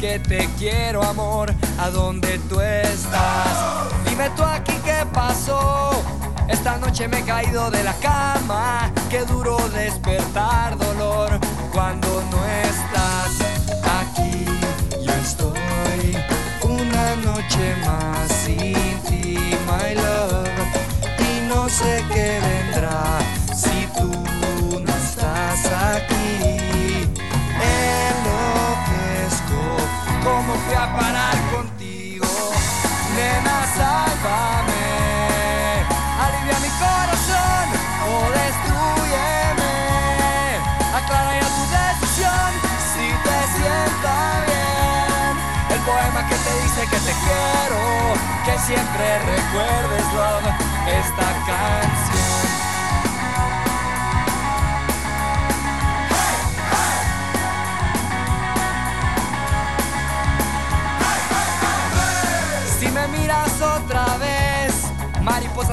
Que 0.01 0.19
te 0.19 0.47
quiero, 0.59 1.03
amor, 1.03 1.55
a 1.79 1.89
donde 1.89 2.39
tú 2.51 2.61
estás. 2.61 3.89
Dime 4.07 4.29
tú 4.37 4.43
aquí 4.43 4.75
qué 4.85 5.07
pasó. 5.11 5.91
Esta 6.49 6.77
noche 6.77 7.09
me 7.09 7.21
he 7.21 7.23
caído 7.23 7.71
de 7.71 7.83
la 7.83 7.95
cama. 7.95 8.93
Qué 9.09 9.25
duro 9.25 9.57
despertar 9.71 10.77
dolor 10.77 11.41
cuando 11.73 12.23
no 12.31 12.45
estás 12.45 13.41
aquí. 14.01 14.45
Yo 15.03 15.13
estoy 15.15 16.17
una 16.63 17.17
noche 17.17 17.75
más 17.87 18.31
sin 18.45 18.75
ti, 19.09 19.39
my 19.67 19.95
love. 19.95 20.49
Y 21.19 21.49
no 21.49 21.71
sé 21.71 22.05
qué 22.13 22.39
vendrá 22.41 23.36
fui 30.67 30.75
a 30.75 30.87
parar 30.99 31.37
contigo? 31.53 32.27
Nena, 33.15 33.59
sálvame. 33.77 34.87
Alivia 36.25 36.59
mi 36.61 36.71
corazón 36.83 37.67
o 38.11 38.15
destruyeme. 38.39 39.75
Aclara 40.99 41.33
ya 41.41 41.49
tu 41.57 41.65
decisión 41.79 42.51
si 42.91 43.07
te 43.27 43.39
sienta 43.55 44.17
bien. 44.47 45.33
El 45.71 45.81
poema 45.87 46.21
que 46.29 46.37
te 46.45 46.53
dice 46.63 46.81
que 46.91 47.01
te 47.07 47.15
quiero, 47.25 47.81
que 48.45 48.59
siempre 48.67 49.07
recuerdes, 49.35 50.07
love, 50.15 50.49
esta 51.01 51.29
canción. 51.47 52.46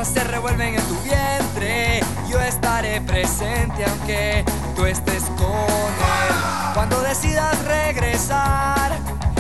Se 0.06 0.24
revuelven 0.24 0.76
en 0.76 0.82
tu 0.84 0.96
vientre. 1.02 2.02
Yo 2.30 2.40
estaré 2.42 3.00
presente 3.02 3.86
aunque 3.86 4.44
tú 4.76 4.86
estés 4.86 5.24
con 5.38 5.48
él. 5.48 6.36
Cuando 6.74 7.02
decidas 7.02 7.58
regresar, 7.66 8.98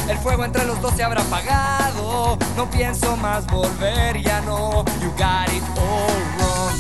el 0.08 0.18
fuego 0.18 0.46
entre 0.46 0.66
los 0.66 0.82
dos 0.82 0.94
se 0.96 1.04
habrá 1.04 1.22
apagado. 1.22 2.38
No 2.56 2.70
pienso 2.70 3.18
más 3.18 3.46
volver, 3.48 4.22
ya 4.22 4.42
no. 4.42 4.86
You 5.02 5.10
got 5.18 5.50
it 5.52 5.64
all 5.78 6.22
wrong. 6.38 6.74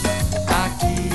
Aquí 0.66 1.10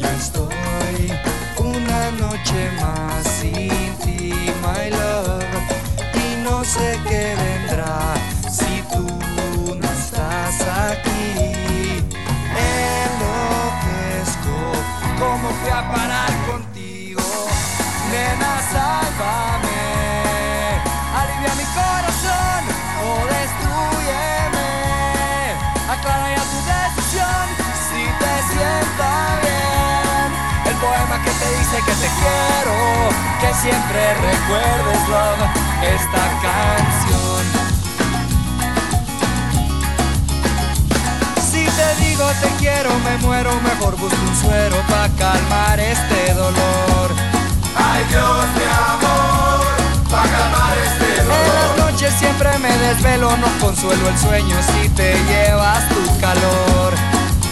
yo 0.00 0.08
estoy 0.08 1.12
una 1.58 2.10
noche 2.12 2.70
más 2.80 3.24
sin 3.40 3.94
ti, 4.04 4.32
my 4.62 4.90
love. 4.90 5.44
Y 6.14 6.42
no 6.42 6.64
sé 6.64 7.00
qué 7.08 7.34
vendrá 7.36 8.14
¿cómo 15.64 15.70
fui 15.70 15.70
a 15.70 15.82
parar 15.90 16.32
contigo? 16.46 17.22
Nena, 18.10 18.60
sálvame. 18.72 19.84
Alivia 21.18 21.54
mi 21.54 21.64
corazón 21.80 22.62
o 23.04 23.26
destruyeme. 23.32 24.72
Aclara 25.90 26.28
ya 26.36 26.44
tu 26.52 26.58
decisión 26.72 27.46
si 27.88 28.02
te 28.20 28.34
sienta 28.52 29.10
bien. 29.42 30.28
El 30.66 30.76
poema 30.76 31.16
que 31.24 31.30
te 31.30 31.48
dice 31.58 31.76
que 31.86 31.94
te 32.02 32.08
quiero, 32.20 32.76
que 33.40 33.54
siempre 33.54 34.14
recuerdes, 34.14 35.08
love, 35.08 35.42
esta 35.82 36.24
canción. 36.42 37.63
Digo 41.98 42.26
te 42.40 42.48
quiero, 42.58 42.90
me 43.00 43.18
muero, 43.18 43.50
mejor 43.60 43.96
busco 43.96 44.16
un 44.28 44.36
suero 44.36 44.76
para 44.88 45.08
calmar 45.10 45.80
este 45.80 46.34
dolor. 46.34 47.10
Ay 47.76 48.04
Dios, 48.08 48.46
mi 48.56 48.64
amor, 48.64 49.64
para 50.10 50.30
calmar 50.30 50.76
este 50.78 51.22
dolor. 51.22 51.36
En 51.46 51.54
las 51.54 51.92
noches 51.92 52.14
siempre 52.18 52.58
me 52.58 52.76
desvelo, 52.78 53.36
no 53.36 53.48
consuelo 53.60 54.08
el 54.08 54.18
sueño 54.18 54.56
si 54.72 54.88
te 54.90 55.14
llevas 55.24 55.88
tu 55.88 56.20
calor. 56.20 56.94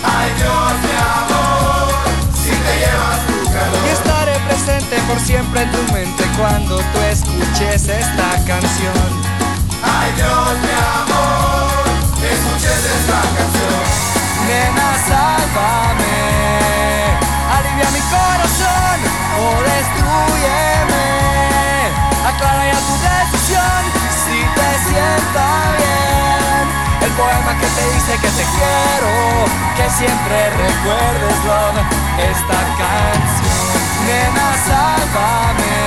Ay 0.05 0.31
Dios, 0.37 0.73
mi 0.85 0.95
amor, 1.19 1.93
si 2.35 2.51
te 2.51 2.73
llevas 2.83 3.21
tu 3.27 3.53
calor. 3.53 3.81
Y 3.87 3.91
estaré 3.91 4.39
presente 4.49 4.97
por 5.09 5.21
siempre 5.21 5.63
en 5.63 5.73
tu 5.73 5.93
mente 5.93 6.25
cuando 6.39 6.79
tú 6.79 6.99
escuches 7.11 7.89
esta 7.89 8.31
canción. 8.47 9.33
Ay 9.83 10.13
Dios, 10.17 10.59
mi 10.63 10.75
amor, 11.01 11.85
escuches 12.23 12.81
esta 12.99 13.21
canción. 13.37 14.12
Nena, 14.47 14.89
sálvame, 15.07 16.19
alivia 17.57 17.89
mi 17.95 18.03
corazón 18.11 18.99
o 19.39 19.47
destruyeme. 19.71 21.09
Aclara 22.29 22.65
ya 22.67 22.81
tu 22.89 22.95
decisión 23.07 23.83
si 24.25 24.39
te 24.57 24.71
sienta 24.87 25.47
bien. 25.79 26.65
El 27.07 27.13
poema 27.13 27.53
que 27.61 27.69
te 27.77 27.85
dice 27.95 28.13
que 28.23 28.31
te 28.39 28.45
quiero, 28.55 29.13
que 29.77 29.87
siempre 29.91 30.37
recuerdes, 30.51 31.37
love, 31.47 31.81
esta 32.31 32.59
canción. 32.81 33.83
Nena, 34.07 34.49
sálvame, 34.67 35.79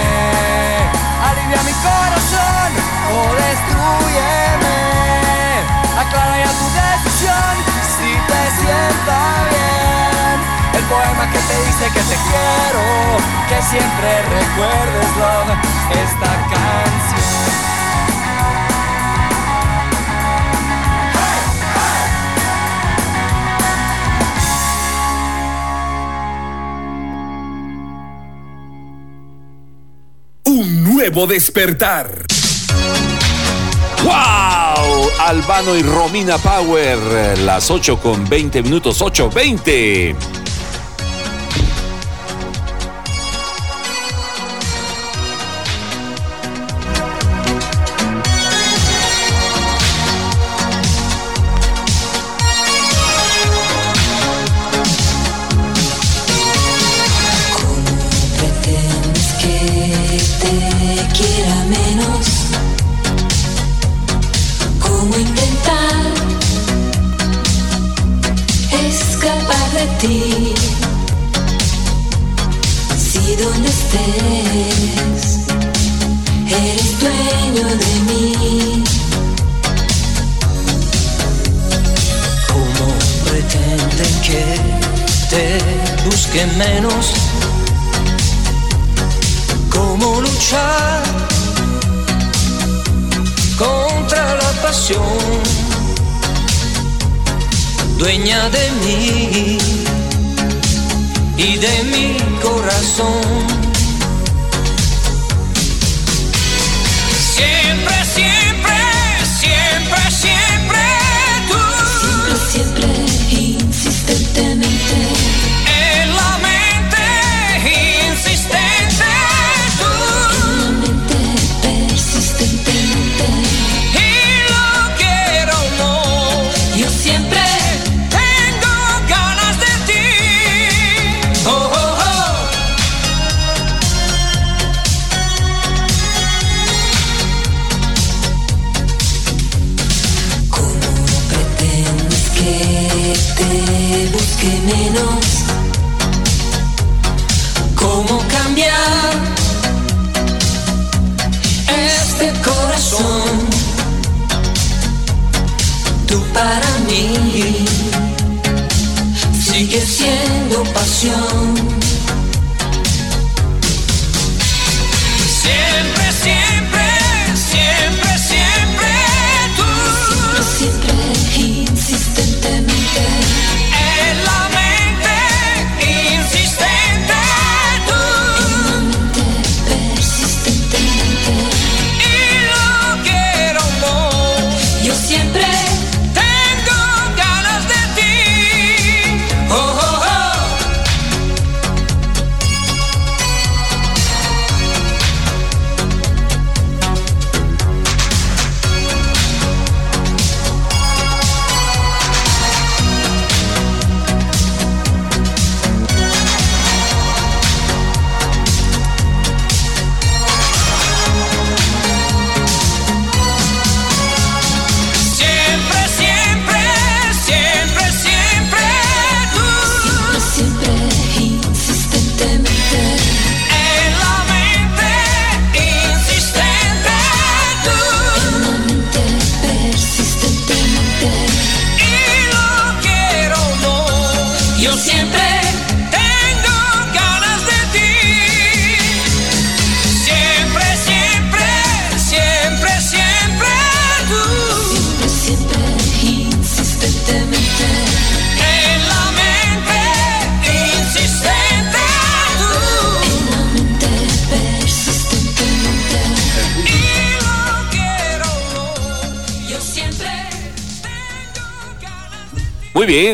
alivia 1.28 1.62
mi 1.64 1.74
corazón 1.84 2.72
o 3.12 3.18
destruyeme. 3.36 4.80
Aclara 5.98 6.38
ya 6.38 6.52
tu 6.60 6.68
decisión 6.82 7.56
si 7.96 8.12
te 8.30 8.42
sienta 8.60 9.18
bien. 9.50 10.38
El 10.74 10.84
poema 10.92 11.26
que 11.32 11.40
te 11.40 11.56
dice 11.66 11.86
que 11.94 12.04
te 12.12 12.18
quiero, 12.28 12.84
que 13.50 13.62
siempre 13.64 14.10
recuerdes, 14.22 15.06
esta 15.92 16.32
canción. 16.52 17.56
nuevo 31.06 31.28
despertar. 31.28 32.26
¡Wow! 34.06 35.10
Albano 35.20 35.76
y 35.76 35.82
Romina 35.82 36.38
Power, 36.38 37.40
las 37.40 37.72
8 37.72 37.98
con 37.98 38.30
20 38.30 38.62
minutos, 38.62 39.02
8.20. 39.02 40.45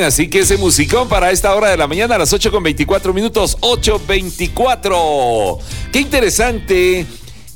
bien, 0.01 0.07
así 0.07 0.27
que 0.27 0.39
ese 0.39 0.57
musicón 0.57 1.07
para 1.07 1.31
esta 1.31 1.53
hora 1.55 1.69
de 1.69 1.77
la 1.77 1.87
mañana 1.87 2.15
a 2.15 2.17
las 2.17 2.33
8 2.33 2.51
con 2.51 2.63
24 2.63 3.13
minutos, 3.13 3.57
8.24. 3.61 5.57
Qué 5.91 5.99
interesante 5.99 7.05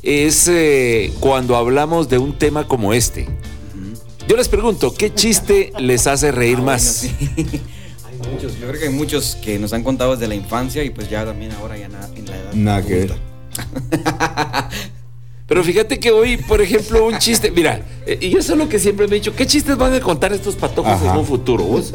es 0.03 0.47
eh, 0.47 1.11
cuando 1.19 1.55
hablamos 1.55 2.07
de 2.09 2.17
un 2.19 2.38
tema 2.38 2.67
como 2.67 2.93
este. 2.93 3.27
Yo 4.27 4.35
les 4.35 4.47
pregunto, 4.47 4.93
¿qué 4.93 5.13
chiste 5.13 5.72
les 5.80 6.05
hace 6.07 6.31
reír 6.31 6.57
más? 6.59 7.03
Hay 7.38 8.31
muchos, 8.31 8.59
yo 8.59 8.67
creo 8.67 8.80
que 8.80 8.88
hay 8.88 8.93
muchos 8.93 9.35
que 9.35 9.59
nos 9.59 9.73
han 9.73 9.84
contado 9.84 10.13
desde 10.15 10.27
la 10.27 10.35
infancia 10.35 10.84
y 10.84 10.89
pues 10.89 11.09
ya 11.09 11.26
también 11.26 11.51
ahora 11.53 11.77
ya 11.77 11.89
na- 11.89 12.09
en 12.15 12.26
la 12.26 12.35
edad. 12.38 12.53
Nada 12.53 12.81
que 12.81 12.93
ver. 12.95 13.15
Pero 15.56 15.64
fíjate 15.64 16.02
que 16.02 16.11
hoy, 16.11 16.36
por 16.36 16.61
ejemplo, 16.61 17.06
un 17.06 17.18
chiste, 17.18 17.49
mira, 17.49 17.80
eh, 18.06 18.18
y 18.19 18.30
yo 18.30 18.40
eso 18.40 18.52
es 18.52 18.60
lo 18.60 18.68
que 18.68 18.77
siempre 18.77 19.07
me 19.07 19.15
he 19.15 19.19
dicho, 19.19 19.34
¿qué 19.34 19.48
chistes 19.48 19.77
van 19.77 19.94
a 19.94 20.02
contar 20.02 20.34
estos 20.34 20.56
patojos 20.56 20.91
Ajá. 20.91 21.14
en 21.14 21.18
un 21.19 21.26
futuro? 21.26 21.64
vos? 21.64 21.94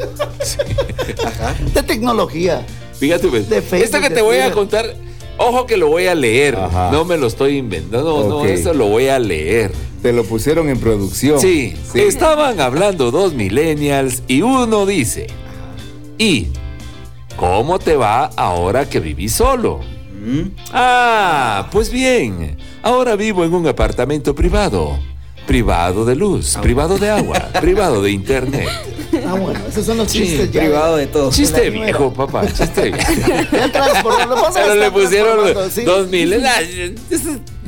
De 1.71 1.83
tecnología. 1.83 2.65
Fíjate, 2.95 3.27
pues, 3.27 3.47
De 3.47 3.61
Facebook, 3.61 4.01
que 4.01 4.09
de 4.09 4.15
te 4.15 4.21
voy 4.23 4.37
a 4.37 4.51
contar, 4.51 4.95
ojo 5.37 5.67
que 5.67 5.77
lo 5.77 5.89
voy 5.89 6.07
a 6.07 6.15
leer, 6.15 6.57
no 6.91 7.05
me 7.05 7.19
lo 7.19 7.27
estoy 7.27 7.57
inventando, 7.57 8.23
no, 8.23 8.29
no, 8.29 8.45
eso 8.45 8.73
lo 8.73 8.87
voy 8.87 9.09
a 9.09 9.19
leer. 9.19 9.71
Te 10.01 10.11
lo 10.11 10.23
pusieron 10.23 10.67
en 10.67 10.79
producción. 10.79 11.39
Sí, 11.39 11.75
estaban 11.93 12.59
hablando 12.61 13.11
dos 13.11 13.35
millennials 13.35 14.23
y 14.27 14.41
uno 14.41 14.87
dice, 14.87 15.27
¿y 16.17 16.47
cómo 17.37 17.77
te 17.77 17.95
va 17.95 18.25
ahora 18.35 18.89
que 18.89 18.99
vivís 18.99 19.33
solo? 19.33 19.90
Ah, 20.71 21.67
pues 21.71 21.91
bien, 21.91 22.57
ahora 22.83 23.15
vivo 23.15 23.43
en 23.43 23.53
un 23.53 23.67
apartamento 23.67 24.35
privado. 24.35 24.99
Privado 25.47 26.05
de 26.05 26.15
luz, 26.15 26.57
privado 26.61 26.97
de 26.99 27.09
agua, 27.09 27.39
privado 27.59 28.01
de 28.01 28.11
internet. 28.11 28.69
Ah, 29.27 29.33
bueno, 29.33 29.59
esos 29.67 29.85
son 29.85 29.97
los 29.97 30.09
Sí, 30.09 30.19
chistes 30.19 30.51
ya. 30.53 30.61
privado 30.61 30.95
de 30.95 31.05
todo. 31.05 31.31
Chiste 31.31 31.69
viejo, 31.69 32.13
papá, 32.13 32.47
chiste 32.47 32.91
viejo. 32.91 33.11
Ya 33.51 33.69
transformando, 33.69 34.35
pasa, 34.35 34.61
Pero 34.61 34.75
le 34.75 34.89
pusieron 34.89 35.33
transformando, 35.51 35.69
sí. 35.69 35.83
dos 35.83 36.07
mil. 36.07 36.33
Ah, 36.45 36.61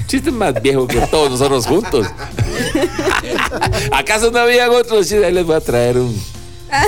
Chiste 0.07 0.31
más 0.31 0.61
viejo 0.61 0.87
que 0.87 0.99
todos 1.07 1.31
nosotros 1.31 1.65
juntos. 1.67 2.07
¿Acaso 3.91 4.31
no 4.31 4.39
habían 4.39 4.69
otros 4.69 5.01
chistes? 5.01 5.25
Ahí 5.25 5.33
les 5.33 5.45
voy 5.45 5.55
a 5.55 5.59
traer 5.59 5.97
un. 5.97 6.17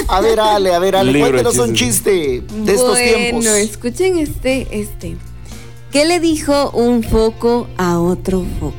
A 0.07 0.21
ver, 0.21 0.39
Ale, 0.39 0.73
a 0.73 0.79
ver, 0.79 0.95
Ale, 0.95 1.19
cuéntenos 1.19 1.57
un 1.57 1.73
chiste 1.73 2.41
de 2.49 2.71
estos 2.71 2.91
bueno, 2.91 3.17
tiempos. 3.17 3.45
escuchen 3.45 4.19
este, 4.19 4.67
este. 4.71 5.17
¿Qué 5.95 6.03
le 6.03 6.19
dijo 6.19 6.71
un 6.71 7.03
foco 7.03 7.69
a 7.77 7.99
otro 8.01 8.43
foco? 8.59 8.75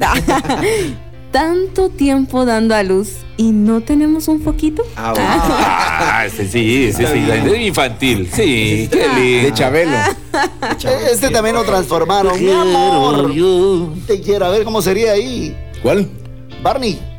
Tanto 1.30 1.90
tiempo 1.90 2.44
dando 2.44 2.74
a 2.74 2.82
luz 2.82 3.18
y 3.36 3.52
no 3.52 3.82
tenemos 3.82 4.26
un 4.26 4.42
foquito. 4.42 4.82
Ah, 4.96 6.24
este 6.26 6.48
sí, 6.48 6.92
sí, 6.92 7.04
sí. 7.06 7.24
Es 7.30 7.60
infantil. 7.60 8.28
Sí, 8.32 8.88
qué 8.90 9.06
lindo. 9.14 9.44
De 9.44 9.52
Chabelo. 9.54 9.92
Este 11.08 11.30
también 11.30 11.54
lo 11.54 11.62
transformaron. 11.62 12.44
Mi 12.44 12.50
amor, 12.50 13.32
te 14.08 14.20
quiero. 14.20 14.46
A 14.46 14.50
ver 14.50 14.64
cómo 14.64 14.82
sería 14.82 15.12
ahí. 15.12 15.56
¿Cuál? 15.84 16.10
Barney. 16.64 17.11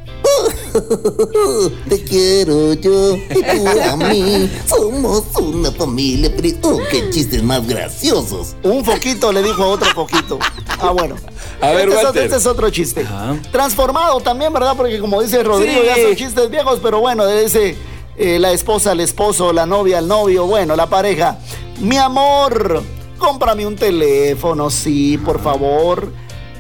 Te 1.90 2.04
quiero 2.04 2.74
yo 2.74 3.16
y 3.16 3.44
tú 3.44 3.68
a 3.92 3.96
mí. 3.98 4.50
Somos 4.68 5.24
una 5.40 5.72
familia. 5.72 6.36
pri- 6.36 6.58
Oh, 6.64 6.80
qué 6.90 7.10
chistes 7.10 7.44
más 7.44 7.66
graciosos. 7.68 8.56
Un 8.64 8.84
foquito 8.86 9.32
le 9.32 9.44
dijo 9.44 9.64
a 9.64 9.68
otro 9.68 9.90
foquito. 9.94 10.40
Ah, 10.80 10.92
bueno. 10.92 11.16
A 11.62 11.72
ver, 11.72 11.90
este, 11.90 12.10
es, 12.10 12.16
este 12.26 12.36
es 12.38 12.46
otro 12.46 12.70
chiste. 12.70 13.06
Transformado 13.52 14.20
también, 14.22 14.52
¿verdad? 14.54 14.76
Porque 14.76 15.00
como 15.00 15.22
dice 15.22 15.44
Rodrigo, 15.44 15.82
Sí. 15.82 15.88
ya 15.88 15.96
son 16.08 16.16
chistes 16.16 16.50
viejos, 16.50 16.80
pero 16.82 17.00
bueno, 17.00 17.26
dice 17.28 17.76
eh, 18.18 18.40
la 18.40 18.52
esposa 18.52 18.92
al 18.92 19.00
esposo, 19.00 19.54
la 19.54 19.66
novia 19.66 19.98
al 20.00 20.08
novio, 20.08 20.46
bueno, 20.46 20.76
la 20.76 20.88
pareja. 20.88 21.38
Mi 21.80 21.98
amor, 21.98 22.84
cómprame 23.18 23.66
un 23.66 23.76
teléfono, 23.76 24.70
sí, 24.70 25.18
por 25.18 25.42
favor. 25.42 26.12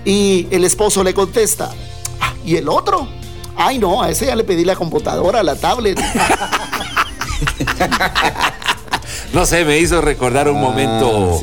Y 0.06 0.48
el 0.52 0.64
esposo 0.66 1.04
le 1.04 1.14
contesta. 1.14 1.72
"Ah, 2.20 2.34
¿Y 2.46 2.56
el 2.58 2.68
otro? 2.70 3.08
Ay, 3.56 3.78
no, 3.78 4.02
a 4.02 4.10
ese 4.10 4.26
ya 4.26 4.36
le 4.36 4.44
pedí 4.44 4.66
la 4.66 4.76
computadora, 4.76 5.44
la 5.44 5.56
tablet. 5.56 6.00
No 9.34 9.46
sé, 9.48 9.66
me 9.66 9.80
hizo 9.80 10.00
recordar 10.02 10.48
un 10.48 10.58
Ah, 10.58 10.62
momento 10.62 11.40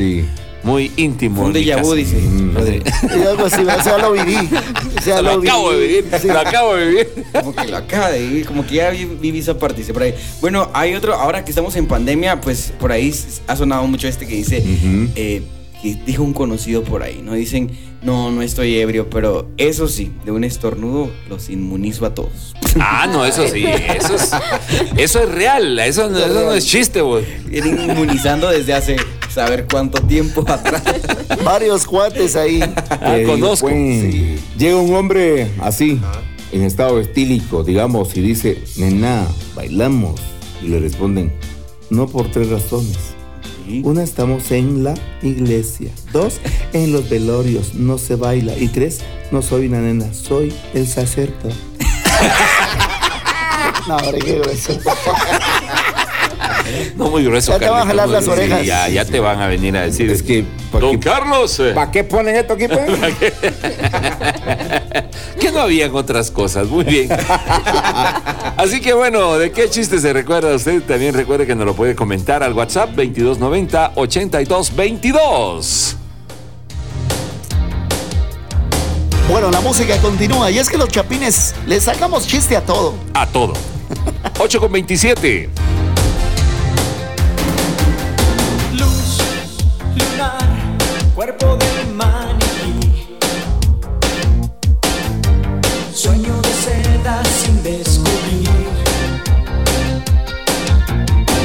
muy 0.62 0.92
íntimo. 0.96 1.42
Un 1.42 1.52
déjà 1.52 1.80
vu, 1.82 1.94
dice. 1.94 2.18
Y 2.22 3.22
algo 3.26 3.46
así, 3.46 3.62
o 3.62 3.82
sea, 3.82 3.98
lo 3.98 4.12
viví. 4.12 4.36
O 4.96 5.02
sea, 5.02 5.22
lo 5.22 5.32
acabo 5.32 5.72
de 5.72 5.78
vivir, 5.86 6.04
lo 6.24 6.38
acabo 6.38 6.74
de 6.76 6.86
vivir. 6.86 7.08
Como 7.32 7.52
que 7.54 7.66
lo 7.66 7.76
acaba 7.78 8.10
de 8.10 8.20
vivir, 8.20 8.46
como 8.46 8.64
que 8.66 8.74
ya 8.76 8.90
vi- 8.90 9.06
viví 9.06 9.40
esa 9.40 9.58
parte, 9.58 9.78
dice 9.80 9.92
por 9.92 10.02
ahí. 10.02 10.14
Bueno, 10.40 10.68
hay 10.72 10.94
otro, 10.94 11.14
ahora 11.14 11.44
que 11.44 11.50
estamos 11.50 11.74
en 11.76 11.86
pandemia, 11.88 12.40
pues 12.40 12.72
por 12.78 12.92
ahí 12.92 13.12
ha 13.48 13.56
sonado 13.56 13.84
mucho 13.88 14.06
este 14.06 14.26
que 14.26 14.34
dice, 14.36 14.62
eh, 15.16 15.42
dijo 15.82 16.22
un 16.22 16.32
conocido 16.32 16.82
por 16.84 17.02
ahí, 17.02 17.20
¿no? 17.24 17.32
Dicen, 17.34 17.70
no, 18.02 18.30
no 18.30 18.42
estoy 18.42 18.76
ebrio, 18.78 19.08
pero 19.10 19.48
eso 19.56 19.88
sí, 19.88 20.12
de 20.24 20.30
un 20.30 20.44
estornudo 20.44 21.10
los 21.28 21.48
inmunizo 21.50 22.06
a 22.06 22.14
todos. 22.14 22.54
Ah, 22.78 23.08
no, 23.10 23.24
eso 23.26 23.48
sí, 23.48 23.64
eso 23.66 24.14
es, 24.14 24.30
eso 24.96 25.18
es 25.24 25.28
real, 25.32 25.76
eso 25.80 26.08
no, 26.08 26.18
eso 26.18 26.28
no 26.44 26.52
es 26.52 26.64
chiste, 26.64 27.00
güey. 27.00 27.24
Vienen 27.46 27.80
inmunizando 27.90 28.48
desde 28.48 28.74
hace 28.74 28.96
saber 29.28 29.66
cuánto 29.68 30.00
tiempo 30.02 30.44
atrás. 30.46 30.80
Varios 31.44 31.84
cuates 31.84 32.36
ahí. 32.36 32.60
Ah, 32.90 33.16
Eh, 33.18 33.24
conozco. 33.26 33.66
pues, 33.66 34.40
Llega 34.56 34.76
un 34.76 34.94
hombre 34.94 35.50
así, 35.60 36.00
en 36.52 36.62
estado 36.62 37.00
estílico, 37.00 37.64
digamos, 37.64 38.16
y 38.16 38.20
dice, 38.20 38.62
nena, 38.76 39.26
bailamos. 39.56 40.20
Y 40.62 40.68
le 40.68 40.78
responden, 40.78 41.32
no 41.90 42.06
por 42.06 42.30
tres 42.30 42.50
razones. 42.50 42.98
Una, 43.84 44.02
estamos 44.02 44.50
en 44.50 44.84
la 44.84 44.94
iglesia. 45.22 45.90
Dos, 46.12 46.40
en 46.72 46.92
los 46.92 47.08
velorios, 47.08 47.74
no 47.74 47.98
se 47.98 48.16
baila. 48.16 48.56
Y 48.58 48.68
tres, 48.68 49.00
no 49.30 49.42
soy 49.42 49.66
una 49.66 49.80
nena, 49.80 50.12
soy 50.12 50.52
el 50.74 50.86
sacerdote. 50.86 51.54
No, 53.88 53.96
hombre, 53.96 54.18
qué 54.18 54.38
grueso. 54.38 54.78
No 56.96 57.10
muy 57.10 57.24
grueso. 57.24 57.52
Ya 57.52 57.58
te 57.58 57.68
van 57.68 57.82
a 57.82 57.86
jalar 57.86 58.08
las 58.08 58.26
orejas. 58.28 58.60
Sí, 58.60 58.66
ya, 58.66 58.88
ya 58.88 59.04
te 59.04 59.20
van 59.20 59.40
a 59.40 59.46
venir 59.46 59.76
a 59.76 59.82
decir. 59.82 60.10
Es 60.10 60.22
que, 60.22 60.44
Don 60.72 60.98
Carlos. 60.98 61.58
eh, 61.60 61.72
¿para 61.74 61.90
qué 61.90 62.04
ponen 62.04 62.36
esto 62.36 62.54
aquí, 62.54 62.66
pues? 62.68 62.80
que 65.40 65.52
no 65.52 65.60
habían 65.60 65.94
otras 65.94 66.30
cosas. 66.30 66.68
Muy 66.68 66.84
bien. 66.84 67.08
Así 68.56 68.80
que 68.80 68.92
bueno, 68.92 69.38
¿de 69.38 69.52
qué 69.52 69.70
chiste 69.70 69.98
se 69.98 70.12
recuerda 70.12 70.54
usted? 70.54 70.82
También 70.82 71.14
recuerde 71.14 71.46
que 71.46 71.54
nos 71.54 71.66
lo 71.66 71.74
puede 71.74 71.94
comentar 71.94 72.42
al 72.42 72.52
WhatsApp 72.52 72.90
2290 72.90 73.92
8222. 73.94 75.96
Bueno, 79.28 79.50
la 79.50 79.60
música 79.60 79.96
continúa 79.98 80.50
y 80.50 80.58
es 80.58 80.68
que 80.68 80.76
los 80.76 80.88
chapines 80.88 81.54
le 81.66 81.80
sacamos 81.80 82.26
chiste 82.26 82.56
a 82.56 82.62
todo. 82.62 82.94
A 83.14 83.26
todo. 83.26 83.52
8 84.40 84.60
con 84.60 84.72
27. 84.72 85.48
Cuerpo 91.20 91.54
de 91.54 91.92
maniquí. 91.92 93.18
Sueño 95.92 96.34
de 96.40 96.52
seda 96.64 97.22
sin 97.24 97.62
descubrir. 97.62 98.48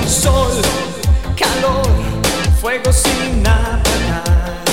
Sol, 0.07 0.53
calor, 1.35 1.89
fuego 2.61 2.89
sin 2.93 3.45
apagar. 3.45 4.63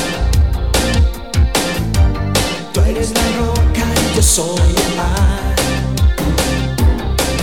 Tú 2.72 2.80
eres 2.82 3.10
la 3.10 3.26
roca 3.40 3.84
y 4.02 4.14
yo 4.14 4.22
soy 4.22 4.70
el 4.86 4.94
mar. 4.94 5.56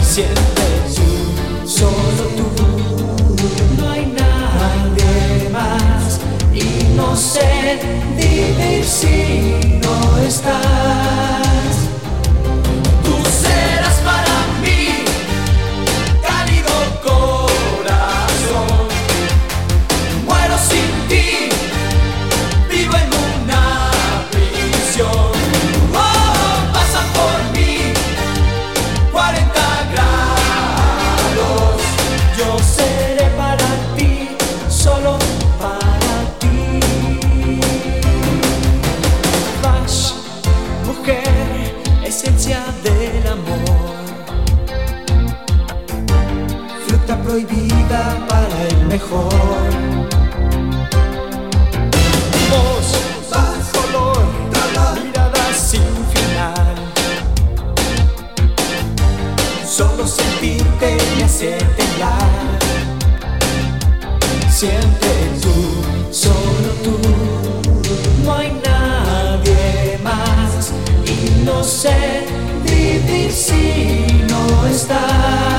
Sientes 0.02 0.48
vivir 8.15 8.83
si 8.85 9.55
no 9.81 10.17
estás. 10.17 11.28
siempre 64.60 65.10
tú, 65.41 66.11
solo 66.11 66.69
tú, 66.84 66.99
no 68.26 68.36
hay 68.36 68.52
nadie 68.61 69.98
más 70.03 70.73
y 71.06 71.45
no 71.45 71.64
sé 71.64 72.26
vivir 72.65 73.31
si 73.31 74.26
no 74.27 74.68
estás. 74.68 75.59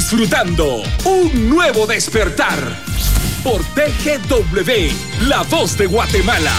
Disfrutando 0.00 0.82
un 1.04 1.50
nuevo 1.50 1.86
despertar 1.86 2.58
por 3.44 3.60
TGW, 3.74 5.26
la 5.28 5.42
voz 5.42 5.76
de 5.76 5.84
Guatemala. 5.84 6.54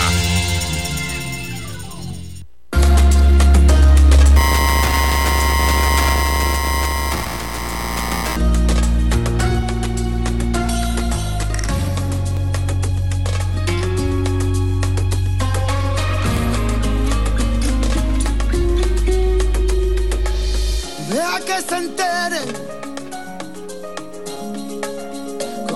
Que 21.45 21.59
se 21.59 21.75
entere 21.75 22.80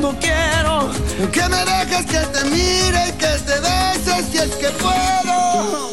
cuando 0.00 0.18
quiero. 0.18 0.90
Que 1.30 1.48
me 1.48 1.64
dejes 1.64 2.06
que 2.06 2.18
te 2.18 2.44
mire 2.44 3.08
y 3.08 3.12
que 3.12 3.32
te 3.48 3.60
beses 3.60 4.24
si 4.30 4.38
es 4.38 4.50
que 4.56 4.68
puedo. 4.70 5.90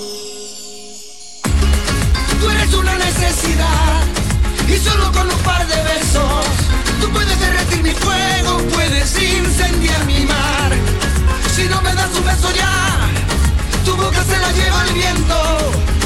Tú 2.39 2.49
eres 2.49 2.73
una 2.73 2.97
necesidad 2.97 4.03
y 4.67 4.77
solo 4.77 5.11
con 5.11 5.29
un 5.29 5.39
par 5.39 5.67
de 5.67 5.75
besos 5.84 6.45
tú 7.01 7.09
puedes 7.11 7.39
derretir 7.39 7.84
mi 7.84 7.91
fuego, 7.91 8.57
puedes 8.73 9.21
incendiar 9.21 10.05
mi 10.05 10.25
mar. 10.25 10.71
Si 11.55 11.63
no 11.63 11.81
me 11.81 11.93
das 11.93 12.09
un 12.15 12.25
beso 12.25 12.49
ya, 12.55 13.09
tu 13.84 13.95
boca 13.95 14.23
se 14.23 14.38
la 14.38 14.51
lleva 14.51 14.84
el 14.88 14.93
viento 14.93 15.38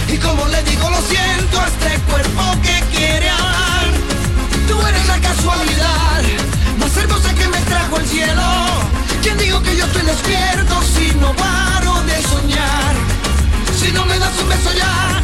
y 0.07 0.18
como 0.18 0.48
le 0.48 0.64
digo 0.64 0.90
lo 0.90 1.02
siento 1.02 1.60
a 1.60 1.68
este 1.68 1.99
cuerpo 2.10 2.44
que 2.64 2.98
quiere 2.98 3.30
amar. 3.30 3.86
Tú 4.68 4.82
eres 4.88 5.07
la 5.07 5.19
casualidad 5.19 6.22
más 6.80 6.98
hermosa 6.98 7.34
que 7.36 7.41
trajo 7.72 7.98
el 7.98 8.07
cielo. 8.07 8.48
¿Quién 9.23 9.38
dijo 9.38 9.61
que 9.61 9.76
yo 9.77 9.85
estoy 9.85 10.03
despierto 10.14 10.73
si 10.93 11.06
no 11.22 11.34
paro 11.35 11.93
de 12.10 12.18
soñar? 12.34 12.93
Si 13.80 13.91
no 13.91 14.06
me 14.06 14.18
das 14.19 14.35
un 14.41 14.49
beso 14.49 14.72
ya, 14.84 15.22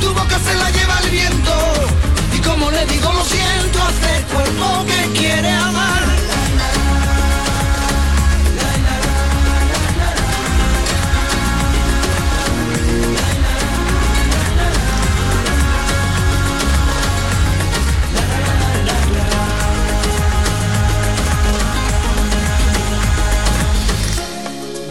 tu 0.00 0.08
boca 0.18 0.36
se 0.46 0.54
la 0.62 0.68
lleva 0.70 0.94
el 1.04 1.10
viento 1.10 1.54
Y 2.36 2.38
como 2.48 2.70
le 2.70 2.84
digo 2.86 3.08
lo 3.12 3.24
siento 3.24 3.76
a 3.82 3.88
este 3.94 4.12
cuerpo 4.32 4.66
que 4.90 5.18
quiere 5.18 5.50
amar 5.50 6.23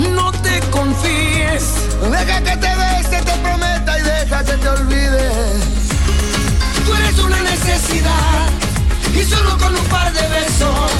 no 0.00 0.32
te 0.32 0.60
confíes 0.70 1.64
Deja 2.10 2.42
que 2.42 2.56
te 2.56 2.74
bese, 2.76 3.22
te 3.24 3.36
prometa 3.38 3.98
y 3.98 4.02
deja 4.02 4.44
que 4.44 4.56
te 4.56 4.68
olvide. 4.68 5.30
Tú 6.84 6.94
eres 6.94 7.18
una 7.18 7.40
necesidad 7.42 8.48
y 9.14 9.22
solo 9.24 9.56
con 9.58 9.76
un 9.76 9.84
par 9.86 10.12
de 10.12 10.26
besos 10.28 10.90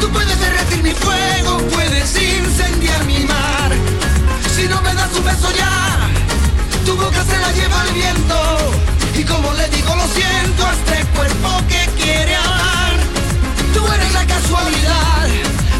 tú 0.00 0.08
puedes 0.10 0.38
derretir 0.38 0.82
mi 0.82 0.92
fuego, 0.92 1.58
puedes 1.72 2.16
incendiar 2.16 3.04
mi 3.04 3.20
mar. 3.24 3.70
Si 4.54 4.68
no 4.68 4.80
me 4.82 4.94
das 4.94 5.10
un 5.16 5.24
beso 5.24 5.50
ya, 5.56 6.08
tu 6.86 6.96
boca 6.96 7.22
se 7.24 7.38
la 7.38 7.52
lleva 7.52 7.82
el 7.88 7.94
viento 7.94 8.58
y 9.14 9.24
como 9.24 9.52
le 9.54 9.68
digo 9.68 9.94
lo 9.94 10.06
siento 10.08 10.66
a 10.66 10.72
este 10.72 11.04
cuerpo 11.16 11.48
que 11.68 12.02
quiere 12.02 12.36
amar. 12.36 12.92
Tú 13.74 13.86
eres 13.92 14.12
la 14.12 14.26
casualidad 14.26 15.28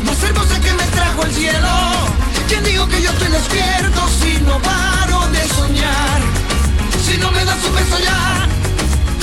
más 0.04 0.22
hermosa 0.22 0.60
que 0.60 0.72
me 0.72 0.84
trajo 0.88 1.22
el 1.24 1.32
cielo. 1.32 2.13
¿Quién 2.48 2.62
dijo 2.64 2.86
que 2.88 3.02
yo 3.02 3.10
estoy 3.10 3.28
despierto 3.28 4.00
si 4.20 4.40
no 4.42 4.60
paro 4.60 5.26
de 5.28 5.48
soñar? 5.48 6.20
Si 7.04 7.16
no 7.18 7.30
me 7.32 7.44
das 7.44 7.64
un 7.64 7.74
beso 7.74 7.98
ya, 7.98 8.48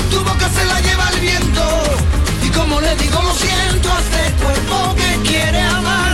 tu 0.10 0.20
boca 0.24 0.50
se 0.50 0.66
la 0.66 0.80
lleva 0.82 1.10
el 1.10 1.20
viento 1.20 1.84
Y 2.44 2.50
como 2.50 2.82
le 2.82 2.96
digo 2.96 3.22
lo 3.22 3.34
siento 3.34 3.94
a 3.94 4.00
este 4.00 4.44
cuerpo 4.44 4.96
que 4.96 5.30
quiere 5.30 5.62
amar 5.62 6.11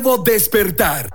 despertar. 0.00 1.08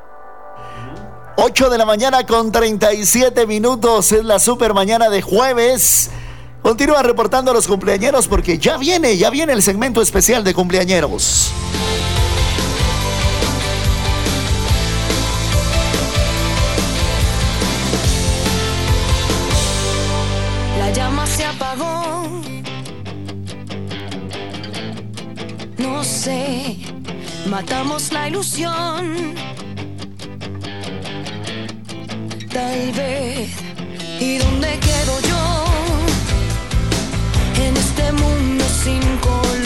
8 1.38 1.70
de 1.70 1.78
la 1.78 1.86
mañana 1.86 2.26
con 2.26 2.52
37 2.52 3.46
minutos. 3.48 4.12
Es 4.12 4.24
la 4.24 4.40
super 4.40 4.74
mañana 4.74 5.10
de 5.10 5.22
jueves. 5.22 6.10
Continúa 6.62 7.04
reportando 7.04 7.52
a 7.52 7.54
los 7.54 7.68
cumpleañeros 7.68 8.28
porque 8.28 8.58
ya 8.58 8.78
viene, 8.78 9.18
ya 9.18 9.30
viene 9.30 9.54
el 9.54 9.62
segmento 9.62 10.02
especial 10.02 10.44
de 10.44 10.54
cumpleañeros. 10.54 11.52
Matamos 27.56 28.12
la 28.12 28.28
ilusión. 28.28 29.34
Tal 32.52 32.92
vez. 32.92 33.50
¿Y 34.20 34.38
dónde 34.40 34.72
quedo 34.88 35.14
yo? 35.30 35.44
En 37.66 37.78
este 37.78 38.12
mundo 38.12 38.66
sin 38.84 39.04
color. 39.28 39.65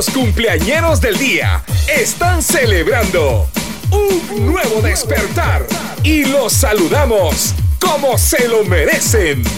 Los 0.00 0.08
cumpleañeros 0.08 0.98
del 1.02 1.18
día 1.18 1.62
están 1.86 2.42
celebrando 2.42 3.46
un 3.90 4.46
nuevo 4.46 4.80
despertar 4.80 5.66
y 6.02 6.24
los 6.24 6.54
saludamos 6.54 7.54
como 7.78 8.16
se 8.16 8.48
lo 8.48 8.64
merecen. 8.64 9.42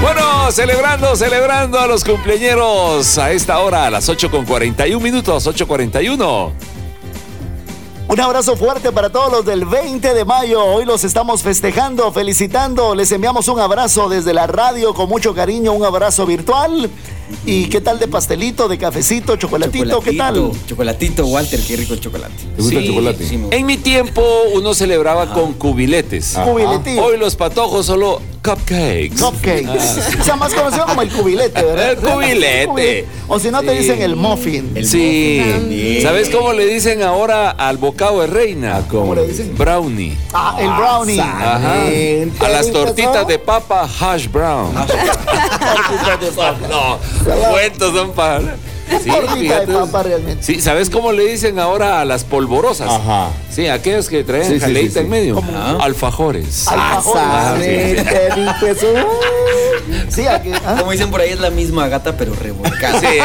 Bueno, 0.00 0.50
celebrando, 0.50 1.14
celebrando 1.14 1.78
a 1.78 1.86
los 1.86 2.02
cumpleañeros 2.02 3.16
a 3.18 3.30
esta 3.30 3.60
hora, 3.60 3.86
a 3.86 3.90
las 3.90 4.08
8 4.08 4.28
con 4.30 4.44
41 4.44 5.00
minutos, 5.00 5.46
8.41. 5.46 6.52
Un 8.08 8.18
abrazo 8.20 8.56
fuerte 8.56 8.90
para 8.90 9.10
todos 9.10 9.30
los 9.30 9.44
del 9.44 9.66
20 9.66 10.14
de 10.14 10.24
mayo. 10.24 10.64
Hoy 10.64 10.86
los 10.86 11.04
estamos 11.04 11.42
festejando, 11.42 12.10
felicitando. 12.10 12.94
Les 12.94 13.12
enviamos 13.12 13.48
un 13.48 13.60
abrazo 13.60 14.08
desde 14.08 14.32
la 14.32 14.46
radio 14.46 14.94
con 14.94 15.10
mucho 15.10 15.34
cariño, 15.34 15.74
un 15.74 15.84
abrazo 15.84 16.24
virtual. 16.24 16.88
¿Y 17.44 17.66
qué 17.66 17.82
tal 17.82 17.98
de 17.98 18.08
pastelito, 18.08 18.66
de 18.66 18.78
cafecito, 18.78 19.36
chocolatito? 19.36 20.00
¿Qué 20.00 20.14
tal? 20.14 20.52
Chocolatito, 20.66 21.26
Walter, 21.26 21.60
qué 21.60 21.76
rico 21.76 21.92
el 21.92 22.00
chocolate. 22.00 22.34
Sí, 22.58 23.38
En 23.50 23.66
mi 23.66 23.76
tiempo 23.76 24.24
uno 24.54 24.72
celebraba 24.72 25.34
con 25.34 25.52
cubiletes. 25.52 26.34
Ajá. 26.34 26.50
Hoy 26.50 27.18
los 27.18 27.36
patojos 27.36 27.84
solo 27.84 28.22
cupcakes. 28.48 29.20
Cupcakes. 29.20 29.68
Ah. 29.68 30.20
O 30.20 30.24
sea, 30.24 30.36
más 30.36 30.54
conocido 30.54 30.86
como 30.86 31.02
el 31.02 31.10
cubilete, 31.10 31.62
¿verdad? 31.62 31.90
El 31.92 31.96
cubilete. 31.98 33.06
O 33.28 33.38
si 33.38 33.50
no, 33.50 33.60
te 33.62 33.72
Sí. 33.72 33.78
dicen 33.78 34.02
el 34.02 34.16
muffin. 34.16 34.72
sí. 34.84 36.00
¿Sabes 36.02 36.30
cómo 36.30 36.52
le 36.52 36.66
dicen 36.66 37.02
ahora 37.02 37.50
al 37.50 37.76
bocado 37.76 38.20
de 38.22 38.26
reina? 38.26 38.82
¿Cómo 38.88 39.14
le 39.14 39.26
dicen? 39.26 39.54
Brownie. 39.56 40.16
Ah, 40.32 40.56
el 40.58 40.70
brownie. 40.70 41.20
Ajá. 41.20 41.84
A 42.46 42.48
las 42.48 42.70
tortitas 42.70 43.26
de 43.26 43.38
papa, 43.38 43.88
hash 44.00 44.28
brown. 44.28 44.72
no, 46.70 46.98
cuentos 47.50 47.94
son 47.94 48.12
para. 48.12 48.56
Sí, 49.02 49.10
Tortita 49.10 49.60
de 49.60 49.66
papa 49.72 50.02
realmente. 50.02 50.42
Sí, 50.42 50.60
¿sabes 50.60 50.90
cómo 50.90 51.12
le 51.12 51.24
dicen 51.26 51.58
ahora 51.58 52.00
a 52.00 52.04
las 52.04 52.24
polvorosas? 52.24 52.88
Ajá. 52.90 53.30
Sí, 53.50 53.68
aquellos 53.68 54.08
que 54.08 54.24
traen 54.24 54.44
Sí, 54.46 54.54
sí, 54.54 54.60
jaleita 54.60 54.88
sí, 54.88 54.94
sí. 54.94 54.98
en 55.00 55.08
medio. 55.10 55.34
¿Cómo? 55.36 55.52
Alfajores. 55.82 56.66
Alfajores. 56.68 58.06
Ah, 58.06 58.56
sí, 60.08 60.26
aquí. 60.26 60.50
ah. 60.66 60.76
Como 60.78 60.92
dicen 60.92 61.10
por 61.10 61.20
ahí, 61.20 61.30
es 61.30 61.40
la 61.40 61.50
misma 61.50 61.88
gata, 61.88 62.16
pero 62.16 62.34
revolcada. 62.34 63.00
Sí, 63.00 63.06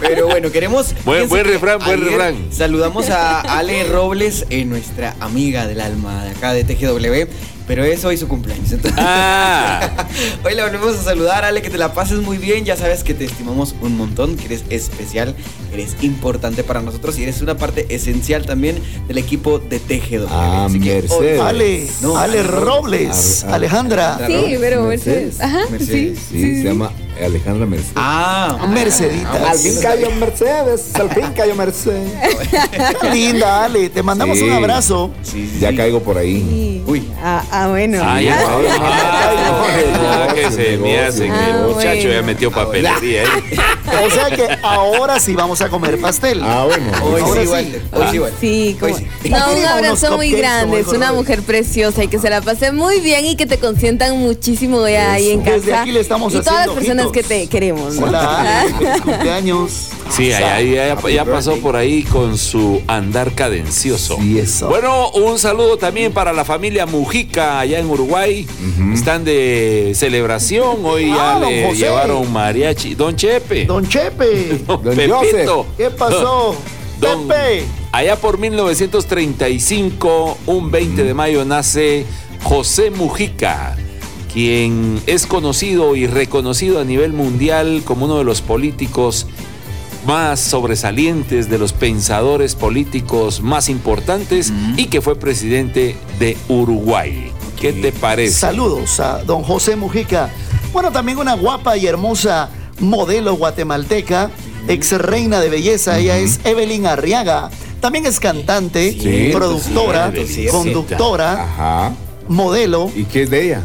Pero 0.00 0.26
bueno, 0.26 0.50
queremos. 0.50 0.94
Buen- 1.04 1.28
refrán, 1.44 1.78
buen 1.84 2.04
refrán. 2.04 2.36
Saludamos 2.50 3.10
a 3.10 3.40
Ale 3.40 3.84
Robles, 3.84 4.46
eh, 4.50 4.64
nuestra 4.64 5.14
amiga 5.20 5.66
del 5.66 5.80
alma 5.80 6.24
de 6.24 6.30
acá 6.30 6.52
de 6.52 6.64
TGW. 6.64 7.28
Pero 7.66 7.84
es 7.84 8.04
hoy 8.04 8.16
su 8.16 8.26
cumpleaños. 8.28 8.72
entonces- 8.72 8.98
Ah. 8.98 10.06
hoy 10.44 10.54
la 10.54 10.64
volvemos 10.64 10.96
a 10.98 11.02
saludar, 11.02 11.44
Ale, 11.44 11.62
que 11.62 11.70
te 11.70 11.78
la 11.78 11.94
pases 11.94 12.18
muy 12.20 12.36
bien. 12.38 12.64
Ya 12.64 12.76
sabes 12.76 13.04
que 13.04 13.14
te 13.14 13.24
estimamos 13.24 13.74
un 13.80 13.96
montón, 13.96 14.36
que 14.36 14.46
eres 14.46 14.64
especial, 14.68 15.34
eres 15.72 15.96
importante 16.02 16.64
para 16.64 16.82
nosotros 16.82 17.18
y 17.18 17.22
eres 17.22 17.40
una 17.40 17.56
parte 17.56 17.86
esencial 17.94 18.44
también 18.46 18.76
del 19.08 19.18
equipo 19.18 19.58
de 19.58 19.78
TGW. 19.78 20.26
Ah, 20.28 20.66
Así 20.66 20.80
que. 20.80 21.02
Ale, 21.40 21.86
No, 22.02 22.16
Ale 22.18 22.40
Ale 22.40 22.48
Robles, 22.48 23.44
Ar- 23.44 23.48
ar- 23.50 23.54
Alejandra. 23.56 24.26
Sí, 24.26 24.56
pero 24.60 24.82
Mercedes. 24.82 25.40
Ajá, 25.40 25.60
Mercedes, 25.70 26.18
sí. 26.30 26.40
sí, 26.40 26.56
se 26.62 26.64
llama 26.64 26.90
Alejandra 27.24 27.66
Mercedes. 27.66 27.92
Ah, 27.96 28.66
Mercedita. 28.68 29.50
Al 29.50 29.58
fin 29.58 29.74
cayó 29.82 30.10
Mercedes, 30.12 30.90
al 30.94 31.10
fin 31.10 31.24
cayó 31.36 31.54
Mercedes. 31.54 32.10
Qué 33.00 33.10
linda, 33.12 33.64
Ale. 33.64 33.88
Te 33.90 34.02
mandamos 34.02 34.38
Sí. 34.38 34.44
un 34.44 34.52
abrazo. 34.52 35.10
Ya 35.60 35.74
caigo 35.74 36.00
por 36.02 36.18
ahí. 36.18 36.82
Uy. 36.86 37.08
Ah, 37.22 37.44
ah, 37.50 37.68
bueno. 37.68 37.98
Ah, 38.02 38.20
ya. 38.20 38.38
Ah, 38.44 39.68
negocio, 40.26 40.34
que 40.34 40.50
se 40.50 40.76
me 40.78 40.98
hace 41.00 41.24
que 41.26 41.30
Ah, 41.32 41.48
el 41.50 41.62
muchacho 41.74 41.84
bueno. 42.02 42.12
ya 42.12 42.22
metió 42.22 42.50
papelería. 42.50 43.22
¿eh? 43.22 43.26
O 44.04 44.10
sea 44.10 44.30
que 44.34 44.48
ahora 44.62 45.20
sí 45.20 45.34
vamos 45.34 45.60
a 45.60 45.68
comer 45.68 46.00
pastel. 46.00 46.40
Ah, 46.42 46.64
bueno. 46.66 46.90
Hoy 47.04 47.20
Ahora 47.22 47.40
sí, 47.40 47.46
sí. 47.46 47.52
Walter. 47.52 47.82
Hoy 47.92 48.06
sí, 48.10 48.18
Walter. 48.18 48.38
Sí, 48.40 48.76
como- 48.80 48.94
Hoy 48.94 49.06
sí. 49.22 49.28
No, 49.30 49.36
un 49.52 49.58
Unos 49.58 49.70
abrazo 49.70 50.16
muy 50.16 50.30
cupcakes, 50.30 50.38
grande. 50.38 50.64
como 50.64 50.76
Es 50.78 50.84
dijo 50.86 50.96
una 50.96 51.12
mujer 51.12 51.42
preciosa 51.42 52.04
y 52.04 52.08
que 52.08 52.18
se 52.18 52.30
la 52.30 52.40
pase 52.40 52.72
muy 52.72 53.00
bien 53.00 53.24
y 53.26 53.36
que 53.36 53.46
te 53.46 53.58
consientan 53.58 54.18
muchísimo 54.18 54.86
ya 54.88 55.12
ahí 55.12 55.30
en 55.30 55.42
Desde 55.44 55.70
casa. 55.70 55.82
aquí 55.82 55.92
le 55.92 56.00
estamos 56.00 56.32
y 56.34 56.38
todas 56.38 56.46
las 56.46 56.60
haciendo 56.60 56.74
personas 56.74 57.01
que 57.10 57.22
te 57.22 57.46
queremos. 57.48 57.94
¿no? 57.96 58.06
Hola. 58.06 58.66
Feliz 58.78 59.00
cumpleaños. 59.02 59.88
Sí, 60.10 60.28
ya, 60.28 60.60
ya- 60.60 60.94
ya- 60.94 61.10
ya 61.10 61.24
pasó 61.24 61.56
por 61.56 61.74
ahí 61.74 62.02
con 62.02 62.36
su 62.36 62.82
andar 62.86 63.32
cadencioso. 63.34 64.18
Sí, 64.20 64.38
eso. 64.38 64.68
Bueno, 64.68 65.10
un 65.12 65.38
saludo 65.38 65.78
también 65.78 66.12
para 66.12 66.32
la 66.34 66.44
familia 66.44 66.84
Mujica 66.86 67.58
allá 67.60 67.78
en 67.78 67.88
Uruguay. 67.88 68.46
Están 68.92 69.24
de 69.24 69.92
celebración. 69.94 70.84
Hoy 70.84 71.10
Ah, 71.12 71.38
ya 71.40 71.48
le 71.48 71.64
José. 71.66 71.76
llevaron 71.78 72.30
mariachi. 72.30 72.94
Don 72.94 73.16
Chepe. 73.16 73.64
Don 73.64 73.88
Chepe. 73.88 74.60
Don 74.66 74.82
Don 74.84 74.94
Pepito. 74.94 75.66
¿Qué 75.78 75.88
pasó? 75.90 76.54
Don- 77.00 77.26
Pepe. 77.26 77.64
Allá 77.90 78.16
por 78.16 78.38
1935, 78.38 80.38
un 80.46 80.70
20 80.70 81.04
de 81.04 81.14
mayo, 81.14 81.44
nace 81.44 82.06
José 82.42 82.90
Mujica, 82.90 83.76
quien 84.32 85.00
es 85.06 85.26
conocido 85.26 85.94
y 85.94 86.06
reconocido 86.06 86.80
a 86.80 86.84
nivel 86.84 87.12
mundial 87.12 87.82
como 87.84 88.06
uno 88.06 88.18
de 88.18 88.24
los 88.24 88.40
políticos 88.40 89.26
más 90.06 90.40
sobresalientes, 90.40 91.48
de 91.48 91.58
los 91.58 91.72
pensadores 91.72 92.54
políticos 92.54 93.40
más 93.40 93.68
importantes 93.68 94.52
y 94.76 94.86
que 94.86 95.00
fue 95.00 95.16
presidente 95.16 95.96
de 96.18 96.36
Uruguay. 96.48 97.30
¿Qué 97.60 97.72
te 97.72 97.92
parece? 97.92 98.32
Saludos 98.32 98.98
a 98.98 99.22
don 99.22 99.42
José 99.42 99.76
Mujica. 99.76 100.30
Bueno, 100.72 100.90
también 100.90 101.18
una 101.18 101.34
guapa 101.34 101.76
y 101.76 101.86
hermosa 101.86 102.48
modelo 102.80 103.34
guatemalteca, 103.34 104.30
ex 104.66 104.92
reina 104.92 105.40
de 105.40 105.50
belleza. 105.50 105.98
Ella 105.98 106.18
es 106.18 106.40
Evelyn 106.44 106.86
Arriaga. 106.86 107.50
También 107.80 108.06
es 108.06 108.18
cantante, 108.18 109.30
productora, 109.32 110.12
conductora, 110.50 111.44
Ajá. 111.44 111.92
modelo. 112.28 112.90
¿Y 112.96 113.04
qué 113.04 113.22
es 113.22 113.30
de 113.30 113.44
ella? 113.44 113.62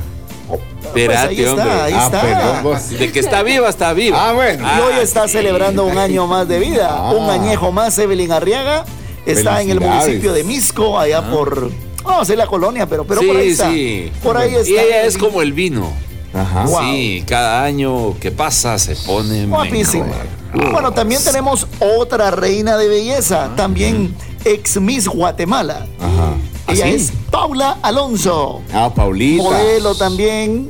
Espérate, 0.88 1.28
ahí 1.30 1.42
está, 1.42 1.84
ahí 1.86 1.94
Ah, 1.96 2.06
está. 2.06 2.22
perdón, 2.22 2.64
vos. 2.64 2.90
De 2.90 3.12
que 3.12 3.20
está 3.20 3.44
viva, 3.44 3.70
está 3.70 3.94
viva. 3.94 4.30
Ah, 4.30 4.34
bueno. 4.34 4.66
y 4.68 4.80
hoy 4.82 4.94
está 5.02 5.28
celebrando 5.28 5.86
un 5.86 5.98
año 5.98 6.28
más 6.28 6.48
de 6.48 6.60
vida, 6.60 6.88
Ah. 6.92 7.12
un 7.12 7.30
añejo 7.30 7.72
más. 7.72 7.98
Evelyn 8.00 8.32
Arriaga 8.32 8.86
está 9.26 9.62
en 9.62 9.70
el 9.72 9.80
municipio 9.80 10.34
de 10.34 10.44
Misco, 10.44 10.98
allá 11.00 11.30
por. 11.30 11.70
No 12.06 12.24
sé 12.24 12.36
la 12.38 12.48
colonia, 12.48 12.86
pero, 12.88 13.04
pero 13.06 13.20
sí, 13.22 13.28
por 13.28 13.36
ahí 13.38 13.50
está. 13.50 13.70
sí. 13.70 14.12
Por 14.24 14.38
ahí 14.38 14.56
está. 14.56 14.70
Y 14.70 14.74
ella 14.78 15.04
es 15.04 15.18
como 15.18 15.42
el 15.42 15.52
vino. 15.54 15.92
Ajá. 16.34 16.66
Wow. 16.66 16.80
Sí, 16.82 17.24
cada 17.28 17.64
año 17.64 18.18
que 18.20 18.32
pasa 18.32 18.78
se 18.78 18.96
pone 18.96 19.46
Guapísima. 19.46 20.06
mejor. 20.06 20.72
Bueno, 20.72 20.92
también 20.94 21.22
tenemos 21.24 21.68
otra 21.80 22.32
reina 22.32 22.78
de 22.78 22.88
belleza, 22.88 23.50
también 23.58 24.16
ex 24.46 24.80
Miss 24.80 25.08
Guatemala. 25.08 25.86
Ajá. 26.00 26.34
Ella 26.68 26.86
¿Ah, 26.86 26.90
sí? 26.90 26.96
es 26.96 27.14
Paula 27.32 27.78
Alonso. 27.82 28.62
Ah, 28.74 28.92
Paulita. 28.94 29.44
Modelo 29.44 29.96
también. 29.96 30.70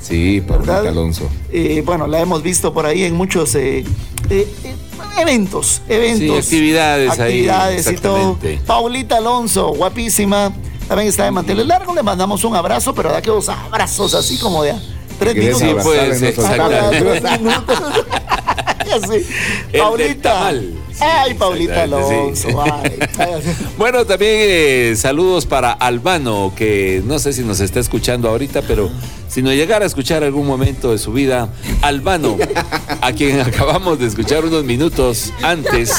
Sí, 0.00 0.40
Paulita 0.46 0.72
¿Verdad? 0.74 0.88
Alonso. 0.88 1.28
Eh, 1.50 1.82
bueno, 1.84 2.06
la 2.06 2.20
hemos 2.20 2.42
visto 2.42 2.72
por 2.72 2.86
ahí 2.86 3.04
en 3.04 3.14
muchos 3.14 3.54
eh, 3.54 3.78
eh, 3.78 3.84
eh, 4.64 4.74
eventos, 5.18 5.82
eventos. 5.88 6.44
Sí, 6.44 6.54
actividades 6.56 7.18
ahí, 7.18 7.48
actividades 7.48 7.90
y 7.90 7.96
todo. 7.96 8.38
Paulita 8.66 9.16
Alonso, 9.16 9.68
guapísima. 9.68 10.52
También 10.88 11.08
está 11.08 11.24
de 11.24 11.30
manteles 11.30 11.66
largo. 11.66 11.94
Le 11.94 12.02
mandamos 12.02 12.44
un 12.44 12.56
abrazo, 12.56 12.94
pero 12.94 13.10
da 13.10 13.22
que 13.22 13.30
dos 13.30 13.48
abrazos 13.48 14.14
así 14.14 14.38
como 14.38 14.62
de 14.62 14.74
tres 15.18 15.34
¿Querés 15.34 15.60
minutos. 15.60 15.84
Sí, 15.84 15.88
pues, 15.88 16.22
exactamente. 16.22 17.22
Paulita. 19.78 20.52
Sí, 20.52 20.74
Ay, 21.00 21.34
Paulita 21.34 21.82
Alonso. 21.84 22.48
ay. 22.62 22.98
Bueno, 23.78 24.04
también 24.04 24.34
eh, 24.38 24.94
saludos 24.96 25.46
para 25.46 25.72
Albano, 25.72 26.52
que 26.54 27.02
no 27.06 27.18
sé 27.18 27.32
si 27.32 27.42
nos 27.42 27.60
está 27.60 27.80
escuchando 27.80 28.28
ahorita, 28.28 28.62
pero 28.62 28.90
si 29.28 29.40
nos 29.42 29.54
llegara 29.54 29.84
a 29.84 29.86
escuchar 29.86 30.22
algún 30.24 30.46
momento 30.46 30.92
de 30.92 30.98
su 30.98 31.12
vida, 31.12 31.48
Albano, 31.82 32.36
a 33.00 33.12
quien 33.12 33.40
acabamos 33.40 33.98
de 33.98 34.06
escuchar 34.08 34.44
unos 34.44 34.64
minutos 34.64 35.32
antes, 35.42 35.92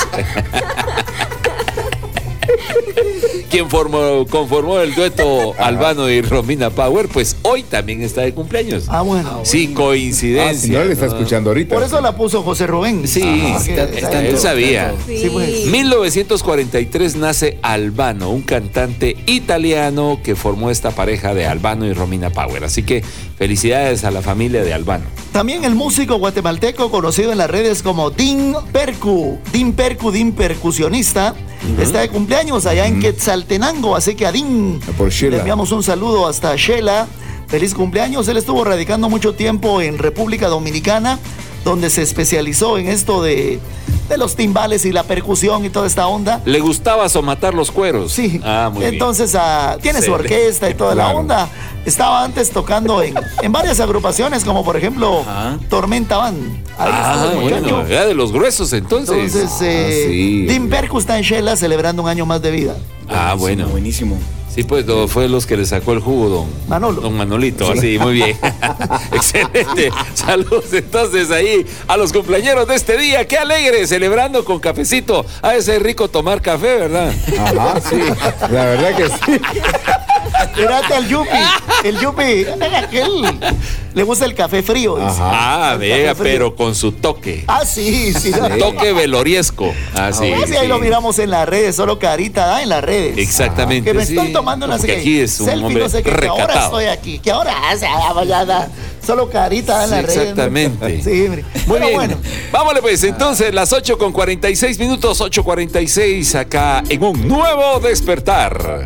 quien 3.52 3.70
formó, 3.70 4.26
conformó 4.30 4.80
el 4.80 4.96
dueto 4.96 5.54
Albano 5.60 6.10
y 6.10 6.22
Romina 6.22 6.70
Power, 6.70 7.08
pues 7.10 7.36
hoy 7.44 7.64
también 7.64 8.02
está 8.02 8.22
de 8.22 8.34
cumpleaños. 8.34 8.86
Ah, 8.88 9.02
bueno. 9.02 9.42
Sí, 9.44 9.66
Ah, 9.66 9.68
si 9.68 9.74
coincidencia. 9.74 10.80
no 10.80 10.86
le 10.86 10.94
está 10.94 11.06
escuchando 11.08 11.50
ahorita. 11.52 11.76
Por 11.76 11.84
eso 11.84 12.00
la 12.02 12.16
puso 12.16 12.42
José 12.42 12.66
Rubén. 12.66 13.08
Sí, 13.08 13.22
Ajá, 13.22 13.64
que- 13.64 13.72
está- 13.72 13.84
está 13.84 14.20
en 14.22 14.26
Él 14.26 14.32
todo, 14.34 14.42
sabía. 14.42 14.94
Sí, 15.06 15.28
pues. 15.32 15.66
1943 15.66 17.16
nace 17.18 17.58
Albano, 17.62 18.30
un 18.30 18.42
cantante 18.42 19.18
italiano 19.26 20.20
que 20.24 20.36
formó 20.36 20.70
esta 20.72 20.92
pareja 20.92 21.34
de 21.34 21.46
Albano 21.46 21.86
y 21.86 21.94
Romina 21.94 22.30
Power. 22.30 22.64
Así 22.64 22.84
que 22.84 23.04
felicidades 23.38 24.04
a 24.06 24.12
la 24.12 24.22
familia 24.22 24.64
de 24.64 24.74
Albano. 24.74 25.06
También 25.34 25.64
el 25.66 25.76
músico 25.76 26.16
guatemalteco 26.18 26.90
conocido 26.90 27.32
en 27.32 27.38
las 27.38 27.50
redes 27.50 27.84
como 27.84 28.10
Din 28.12 28.56
Percu, 28.72 29.40
Din 29.52 29.74
Percu, 29.74 30.12
Din 30.12 30.32
Percusionista, 30.34 31.36
está 31.80 32.00
de 32.02 32.10
cumpleaños 32.10 32.66
allá 32.66 32.88
en 32.88 33.00
Quetzaltenango, 33.00 33.96
así 33.96 34.16
que 34.16 34.26
a 34.26 34.32
Din 34.32 34.80
Por 34.98 35.10
Sheila. 35.10 35.36
le 35.36 35.40
enviamos 35.40 35.72
un 35.72 35.84
saludo 35.84 36.28
hasta 36.28 36.56
Shela. 36.56 37.08
Feliz 37.48 37.74
cumpleaños. 37.74 38.28
Él 38.30 38.38
estuvo 38.38 38.64
radicando 38.64 39.10
mucho 39.10 39.34
tiempo 39.34 39.82
en 39.82 39.98
República 39.98 40.48
Dominicana, 40.48 41.20
donde 41.64 41.90
se 41.90 42.02
especializó 42.02 42.78
en 42.78 42.88
esto 42.88 43.22
de, 43.22 43.60
de 44.10 44.18
los 44.18 44.36
timbales 44.36 44.86
y 44.86 44.92
la 44.92 45.04
percusión 45.04 45.64
y 45.66 45.70
toda 45.70 45.86
esta 45.88 46.08
onda. 46.08 46.42
¿Le 46.46 46.60
gustaba 46.60 47.08
somatar 47.10 47.54
los 47.54 47.72
cueros? 47.72 48.12
Sí. 48.12 48.40
Ah, 48.44 48.70
muy 48.72 48.82
bien. 48.82 48.94
Entonces 48.94 49.36
ah, 49.36 49.78
tiene 49.82 50.02
su 50.02 50.12
orquesta 50.12 50.70
y 50.70 50.74
toda 50.74 50.96
la 50.96 51.10
onda. 51.10 51.50
Estaba 51.86 52.24
antes 52.24 52.52
tocando 52.52 53.02
en, 53.02 53.16
en 53.42 53.52
varias 53.52 53.80
agrupaciones, 53.80 54.44
como 54.44 54.64
por 54.64 54.78
ejemplo 54.78 55.22
Ajá. 55.22 55.58
Tormenta 55.70 56.18
Van. 56.18 56.36
Ahí 56.78 56.92
Ah, 56.94 57.32
bueno, 57.42 57.86
era 57.88 58.06
de 58.06 58.14
los 58.14 58.32
gruesos 58.32 58.72
entonces. 58.74 59.34
Entonces, 59.36 59.52
eh, 59.62 60.06
sí. 60.08 60.46
Tim 60.48 60.70
Percu 60.70 61.00
está 61.00 61.18
en 61.18 61.24
Shela 61.24 61.56
celebrando 61.56 62.04
un 62.04 62.10
año 62.10 62.26
más 62.26 62.42
de 62.42 62.52
vida. 62.52 62.76
ah, 63.10 63.36
bueno. 63.38 63.68
Buenísimo. 63.68 64.18
Sí, 64.54 64.64
pues 64.64 64.86
fue 65.08 65.30
los 65.30 65.46
que 65.46 65.56
le 65.56 65.66
sacó 65.66 65.94
el 65.94 66.00
jugo, 66.02 66.28
don 66.30 66.50
Manolo. 66.68 67.02
Don 67.02 67.16
Manolito, 67.16 67.72
así, 67.72 67.98
muy 67.98 68.14
bien. 68.16 68.38
Excelente. 69.14 69.92
Saludos 70.14 70.74
entonces 70.74 71.32
ahí 71.32 71.66
a 71.88 71.96
los 71.96 72.12
cumpleaños 72.12 72.68
de 72.68 72.76
este 72.76 72.98
día. 72.98 73.26
Qué 73.28 73.38
alegre, 73.38 73.88
celebrando 73.88 74.44
con 74.44 74.60
cafecito. 74.60 75.26
Ha 75.42 75.54
de 75.54 75.62
ser 75.62 75.82
rico 75.82 76.10
tomar 76.10 76.42
café, 76.42 76.76
¿verdad? 76.76 77.14
Ajá, 77.40 77.80
sí. 77.80 77.96
La 78.52 78.66
verdad 78.66 78.96
que 78.98 79.08
sí. 79.08 79.42
Mírate 80.58 80.94
al 80.94 81.08
Yupi. 81.08 81.30
El 81.84 82.00
Yupi, 82.00 82.46
aquel, 82.76 83.40
le 83.94 84.04
gusta 84.04 84.26
el 84.26 84.34
café 84.36 84.62
frío. 84.64 84.96
dice. 84.98 85.18
Ah, 85.20 85.76
vea, 85.80 86.14
pero 86.16 86.56
con 86.56 86.76
su 86.76 86.92
toque. 86.94 87.44
Ah, 87.48 87.66
sí, 87.66 88.14
sí. 88.14 88.32
Su 88.32 88.40
toque 88.58 88.94
veloriesco. 88.94 89.74
Ah, 89.96 90.12
sí, 90.12 90.32
Ah, 90.34 90.46
sí, 90.48 90.56
ahí 90.56 90.68
lo 90.68 90.80
miramos 90.80 91.20
en 91.20 91.30
las 91.32 91.48
redes, 91.48 91.76
solo 91.76 92.00
carita 92.00 92.46
da 92.48 92.62
en 92.64 92.70
las 92.70 92.84
redes. 92.84 93.18
Exactamente. 93.18 93.90
Que 93.92 93.98
me 93.98 94.06
sí. 94.06 94.16
estoy 94.16 94.32
tomando 94.34 94.66
una 94.66 94.78
Porque 94.78 94.94
sé 94.94 95.00
aquí 95.00 95.20
es 95.20 95.40
un 95.40 95.46
selfie, 95.48 95.66
hombre 95.66 95.84
no 95.84 95.90
sé 95.90 96.04
qué, 96.04 96.12
que 96.12 96.28
ahora 96.28 96.64
estoy 96.66 96.86
aquí, 96.86 97.20
que 97.20 97.32
ahora 97.32 97.54
hace 97.70 97.88
ah, 97.88 98.14
mañana. 98.14 98.70
Solo 99.06 99.30
carita 99.30 99.78
da 99.80 99.84
en 99.86 99.90
Sí, 99.90 99.96
las 99.96 100.06
redes. 100.06 100.18
exactamente. 100.22 101.02
Sí, 101.04 101.26
hombre. 101.26 101.46
Muy 101.66 101.80
bien. 101.80 101.94
bueno. 101.94 102.18
Vámonos 102.52 102.82
pues, 102.82 103.04
entonces, 103.04 103.54
las 103.54 103.74
8 103.74 103.98
con 103.98 104.12
46 104.12 104.78
minutos, 104.80 105.20
8.46 105.22 106.36
acá 106.40 106.84
en 106.88 107.04
un 107.04 107.28
nuevo 107.28 107.80
despertar. 107.80 108.86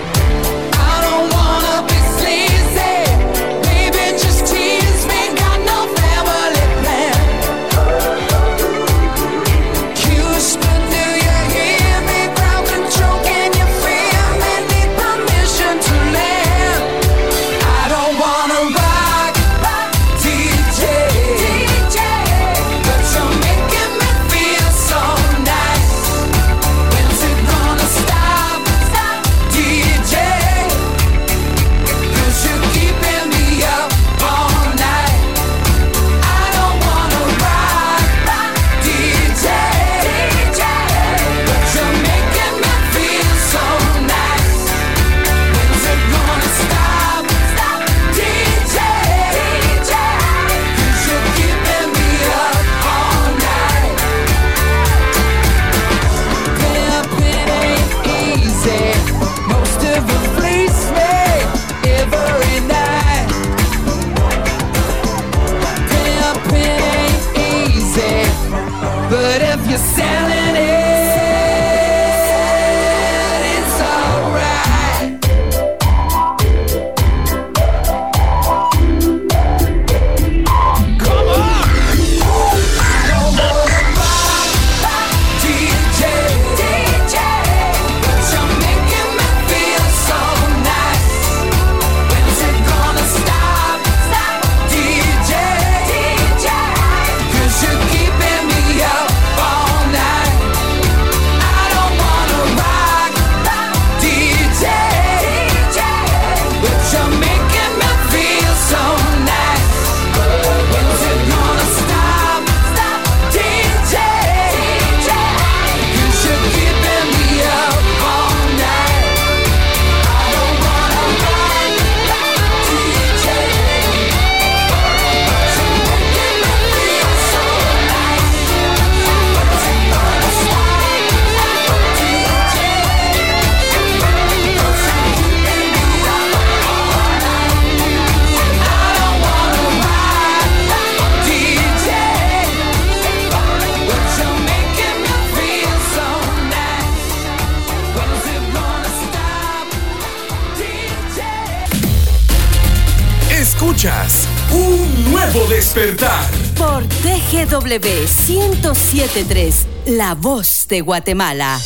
despertar. 155.73 156.29
Por 156.57 156.83
TGW 156.83 158.05
1073, 158.27 159.67
La 159.85 160.15
Voz 160.15 160.67
de 160.67 160.81
Guatemala. 160.81 161.59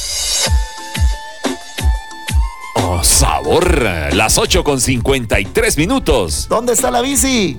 Oh, 2.76 3.04
sabor. 3.04 3.82
Las 4.14 4.38
8 4.38 4.64
con 4.64 4.80
53 4.80 5.78
minutos. 5.78 6.48
¿Dónde 6.48 6.74
está 6.74 6.92
la 6.92 7.02
bici? 7.02 7.58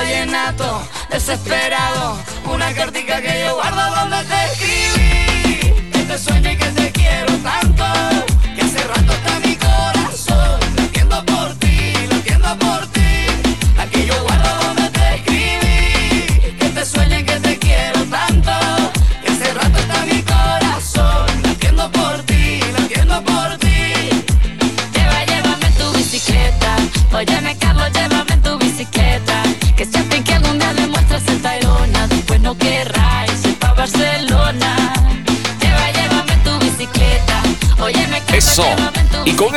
vallenato 0.00 0.82
desesperado, 1.10 2.16
una 2.46 2.72
cartica 2.72 3.20
que 3.20 3.44
yo 3.44 3.54
guardo 3.54 3.82
donde 3.96 4.24
te 4.24 4.44
escribí, 4.46 5.90
este 5.92 6.18
sueño 6.18 6.52
y 6.52 6.56
que 6.56 6.69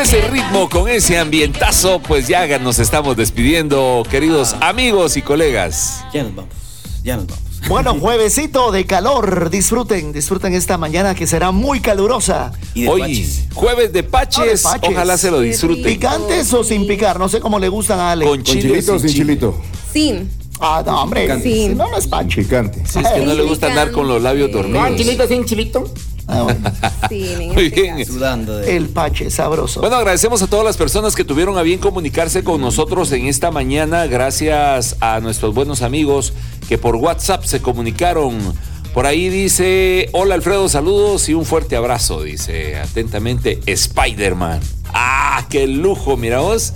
ese 0.03 0.27
ritmo, 0.27 0.67
con 0.67 0.89
ese 0.89 1.17
ambientazo, 1.17 1.99
pues 1.99 2.27
ya 2.27 2.59
nos 2.59 2.77
estamos 2.79 3.15
despidiendo, 3.15 4.03
queridos 4.11 4.53
amigos 4.59 5.15
y 5.15 5.21
colegas. 5.21 6.03
Ya 6.13 6.23
nos 6.23 6.35
vamos, 6.35 6.53
ya 7.03 7.15
nos 7.15 7.27
vamos. 7.27 7.43
Bueno, 7.69 7.95
juevesito 8.01 8.73
de 8.73 8.85
calor. 8.85 9.49
Disfruten, 9.49 10.11
disfruten 10.11 10.53
esta 10.55 10.77
mañana 10.77 11.15
que 11.15 11.25
será 11.25 11.51
muy 11.51 11.79
calurosa. 11.79 12.51
Hoy, 12.85 13.25
jueves 13.53 13.93
de 13.93 14.03
paches, 14.03 14.65
Ah, 14.65 14.73
de 14.73 14.79
paches. 14.79 14.89
ojalá 14.93 15.17
se 15.17 15.31
lo 15.31 15.39
disfruten. 15.39 15.85
¿Picantes 15.85 16.53
o 16.53 16.65
sin 16.65 16.85
picar? 16.85 17.17
No 17.17 17.29
sé 17.29 17.39
cómo 17.39 17.57
le 17.57 17.69
gustan 17.69 18.01
a 18.01 18.11
Ale. 18.11 18.25
Con 18.25 18.43
chilito 18.43 18.95
o 18.95 18.99
sin 18.99 19.09
chilito? 19.09 19.57
Sin. 19.93 20.29
Ah, 20.59 20.83
no, 20.85 21.01
hombre. 21.03 21.21
Picante. 21.21 21.43
Sí. 21.49 21.69
No, 21.69 21.89
no 21.89 21.97
es 21.97 22.07
pancho. 22.07 22.41
Picante. 22.41 22.83
Si 22.85 22.99
es 22.99 23.07
que 23.07 23.21
no 23.25 23.33
le 23.35 23.43
gusta 23.43 23.67
andar 23.67 23.93
con 23.93 24.05
los 24.09 24.21
labios 24.21 24.51
dormidos. 24.51 24.85
Con 24.85 24.97
chilito, 24.97 25.27
sin 25.29 25.45
chilito. 25.45 25.89
Sin, 27.13 27.41
en 27.41 27.53
Muy 27.53 27.65
este 27.65 27.81
bien. 27.81 28.05
Sudando 28.05 28.57
de... 28.57 28.75
El 28.75 28.89
pache 28.89 29.29
sabroso. 29.29 29.81
Bueno, 29.81 29.97
agradecemos 29.97 30.41
a 30.41 30.47
todas 30.47 30.65
las 30.65 30.77
personas 30.77 31.15
que 31.15 31.23
tuvieron 31.23 31.57
a 31.57 31.61
bien 31.61 31.79
comunicarse 31.79 32.43
con 32.43 32.59
nosotros 32.59 33.11
en 33.11 33.27
esta 33.27 33.51
mañana. 33.51 34.07
Gracias 34.07 34.95
a 34.99 35.19
nuestros 35.19 35.53
buenos 35.53 35.81
amigos 35.81 36.33
que 36.67 36.77
por 36.77 36.95
WhatsApp 36.95 37.43
se 37.45 37.61
comunicaron. 37.61 38.39
Por 38.93 39.05
ahí 39.05 39.29
dice, 39.29 40.09
hola 40.11 40.35
Alfredo, 40.35 40.69
saludos 40.69 41.27
y 41.29 41.33
un 41.33 41.45
fuerte 41.45 41.75
abrazo. 41.75 42.23
Dice 42.23 42.77
atentamente 42.77 43.59
Spider-Man. 43.65 44.59
Ah, 44.93 45.45
qué 45.49 45.67
lujo, 45.67 46.17
mira 46.17 46.39
vos. 46.39 46.73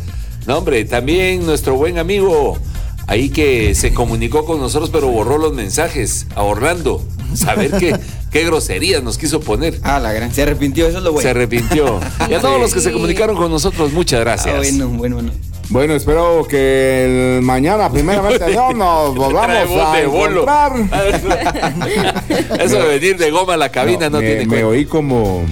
No, 0.47 0.57
hombre, 0.59 0.85
también 0.85 1.45
nuestro 1.45 1.75
buen 1.75 1.97
amigo 1.97 2.57
ahí 3.05 3.29
que 3.29 3.73
se 3.75 3.93
comunicó 3.93 4.45
con 4.45 4.59
nosotros 4.59 4.89
pero 4.89 5.07
borró 5.07 5.37
los 5.37 5.53
mensajes 5.53 6.27
a 6.35 6.43
Orlando. 6.43 7.03
Saber 7.35 7.71
qué, 7.77 7.99
qué 8.37 8.45
groserías 8.45 9.03
nos 9.03 9.17
quiso 9.17 9.39
poner. 9.39 9.79
Ah, 9.83 9.99
la 9.99 10.13
gran. 10.13 10.31
Se 10.33 10.43
arrepintió, 10.43 10.87
eso 10.87 10.99
es 10.99 11.03
lo 11.03 11.11
bueno. 11.11 11.23
Se 11.23 11.31
arrepintió. 11.31 11.99
Y 12.29 12.33
a 12.33 12.39
todos 12.39 12.59
los 12.59 12.73
que 12.73 12.81
se 12.81 12.91
comunicaron 12.91 13.35
con 13.35 13.49
nosotros, 13.49 13.91
muchas 13.93 14.19
gracias. 14.19 14.53
Ah, 14.53 14.57
bueno, 14.59 14.87
bueno, 14.89 15.15
bueno. 15.15 15.31
Bueno, 15.69 15.95
espero 15.95 16.45
que 16.47 17.35
el 17.37 17.41
mañana, 17.41 17.91
primeramente 17.91 18.45
Dios, 18.45 18.73
nos 18.75 19.15
volvamos 19.15 19.69
a 19.81 19.97
de 19.97 20.03
encontrar. 20.03 20.71
Eso 22.59 22.79
de 22.79 22.99
venir 22.99 23.17
de 23.17 23.31
goma 23.31 23.55
a 23.55 23.57
la 23.57 23.69
cabina 23.69 24.09
no, 24.09 24.19
me, 24.19 24.25
tiene 24.25 24.41
me 24.41 24.47
cuenta. 24.47 24.67
oí 24.67 24.85
como 24.85 25.43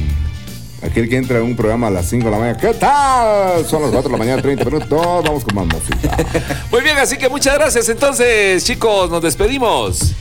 aquel 0.81 1.09
que 1.09 1.17
entra 1.17 1.39
en 1.39 1.43
un 1.43 1.55
programa 1.55 1.87
a 1.87 1.91
las 1.91 2.07
5 2.07 2.23
de 2.23 2.31
la 2.31 2.37
mañana. 2.37 2.57
¿Qué 2.57 2.73
tal? 2.75 3.65
Son 3.65 3.81
las 3.81 3.91
4 3.91 4.03
de 4.03 4.11
la 4.11 4.17
mañana, 4.17 4.41
30 4.41 4.63
minutos. 4.63 5.23
Vamos 5.23 5.43
con 5.43 5.55
más 5.55 5.65
música. 5.65 6.15
Muy 6.71 6.81
bien, 6.81 6.97
así 6.97 7.17
que 7.17 7.27
muchas 7.27 7.55
gracias. 7.55 7.89
Entonces, 7.89 8.63
chicos, 8.63 9.09
nos 9.09 9.21
despedimos. 9.21 10.13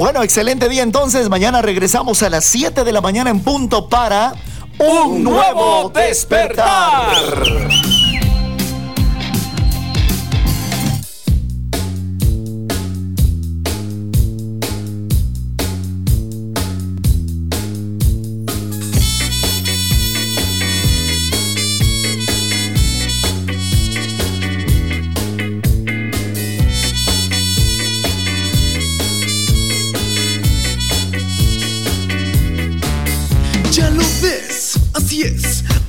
Bueno, 0.00 0.22
excelente 0.22 0.70
día 0.70 0.82
entonces. 0.82 1.28
Mañana 1.28 1.60
regresamos 1.60 2.22
a 2.22 2.30
las 2.30 2.46
7 2.46 2.84
de 2.84 2.90
la 2.92 3.02
mañana 3.02 3.28
en 3.28 3.40
punto 3.40 3.86
para 3.86 4.32
un, 4.78 5.22
nuevo 5.22 5.92
despertar. 5.94 7.06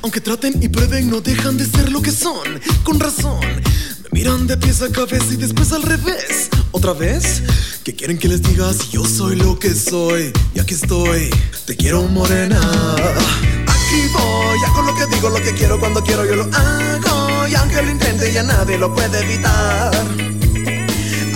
Aunque 0.02 0.20
traten 0.20 0.60
y 0.60 0.68
prueben, 0.68 1.08
no 1.08 1.20
dejan 1.20 1.56
de 1.56 1.64
ser 1.64 1.92
lo 1.92 2.02
que 2.02 2.10
son. 2.10 2.60
Con 2.82 2.98
razón, 2.98 3.38
me 3.40 4.08
miran 4.10 4.48
de 4.48 4.56
pies 4.56 4.82
a 4.82 4.90
cabeza 4.90 5.32
y 5.32 5.36
después 5.36 5.72
al 5.72 5.82
revés. 5.84 6.48
¿Otra 6.72 6.92
vez? 6.92 7.42
¿Qué 7.84 7.94
quieren 7.94 8.18
que 8.18 8.26
les 8.26 8.42
diga 8.42 8.72
si 8.72 8.90
yo 8.90 9.04
soy 9.04 9.36
lo 9.36 9.60
que 9.60 9.72
soy? 9.72 10.32
Y 10.54 10.58
aquí 10.58 10.74
estoy, 10.74 11.30
te 11.66 11.76
quiero 11.76 12.02
morena. 12.02 12.58
Aquí 12.58 14.00
voy, 14.12 14.58
hago 14.66 14.82
lo 14.82 14.94
que 14.96 15.06
digo, 15.14 15.30
lo 15.30 15.40
que 15.40 15.52
quiero 15.52 15.78
cuando 15.78 16.02
quiero, 16.02 16.24
yo 16.24 16.34
lo 16.34 16.44
hago. 16.52 17.46
Y 17.46 17.54
aunque 17.54 17.80
lo 17.82 17.90
intente, 17.92 18.32
ya 18.32 18.42
nadie 18.42 18.78
lo 18.78 18.92
puede 18.92 19.20
evitar. 19.20 19.94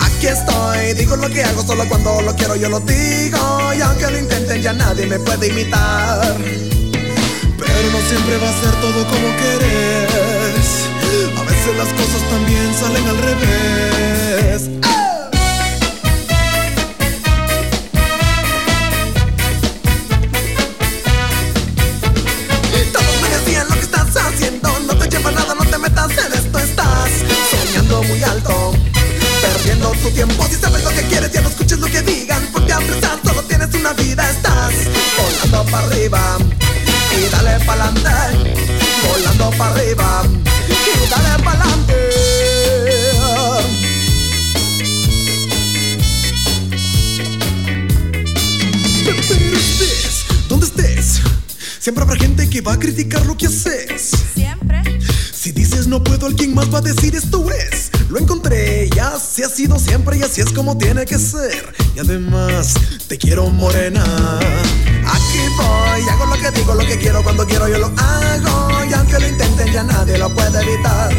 Aquí 0.01 0.27
estoy, 0.27 0.93
digo 0.93 1.15
lo 1.15 1.29
que 1.29 1.41
hago 1.41 1.63
solo 1.63 1.87
cuando 1.87 2.21
lo 2.21 2.35
quiero, 2.35 2.57
yo 2.57 2.67
lo 2.67 2.81
digo. 2.81 3.73
Y 3.77 3.81
aunque 3.81 4.11
lo 4.11 4.17
intenten, 4.17 4.61
ya 4.61 4.73
nadie 4.73 5.07
me 5.07 5.19
puede 5.19 5.47
imitar. 5.47 6.37
Pero 7.77 7.91
no 7.91 8.01
siempre 8.09 8.37
va 8.39 8.49
a 8.49 8.53
ser 8.53 8.71
todo 8.81 9.05
como 9.05 9.27
querés. 9.37 10.67
A 11.37 11.43
veces 11.43 11.77
las 11.77 11.89
cosas 11.89 12.21
también 12.27 12.73
salen 12.73 13.07
al 13.07 13.17
revés. 13.19 14.61
Todos 22.91 23.21
me 23.21 23.29
decían 23.29 23.67
lo 23.69 23.75
que 23.75 23.81
estás 23.81 24.17
haciendo. 24.25 24.79
No 24.87 24.97
te 24.97 25.09
lleva 25.09 25.31
nada, 25.31 25.53
no 25.53 25.63
te 25.63 25.77
metas 25.77 26.11
en 26.17 26.33
esto. 26.33 26.57
Estás 26.57 27.11
soñando 27.51 28.01
muy 28.01 28.23
alto, 28.23 28.73
perdiendo 29.39 29.91
tu 30.01 30.09
tiempo. 30.09 30.47
Si 30.49 30.55
sabes 30.55 30.83
lo 30.83 30.89
que 30.89 31.03
quieres, 31.03 31.31
ya 31.31 31.41
no 31.41 31.49
escuches 31.49 31.77
lo 31.77 31.85
que 31.85 32.01
digan. 32.01 32.43
Ponte 32.51 32.73
a 32.73 32.79
pensar, 32.79 33.19
solo 33.23 33.43
tienes 33.43 33.71
una 33.75 33.93
vida. 33.93 34.27
Estás 34.31 34.73
volando 35.15 35.71
para 35.71 35.85
arriba 35.85 36.37
y 37.19 37.29
dale 37.29 37.65
pa'lante. 37.65 38.09
Volando 39.07 39.49
para 39.57 39.71
arriba 39.73 40.23
y 40.67 41.09
dale 41.09 41.43
pa'lante. 41.43 41.93
Pero 49.05 49.57
estés 49.57 50.25
donde 50.47 50.65
estés, 50.65 51.21
siempre 51.79 52.03
habrá 52.03 52.15
gente 52.17 52.49
que 52.49 52.61
va 52.61 52.73
a 52.73 52.79
criticar 52.79 53.25
lo 53.25 53.35
que 53.37 53.47
haces. 53.47 54.11
Siempre. 54.33 54.99
Si 55.33 55.51
dices 55.51 55.87
no 55.87 56.03
puedo, 56.03 56.27
alguien 56.27 56.53
más 56.53 56.73
va 56.73 56.79
a 56.79 56.81
decir 56.81 57.15
esto 57.15 57.49
es. 57.51 57.76
Lo 58.09 58.19
encontré, 58.19 58.89
y 58.95 58.99
así 58.99 59.43
ha 59.43 59.49
sido 59.49 59.77
siempre 59.77 60.17
y 60.17 60.23
así 60.23 60.39
es 60.39 60.51
como 60.53 60.77
tiene 60.77 61.05
que 61.05 61.19
ser. 61.19 61.73
Y 61.93 61.99
además, 61.99 62.73
te 63.07 63.17
quiero 63.17 63.49
morena. 63.49 64.03
Aquí 65.05 65.39
voy, 65.57 66.09
hago 66.09 66.25
lo 66.25 66.41
que 66.41 66.51
digo, 66.51 66.73
lo 66.73 66.85
que 66.85 66.97
quiero 66.97 67.21
cuando 67.21 67.45
quiero, 67.45 67.67
yo 67.67 67.79
lo 67.79 67.87
hago. 67.87 68.85
Y 68.89 68.93
aunque 68.93 69.19
lo 69.19 69.27
intenten, 69.27 69.73
ya 69.73 69.83
nadie 69.83 70.17
lo 70.17 70.33
puede 70.33 70.61
evitar. 70.61 71.11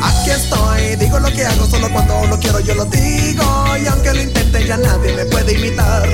Aquí 0.00 0.30
estoy, 0.30 0.96
digo 0.96 1.18
lo 1.18 1.32
que 1.32 1.44
hago 1.44 1.66
solo 1.66 1.90
cuando 1.92 2.26
lo 2.26 2.38
quiero, 2.38 2.60
yo 2.60 2.74
lo 2.76 2.84
digo. 2.84 3.76
Y 3.82 3.86
aunque 3.88 4.12
lo 4.14 4.22
intenten, 4.22 4.66
ya 4.66 4.76
nadie 4.76 5.16
me 5.16 5.24
puede 5.24 5.52
imitar. 5.52 6.08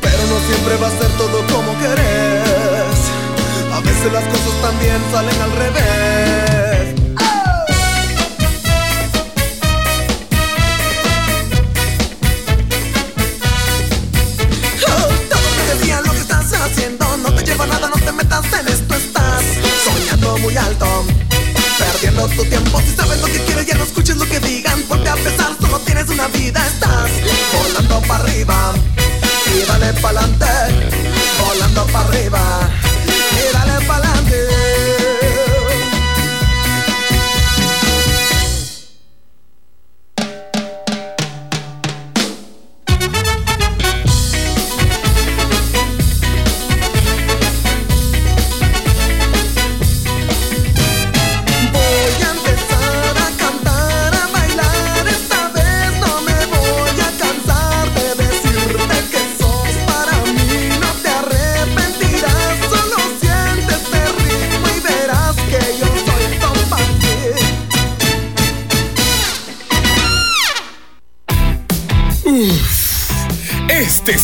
Pero 0.00 0.18
no 0.28 0.38
siempre 0.46 0.76
va 0.80 0.86
a 0.86 0.90
ser 0.90 1.10
todo 1.18 1.44
como 1.52 1.76
querés. 1.80 2.98
A 3.72 3.80
veces 3.80 4.12
las 4.12 4.24
cosas 4.24 4.62
también 4.62 5.02
salen 5.10 5.40
al 5.40 5.52
revés. 5.52 6.25
Perdiendo 20.56 22.26
tu 22.28 22.42
tiempo 22.46 22.80
Si 22.80 22.96
sabes 22.96 23.20
lo 23.20 23.26
que 23.26 23.44
quieres, 23.44 23.66
ya 23.66 23.74
no 23.74 23.84
escuches 23.84 24.16
lo 24.16 24.24
que 24.24 24.40
digan 24.40 24.80
Ponte 24.84 25.08
a 25.08 25.14
pensar, 25.14 25.54
solo 25.60 25.78
tienes 25.80 26.08
una 26.08 26.28
vida 26.28 26.66
Estás 26.66 27.10
volando 27.52 28.00
para 28.08 28.24
arriba. 28.24 28.72
Y 29.54 29.66
dale 29.66 29.92
pa'lante 30.00 30.46
Volando 31.46 31.86
para 31.88 32.08
arriba. 32.08 32.70
Y 33.06 33.52
dale 33.52 33.86
pa'lante 33.86 34.55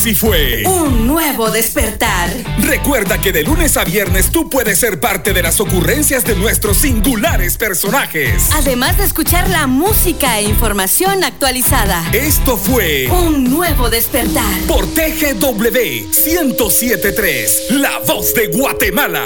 Este 0.03 0.15
sí 0.15 0.17
fue 0.17 0.65
Un 0.67 1.07
nuevo 1.07 1.49
despertar. 1.53 2.29
Recuerda 2.59 3.21
que 3.21 3.31
de 3.31 3.45
lunes 3.45 3.77
a 3.77 3.85
viernes 3.85 4.33
tú 4.33 4.51
puedes 4.51 4.81
ser 4.81 4.99
parte 4.99 5.33
de 5.33 5.45
las 5.45 5.61
ocurrencias 5.61 6.25
de 6.25 6.35
nuestros 6.35 6.79
singulares 6.79 7.57
personajes. 7.57 8.51
Además 8.53 8.99
de 8.99 9.05
escuchar 9.05 9.49
la 9.49 9.69
música 9.69 10.41
e 10.41 10.43
información 10.43 11.23
actualizada. 11.23 12.05
Esto 12.13 12.57
fue 12.57 13.07
Un 13.13 13.45
nuevo 13.45 13.91
despertar. 13.91 14.59
por 14.67 14.87
TGW 14.89 16.09
1073, 16.27 17.67
La 17.71 18.01
Voz 18.01 18.35
de 18.35 18.49
Guatemala. 18.49 19.25